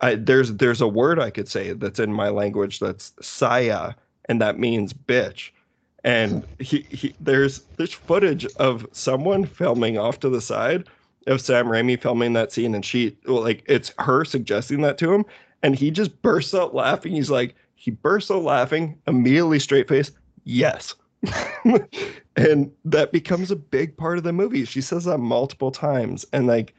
[0.00, 3.94] I, there's there's a word I could say that's in my language that's saya,
[4.26, 5.50] and that means bitch.
[6.02, 10.88] And he, he there's there's footage of someone filming off to the side
[11.26, 15.12] of Sam Raimi filming that scene, and she well, like it's her suggesting that to
[15.12, 15.24] him,
[15.62, 17.12] and he just bursts out laughing.
[17.12, 20.10] He's like he bursts out laughing, immediately straight face,
[20.44, 20.94] yes.
[22.36, 24.64] and that becomes a big part of the movie.
[24.64, 26.74] She says that multiple times, and like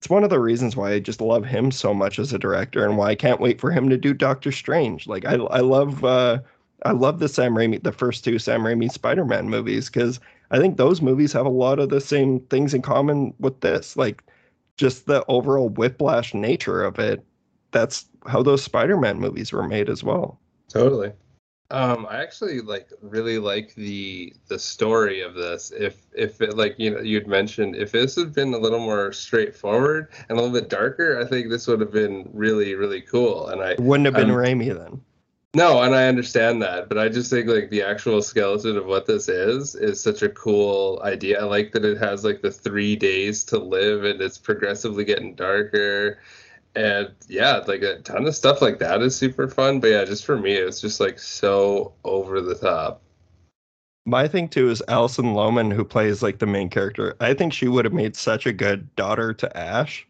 [0.00, 2.86] it's one of the reasons why I just love him so much as a director
[2.86, 5.06] and why I can't wait for him to do Doctor Strange.
[5.06, 6.38] Like I I love uh
[6.86, 10.18] I love the Sam Raimi the first two Sam Raimi Spider-Man movies cuz
[10.50, 13.94] I think those movies have a lot of the same things in common with this.
[13.94, 14.24] Like
[14.78, 17.22] just the overall whiplash nature of it.
[17.72, 20.39] That's how those Spider-Man movies were made as well.
[20.70, 21.12] Totally.
[21.72, 25.70] Um, I actually like really like the the story of this.
[25.76, 29.12] If if it like you know you'd mentioned if this had been a little more
[29.12, 33.48] straightforward and a little bit darker, I think this would have been really really cool.
[33.48, 35.00] And I It wouldn't have been Um, Raimi then.
[35.54, 39.06] no, and I understand that, but I just think like the actual skeleton of what
[39.06, 41.40] this is is such a cool idea.
[41.40, 45.36] I like that it has like the three days to live and it's progressively getting
[45.36, 46.18] darker.
[46.74, 49.80] And yeah, like a ton of stuff like that is super fun.
[49.80, 53.02] But yeah, just for me, it's just like so over the top.
[54.06, 57.16] My thing too is Alison Lohman, who plays like the main character.
[57.20, 60.06] I think she would have made such a good daughter to Ash.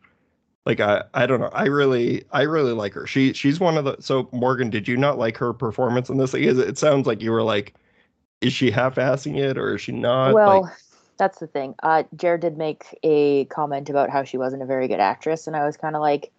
[0.67, 1.51] Like I, I don't know.
[1.53, 3.07] I really, I really like her.
[3.07, 3.97] She, she's one of the.
[4.01, 6.35] So Morgan, did you not like her performance in this?
[6.35, 7.75] Like, is it, it sounds like you were like,
[8.41, 10.35] is she half-assing it or is she not?
[10.35, 10.73] well, like,
[11.19, 11.75] that's the thing.
[11.83, 15.57] Uh, Jared did make a comment about how she wasn't a very good actress, and
[15.57, 16.31] I was kind of like,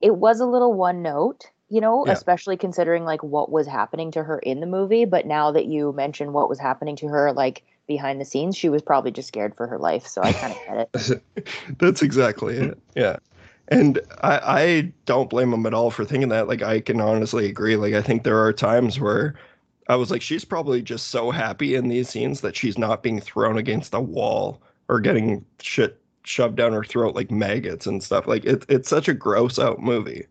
[0.00, 2.12] it was a little one note, you know, Yeah.
[2.12, 5.04] especially considering like what was happening to her in the movie.
[5.04, 8.68] But now that you mention what was happening to her, like behind the scenes, she
[8.68, 10.06] was probably just scared for her life.
[10.06, 10.58] So I kind of
[10.94, 11.48] get it.
[11.78, 12.78] that's exactly it.
[12.94, 13.16] Yeah.
[13.68, 16.48] and I, I don't blame him at all for thinking that.
[16.48, 17.76] Like I can honestly agree.
[17.76, 19.34] Like I think there are times where
[19.88, 23.20] I was like, she's probably just so happy in these scenes that she's not being
[23.20, 28.26] thrown against a wall or getting shit shoved down her throat like maggots and stuff.
[28.26, 30.26] Like it's it's such a gross out movie.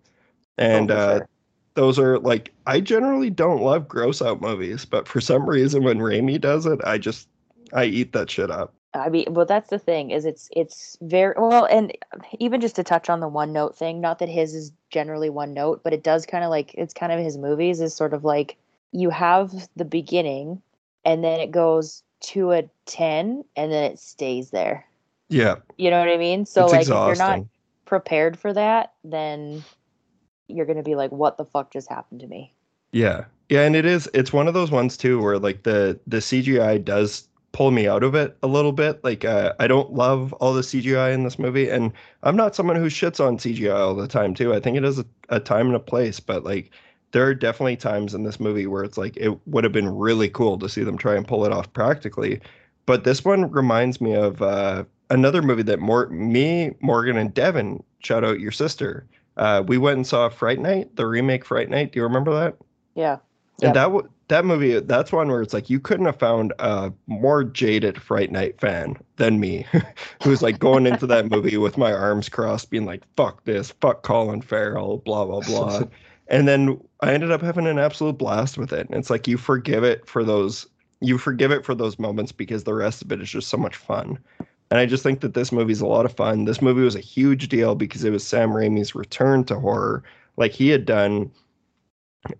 [0.57, 1.30] And Oh, uh sure.
[1.76, 5.99] those are like I generally don't love gross out movies, but for some reason when
[5.99, 7.28] Raimi does it, I just
[7.74, 8.74] I eat that shit up.
[8.94, 11.95] I mean, well, that's the thing is it's it's very well, and
[12.40, 15.53] even just to touch on the one note thing, not that his is generally one
[15.53, 18.24] note, but it does kind of like it's kind of his movies is sort of
[18.24, 18.57] like
[18.91, 20.61] you have the beginning,
[21.06, 24.86] and then it goes to a ten, and then it stays there.
[25.30, 25.56] Yeah.
[25.77, 26.45] You know what I mean?
[26.45, 27.45] So it's like if you're not
[27.85, 29.64] prepared for that, then
[30.47, 32.53] you're gonna be like, what the fuck just happened to me?
[32.91, 33.26] Yeah.
[33.49, 36.84] Yeah, and it is it's one of those ones too where like the the CGI
[36.84, 39.03] does pull me out of it a little bit.
[39.03, 41.91] Like uh, I don't love all the CGI in this movie and
[42.23, 44.53] I'm not someone who shits on CGI all the time too.
[44.53, 46.72] I think it is a, a time and a place, but like
[47.11, 50.30] there are definitely times in this movie where it's like it would have been really
[50.30, 52.39] cool to see them try and pull it off practically.
[52.85, 57.84] But this one reminds me of uh, another movie that more me, Morgan, and Devin,
[57.99, 59.06] shout out your sister.
[59.38, 61.94] Uh, we went and saw Fright Night, the remake Fright Night.
[61.94, 62.57] Do you remember that?
[63.61, 63.68] Yeah.
[63.68, 66.94] And that w- that movie, that's one where it's like you couldn't have found a
[67.07, 69.65] more jaded Fright Night fan than me,
[70.23, 74.03] who's like going into that movie with my arms crossed, being like, "Fuck this, fuck
[74.03, 75.84] Colin Farrell," blah blah blah.
[76.30, 78.88] and then I ended up having an absolute blast with it.
[78.88, 80.68] And it's like you forgive it for those,
[81.02, 83.76] you forgive it for those moments because the rest of it is just so much
[83.76, 84.19] fun.
[84.71, 86.45] And I just think that this movie's a lot of fun.
[86.45, 90.03] This movie was a huge deal because it was Sam Raimi's return to horror.
[90.37, 91.31] Like he had done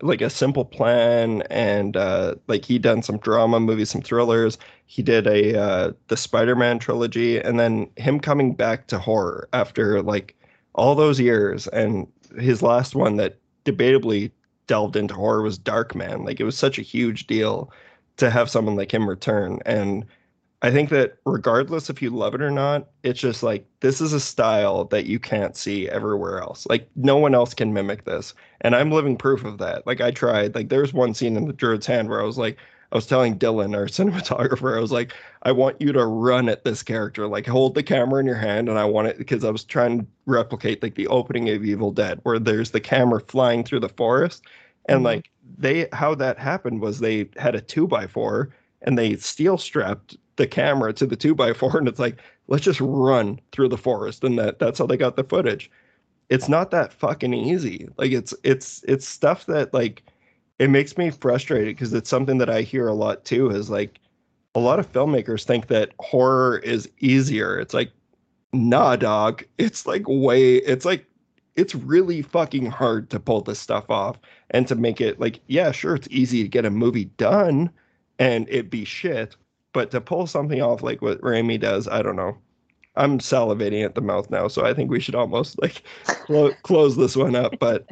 [0.02, 4.58] like a simple plan and uh like he done some drama movies some thrillers
[4.88, 10.02] he did a uh the spider-man trilogy and then him coming back to horror after
[10.02, 10.36] like
[10.76, 12.08] all those years and
[12.38, 14.32] his last one that debatably
[14.68, 17.72] delved into horror was Darkman like it was such a huge deal
[18.18, 20.06] to have someone like him return and
[20.62, 24.12] I think that regardless if you love it or not, it's just like this is
[24.12, 26.68] a style that you can't see everywhere else.
[26.70, 28.34] Like no one else can mimic this.
[28.62, 29.88] And I'm living proof of that.
[29.88, 30.56] Like I tried.
[30.56, 32.58] Like there's one scene in the Druid's hand where I was like,
[32.92, 35.14] I was telling Dylan, our cinematographer, I was like,
[35.44, 37.26] I want you to run at this character.
[37.28, 40.00] Like hold the camera in your hand and I want it because I was trying
[40.02, 43.90] to replicate like the opening of Evil Dead, where there's the camera flying through the
[43.90, 44.44] forest.
[44.88, 45.06] And Mhm.
[45.06, 48.50] like they how that happened was they had a two by four
[48.82, 52.18] and they steel strapped the camera to the two by four and it's like
[52.48, 55.70] let's just run through the forest and that that's how they got the footage.
[56.30, 57.90] It's not that fucking easy.
[57.98, 60.02] Like it's it's it's stuff that like
[60.58, 64.00] it makes me frustrated because it's something that i hear a lot too is like
[64.56, 67.60] a lot of filmmakers think that horror is easier.
[67.60, 67.92] It's like
[68.54, 69.44] nah dog.
[69.58, 71.06] It's like way it's like
[71.56, 74.18] it's really fucking hard to pull this stuff off
[74.52, 77.70] and to make it like yeah sure it's easy to get a movie done
[78.18, 79.36] and it be shit
[79.74, 82.38] but to pull something off like what Raimi does, I don't know.
[82.96, 86.98] I'm salivating at the mouth now, so I think we should almost like clo- close
[86.98, 87.58] this one up.
[87.60, 87.86] But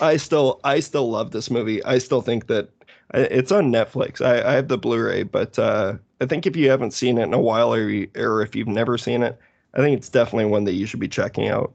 [0.00, 1.82] I still, I still love this movie.
[1.84, 2.68] I still think that
[3.12, 4.24] it's on Netflix.
[4.24, 7.34] I, I have the Blu-ray, but uh, I think if you haven't seen it in
[7.34, 9.38] a while, or, you, or if you've never seen it,
[9.74, 11.72] I think it's definitely one that you should be checking out.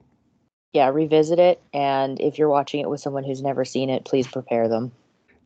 [0.73, 4.27] Yeah, revisit it, and if you're watching it with someone who's never seen it, please
[4.27, 4.91] prepare them.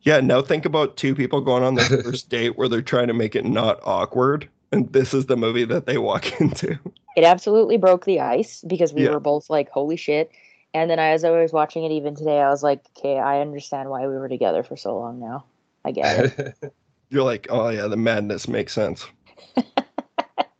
[0.04, 3.14] Yeah, now think about two people going on their first date where they're trying to
[3.14, 6.78] make it not awkward, and this is the movie that they walk into.
[7.16, 9.10] It absolutely broke the ice because we Yeah.
[9.10, 10.30] were both like, "Holy shit!"
[10.74, 13.88] And then as I was watching it even today, I was like, "Okay, I understand
[13.88, 15.44] why we were together for so long now.
[15.84, 16.72] I get it.
[17.10, 19.06] You're like, oh yeah, the madness makes sense.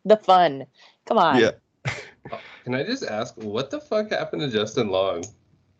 [0.05, 0.67] the fun.
[1.07, 1.51] Come on." Yeah.
[2.65, 5.25] Can I just ask what the fuck happened to Justin Long?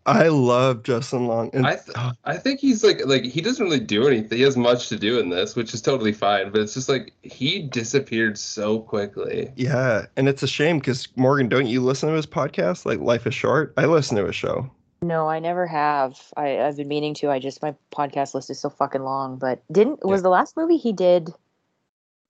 [0.07, 1.51] I love Justin Long.
[1.55, 4.37] And I th- I think he's like like he doesn't really do anything.
[4.37, 6.51] He has much to do in this, which is totally fine.
[6.51, 9.51] But it's just like he disappeared so quickly.
[9.57, 12.85] yeah, and it's a shame because Morgan, don't you listen to his podcast?
[12.85, 13.73] Like Life is Short.
[13.77, 14.71] I listen to his show.
[15.01, 16.19] No, I never have.
[16.37, 17.31] I, I've been meaning to.
[17.31, 19.37] I just my podcast list is so fucking long.
[19.39, 21.31] But didn't was the last movie he did?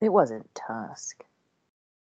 [0.01, 1.25] It wasn't Tusk.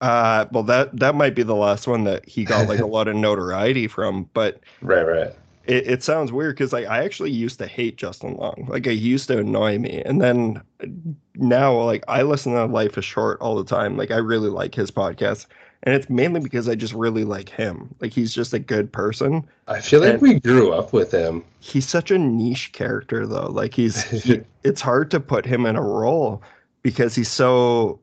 [0.01, 3.07] Uh, well, that that might be the last one that he got like a lot
[3.07, 4.29] of notoriety from.
[4.33, 5.33] But Right, right.
[5.65, 8.65] It, it sounds weird because like I actually used to hate Justin Long.
[8.69, 10.87] Like he used to annoy me, and then uh,
[11.35, 13.97] now like I listen to Life is Short all the time.
[13.97, 15.45] Like I really like his podcast,
[15.83, 17.93] and it's mainly because I just really like him.
[18.01, 19.47] Like he's just a good person.
[19.67, 21.43] I feel like And- we grew up with him.
[21.59, 23.47] He's such a niche character though.
[23.47, 26.41] Like he's he, it's hard to put him in a role
[26.81, 27.99] because he's so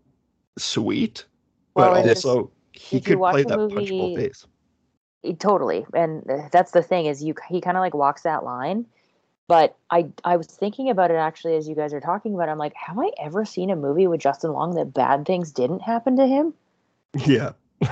[0.59, 1.24] sweet,
[1.74, 4.47] but Well, it's- also he could play that movie- punchable face.
[5.22, 6.22] He- totally and
[6.52, 8.86] that's the thing is you he kind of like walks that line
[9.48, 12.52] but i i was thinking about it actually as you guys are talking about it,
[12.52, 15.80] i'm like have i ever seen a movie with justin long that bad things didn't
[15.80, 16.55] happen to him
[17.26, 17.52] Yeah.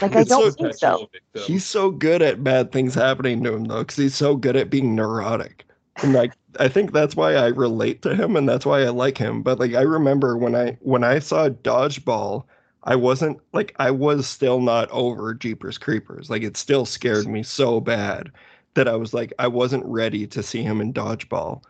[0.00, 1.08] Like, I It's don't so- think so.
[1.34, 4.70] He's so good at bad things happening to him though, because he's so good at
[4.70, 5.64] being neurotic.
[6.02, 9.18] And like I think that's why I relate to him and that's why I like
[9.18, 9.42] him.
[9.42, 12.44] But like I remember when I when I saw Dodgeball,
[12.84, 16.30] I wasn't like I was still not over Jeepers Creepers.
[16.30, 18.30] Like it still scared me so bad
[18.74, 21.62] that I was like I wasn't ready to see him in Dodgeball.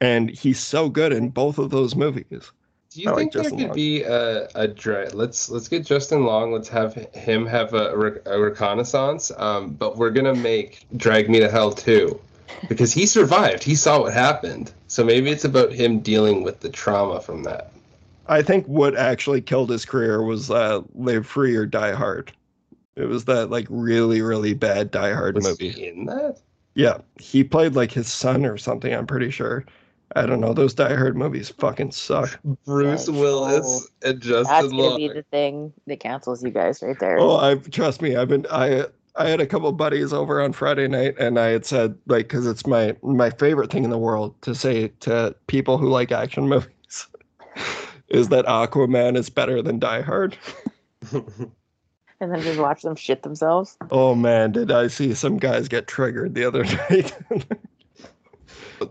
[0.00, 2.50] And he's so good in both of those movies.
[2.90, 3.74] Do you I like think there could Long.
[3.74, 6.52] be a, a dra- let's let's get Justin Long.
[6.52, 9.32] Let's have him have a, a reconnaissance.
[9.38, 12.20] Um, but we're gonna make Drag Me to Hell too,
[12.68, 13.62] because he survived.
[13.62, 14.72] He saw what happened.
[14.88, 17.71] So maybe it's about him dealing with the trauma from that.
[18.32, 22.32] I think what actually killed his career was uh, Live Free or Die Hard.
[22.96, 25.70] It was that like really really bad Die Hard Was movie.
[25.70, 26.38] he in that?
[26.74, 28.92] Yeah, he played like his son or something.
[28.94, 29.66] I'm pretty sure.
[30.16, 30.54] I don't know.
[30.54, 32.38] Those Die Hard movies fucking suck.
[32.64, 34.44] Bruce Yeah, Willis and Justin.
[34.44, 34.96] that's Justin gonna Long.
[34.96, 38.16] be the thing that cancels you guys right there Oh, I trust me.
[38.16, 41.66] I've been I I had a couple buddies over on Friday night, and I had
[41.66, 45.76] said like because it's my my favorite thing in the world to say to people
[45.76, 46.68] who like action movies
[48.12, 50.36] is that Aquaman is better than Die Hard.
[51.12, 55.88] and then just watch them shit themselves Oh man, did I see some guys get
[55.88, 57.16] triggered the other night?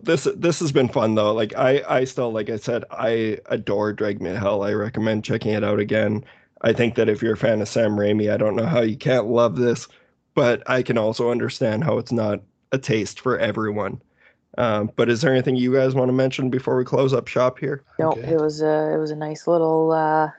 [0.03, 1.33] this this has been fun though.
[1.33, 4.63] Like I I still like I said I adore Drag Me to Hell.
[4.63, 6.23] I recommend checking it out again.
[6.61, 8.95] I think that if you're a fan of Sam Raimi, I don't know how you
[8.95, 9.87] can't love this,
[10.35, 12.41] but I can also understand how it's not
[12.71, 14.01] a taste for everyone.
[14.57, 17.59] Um, but is there anything you guys want to mention before we close up shop
[17.59, 17.83] here?
[17.99, 18.33] no Okay.
[18.33, 20.29] it was a it was a nice little uh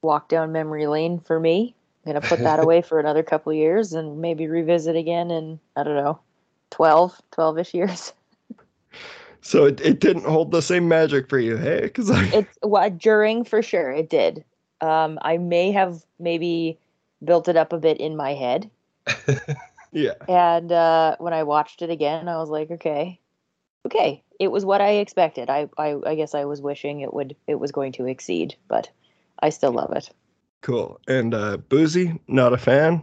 [0.00, 1.74] walk down memory lane for me
[2.06, 5.82] i'm gonna put that away for another couple years and maybe revisit again in i
[5.82, 6.18] don't know
[6.70, 8.12] 12 12ish years
[9.44, 11.80] So it, it didn't hold the same magic for you, hey?
[11.80, 14.44] Because I it's well, during for sure it did
[14.82, 16.78] um i may have maybe
[17.24, 18.68] built it up a bit in my head
[19.92, 20.14] yeah.
[20.28, 23.18] and uh when i watched it again i was like okay
[23.86, 27.36] okay it was what i expected I, I i guess i was wishing it would
[27.46, 28.90] it was going to exceed but
[29.40, 30.10] i still love it
[30.62, 31.00] Cool.
[31.08, 33.02] And uh Boozy, not a fan,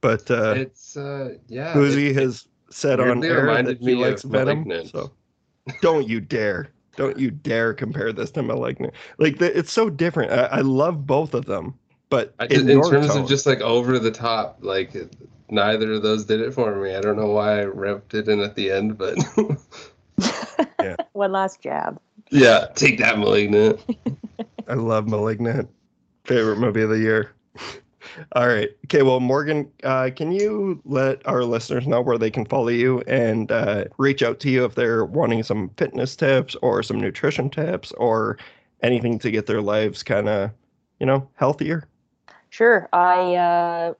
[0.00, 1.72] but uh it's uh yeah.
[1.72, 4.64] Boozy it- has said on weirdly air that he likes Venom.
[4.66, 4.90] Malignant.
[4.90, 5.12] So
[5.80, 6.72] don't you dare.
[6.96, 8.92] Don't you dare compare this to Malignant.
[9.18, 10.32] Like the, it's so different.
[10.32, 11.74] I, I love both of them,
[12.08, 14.96] but I, in, in, terms tone, of just like over the top, like
[15.50, 16.96] neither of those did it for me.
[16.96, 19.18] I don't know why I revved it in at the end, but
[21.12, 22.00] one last jab
[22.30, 23.80] yeah, take that, malignant.
[24.68, 25.68] I love Malignant.
[26.24, 27.32] Favorite movie of the year.
[28.32, 28.70] All right.
[28.86, 29.02] Okay.
[29.02, 33.52] Well, Morgan, uh, can you let our listeners know where they can follow you and
[33.52, 37.92] uh, reach out to you if they're wanting some fitness tips or some nutrition tips
[37.92, 38.38] or
[38.82, 40.50] anything to get their lives kind of,
[40.98, 41.84] you know, healthier?
[42.48, 42.88] Sure.
[42.92, 43.94] I uh,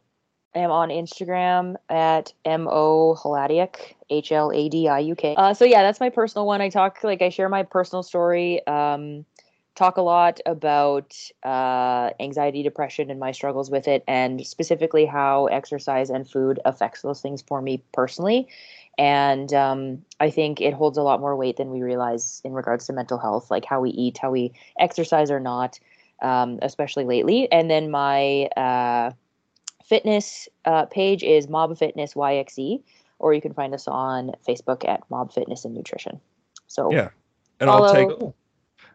[0.54, 3.76] am on Instagram at mo Hladiuk,
[4.10, 5.34] H L A D I U K.
[5.36, 6.60] Uh, so yeah, that's my personal one.
[6.60, 8.66] I talk like I share my personal story.
[8.66, 9.24] Um,
[9.74, 15.46] talk a lot about uh, anxiety, depression, and my struggles with it, and specifically how
[15.46, 18.48] exercise and food affects those things for me personally.
[18.98, 22.86] And um, I think it holds a lot more weight than we realize in regards
[22.86, 25.78] to mental health, like how we eat, how we exercise or not
[26.22, 27.50] um, especially lately.
[27.50, 29.12] And then my uh,
[29.84, 32.82] fitness uh, page is Mob Fitness YXE,
[33.18, 36.20] or you can find us on Facebook at Mob Fitness and Nutrition.
[36.66, 37.10] So Yeah.
[37.60, 38.10] And I'll take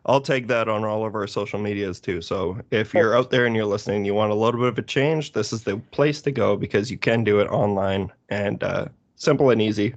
[0.05, 2.21] I'll take that on all of our social medias too.
[2.21, 4.81] So if you're out there and you're listening, you want a little bit of a
[4.81, 8.87] change, this is the place to go because you can do it online and uh,
[9.15, 9.93] simple and easy.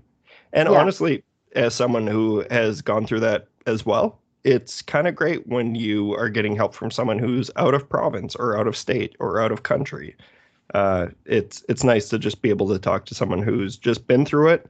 [0.52, 0.78] And Yeah.
[0.78, 1.24] honestly,
[1.54, 6.14] as someone who has gone through that as well, it's kind of great when you
[6.14, 9.52] are getting help from someone who's out of province or out of state or out
[9.52, 10.14] of country.
[10.74, 14.26] Uh, it's it's nice to just be able to talk to someone who's just been
[14.26, 14.66] through it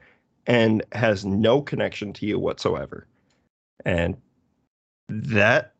[0.46, 3.06] and has no connection to you whatsoever.
[3.86, 4.16] And
[5.08, 5.72] that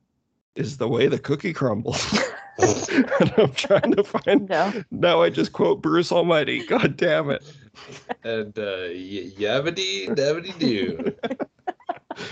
[0.56, 2.18] is the way the cookie crumbles.
[2.58, 4.48] and I'm trying to find.
[4.48, 4.72] No.
[4.90, 6.64] Now I just quote Bruce Almighty.
[6.64, 7.44] God damn it.
[8.22, 11.14] And uh, y- yabbity dabbity doo.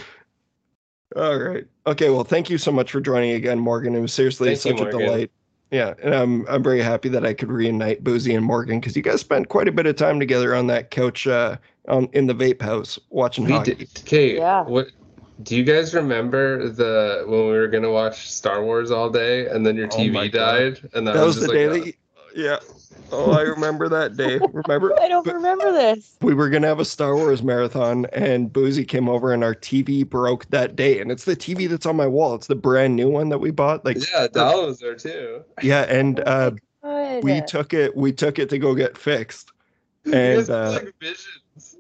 [1.17, 1.67] All right.
[1.87, 2.09] Okay.
[2.09, 3.95] Well, thank you so much for joining again, Morgan.
[3.95, 5.31] It was seriously Thank you, such a delight.
[5.73, 9.03] Yeah, and I'm I'm very happy that I could reunite Boozy and Morgan because you
[9.03, 11.57] guys spent quite a bit of time together on that couch uh,
[11.89, 13.75] on in the vape house watching We hockey.
[13.77, 13.89] did.
[14.01, 14.37] Okay.
[14.37, 14.65] Yeah.
[14.65, 14.89] What?
[15.43, 19.65] Do you guys remember the when we were gonna watch Star Wars all day and
[19.65, 20.53] then your Oh my TV God.
[20.77, 21.87] died and that, That was just the day like that.
[22.37, 22.59] You, yeah.
[23.11, 24.39] Oh, I remember that day.
[24.53, 24.99] Remember?
[24.99, 26.17] I don't remember this.
[26.23, 30.09] We were gonna have a Star Wars marathon, and Boozy came over, and our TV
[30.09, 30.99] broke that day.
[30.99, 32.35] And it's the TV that's on my wall.
[32.35, 33.85] It's the brand new one that we bought.
[33.85, 35.45] Like, Yeah, Dal was there too.
[35.63, 36.53] yeah, and uh,
[36.83, 37.23] Good.
[37.23, 37.95] we took it.
[37.95, 39.53] We took it to go get fixed.
[40.11, 41.77] And uh, like visions.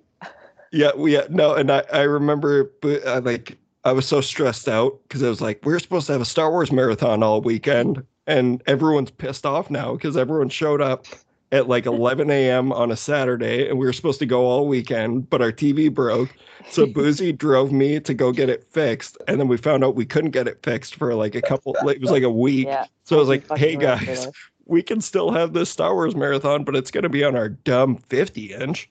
[0.70, 4.68] Yeah, we yeah, no, and I I remember, but uh, like I was so stressed
[4.68, 8.02] out because I was like, we're supposed to have a Star Wars marathon all weekend,
[8.26, 11.06] and everyone's pissed off now because everyone showed up
[11.50, 12.72] at like 11 a.m.
[12.72, 16.34] on a Saturday, and we were supposed to go all weekend, but our TV broke.
[16.70, 20.06] So Boozy drove me to go get it fixed, and then we found out we
[20.06, 21.74] couldn't get it fixed for like a couple.
[21.88, 22.66] It was like a week.
[22.66, 22.86] Yeah.
[23.04, 24.28] So I was like, hey guys,
[24.66, 27.48] we can still have this Star Wars marathon, but it's going to be on our
[27.48, 28.88] dumb 50 inch.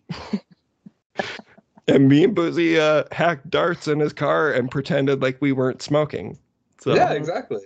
[1.87, 5.81] and me and Boozy uh, hacked darts in his car and pretended like we weren't
[5.81, 6.37] smoking.
[6.79, 7.61] So yeah, exactly.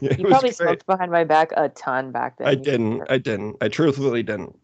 [0.00, 0.56] Yeah, it You probably great.
[0.56, 2.46] smoked behind my back a ton back then.
[2.48, 3.02] I didn't.
[3.10, 3.56] I didn't.
[3.60, 4.56] I truthfully didn't.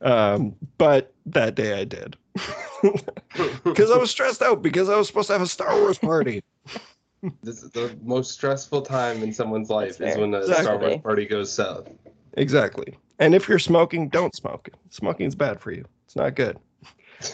[0.00, 2.16] Um, but that day I did.
[3.64, 6.42] Because I was stressed out because I was supposed to have a Star Wars party.
[7.44, 10.64] This is the most stressful time in someone's life is when the Exactly.
[10.64, 11.88] Star Wars party goes south.
[12.36, 12.98] Exactly.
[13.20, 14.68] And if you're smoking, don't smoke.
[14.90, 15.84] Smoking's bad for you.
[16.04, 16.58] It's not good.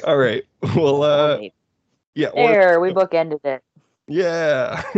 [0.05, 0.45] All right.
[0.77, 1.55] Well, uh, Right.
[2.15, 2.29] yeah.
[2.29, 3.63] or- There, we bookended it.
[4.09, 4.83] Yeah.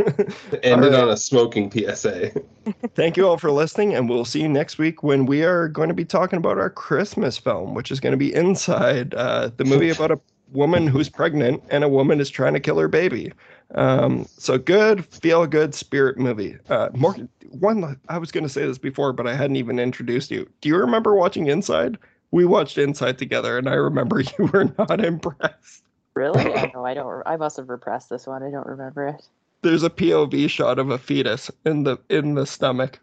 [0.62, 1.03] Ended right.
[1.03, 2.31] on a smoking PSA.
[2.95, 5.89] Thank you all for listening, and we'll see you next week when we are going
[5.89, 9.65] to be talking about our Christmas film, which is going to be Inside, uh, the
[9.65, 10.20] movie about a
[10.53, 13.32] woman who's pregnant and a woman is trying to kill her baby.
[13.74, 16.57] Um, so good, feel good, spirit movie.
[16.69, 17.16] Uh, more
[17.51, 17.99] one.
[18.09, 20.49] I was going to say this before, but I hadn't even introduced you.
[20.61, 21.99] Do you remember watching Inside?
[22.31, 25.82] We watched Inside together, and I remember you were not impressed.
[26.20, 26.52] Really?
[26.55, 27.22] oh, no, I don't.
[27.26, 28.42] I must have repressed this one.
[28.42, 29.26] I don't remember it.
[29.62, 33.01] there's a POV shot of a fetus in the in the stomach.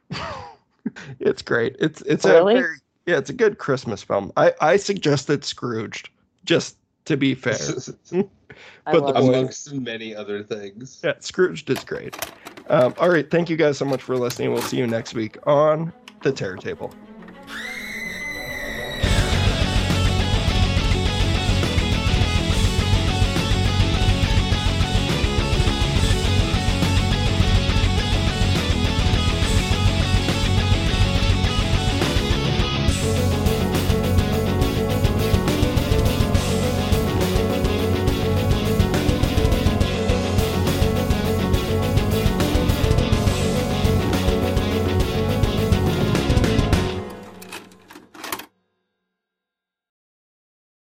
[1.20, 1.76] it's great.
[1.80, 2.54] It's it's Really?
[2.54, 2.76] a very,
[3.08, 4.32] yeah, it's a good Christmas film.
[4.38, 6.10] I I suggested Scrooged
[6.46, 7.58] just to be fair.
[8.86, 9.36] But the love it.
[9.38, 11.02] Amongst many other things.
[11.04, 12.16] Yeah, Scrooged is great.
[12.70, 14.52] Um, all right, thank you guys so much for listening.
[14.52, 16.92] We'll see you next week on the Terror Table.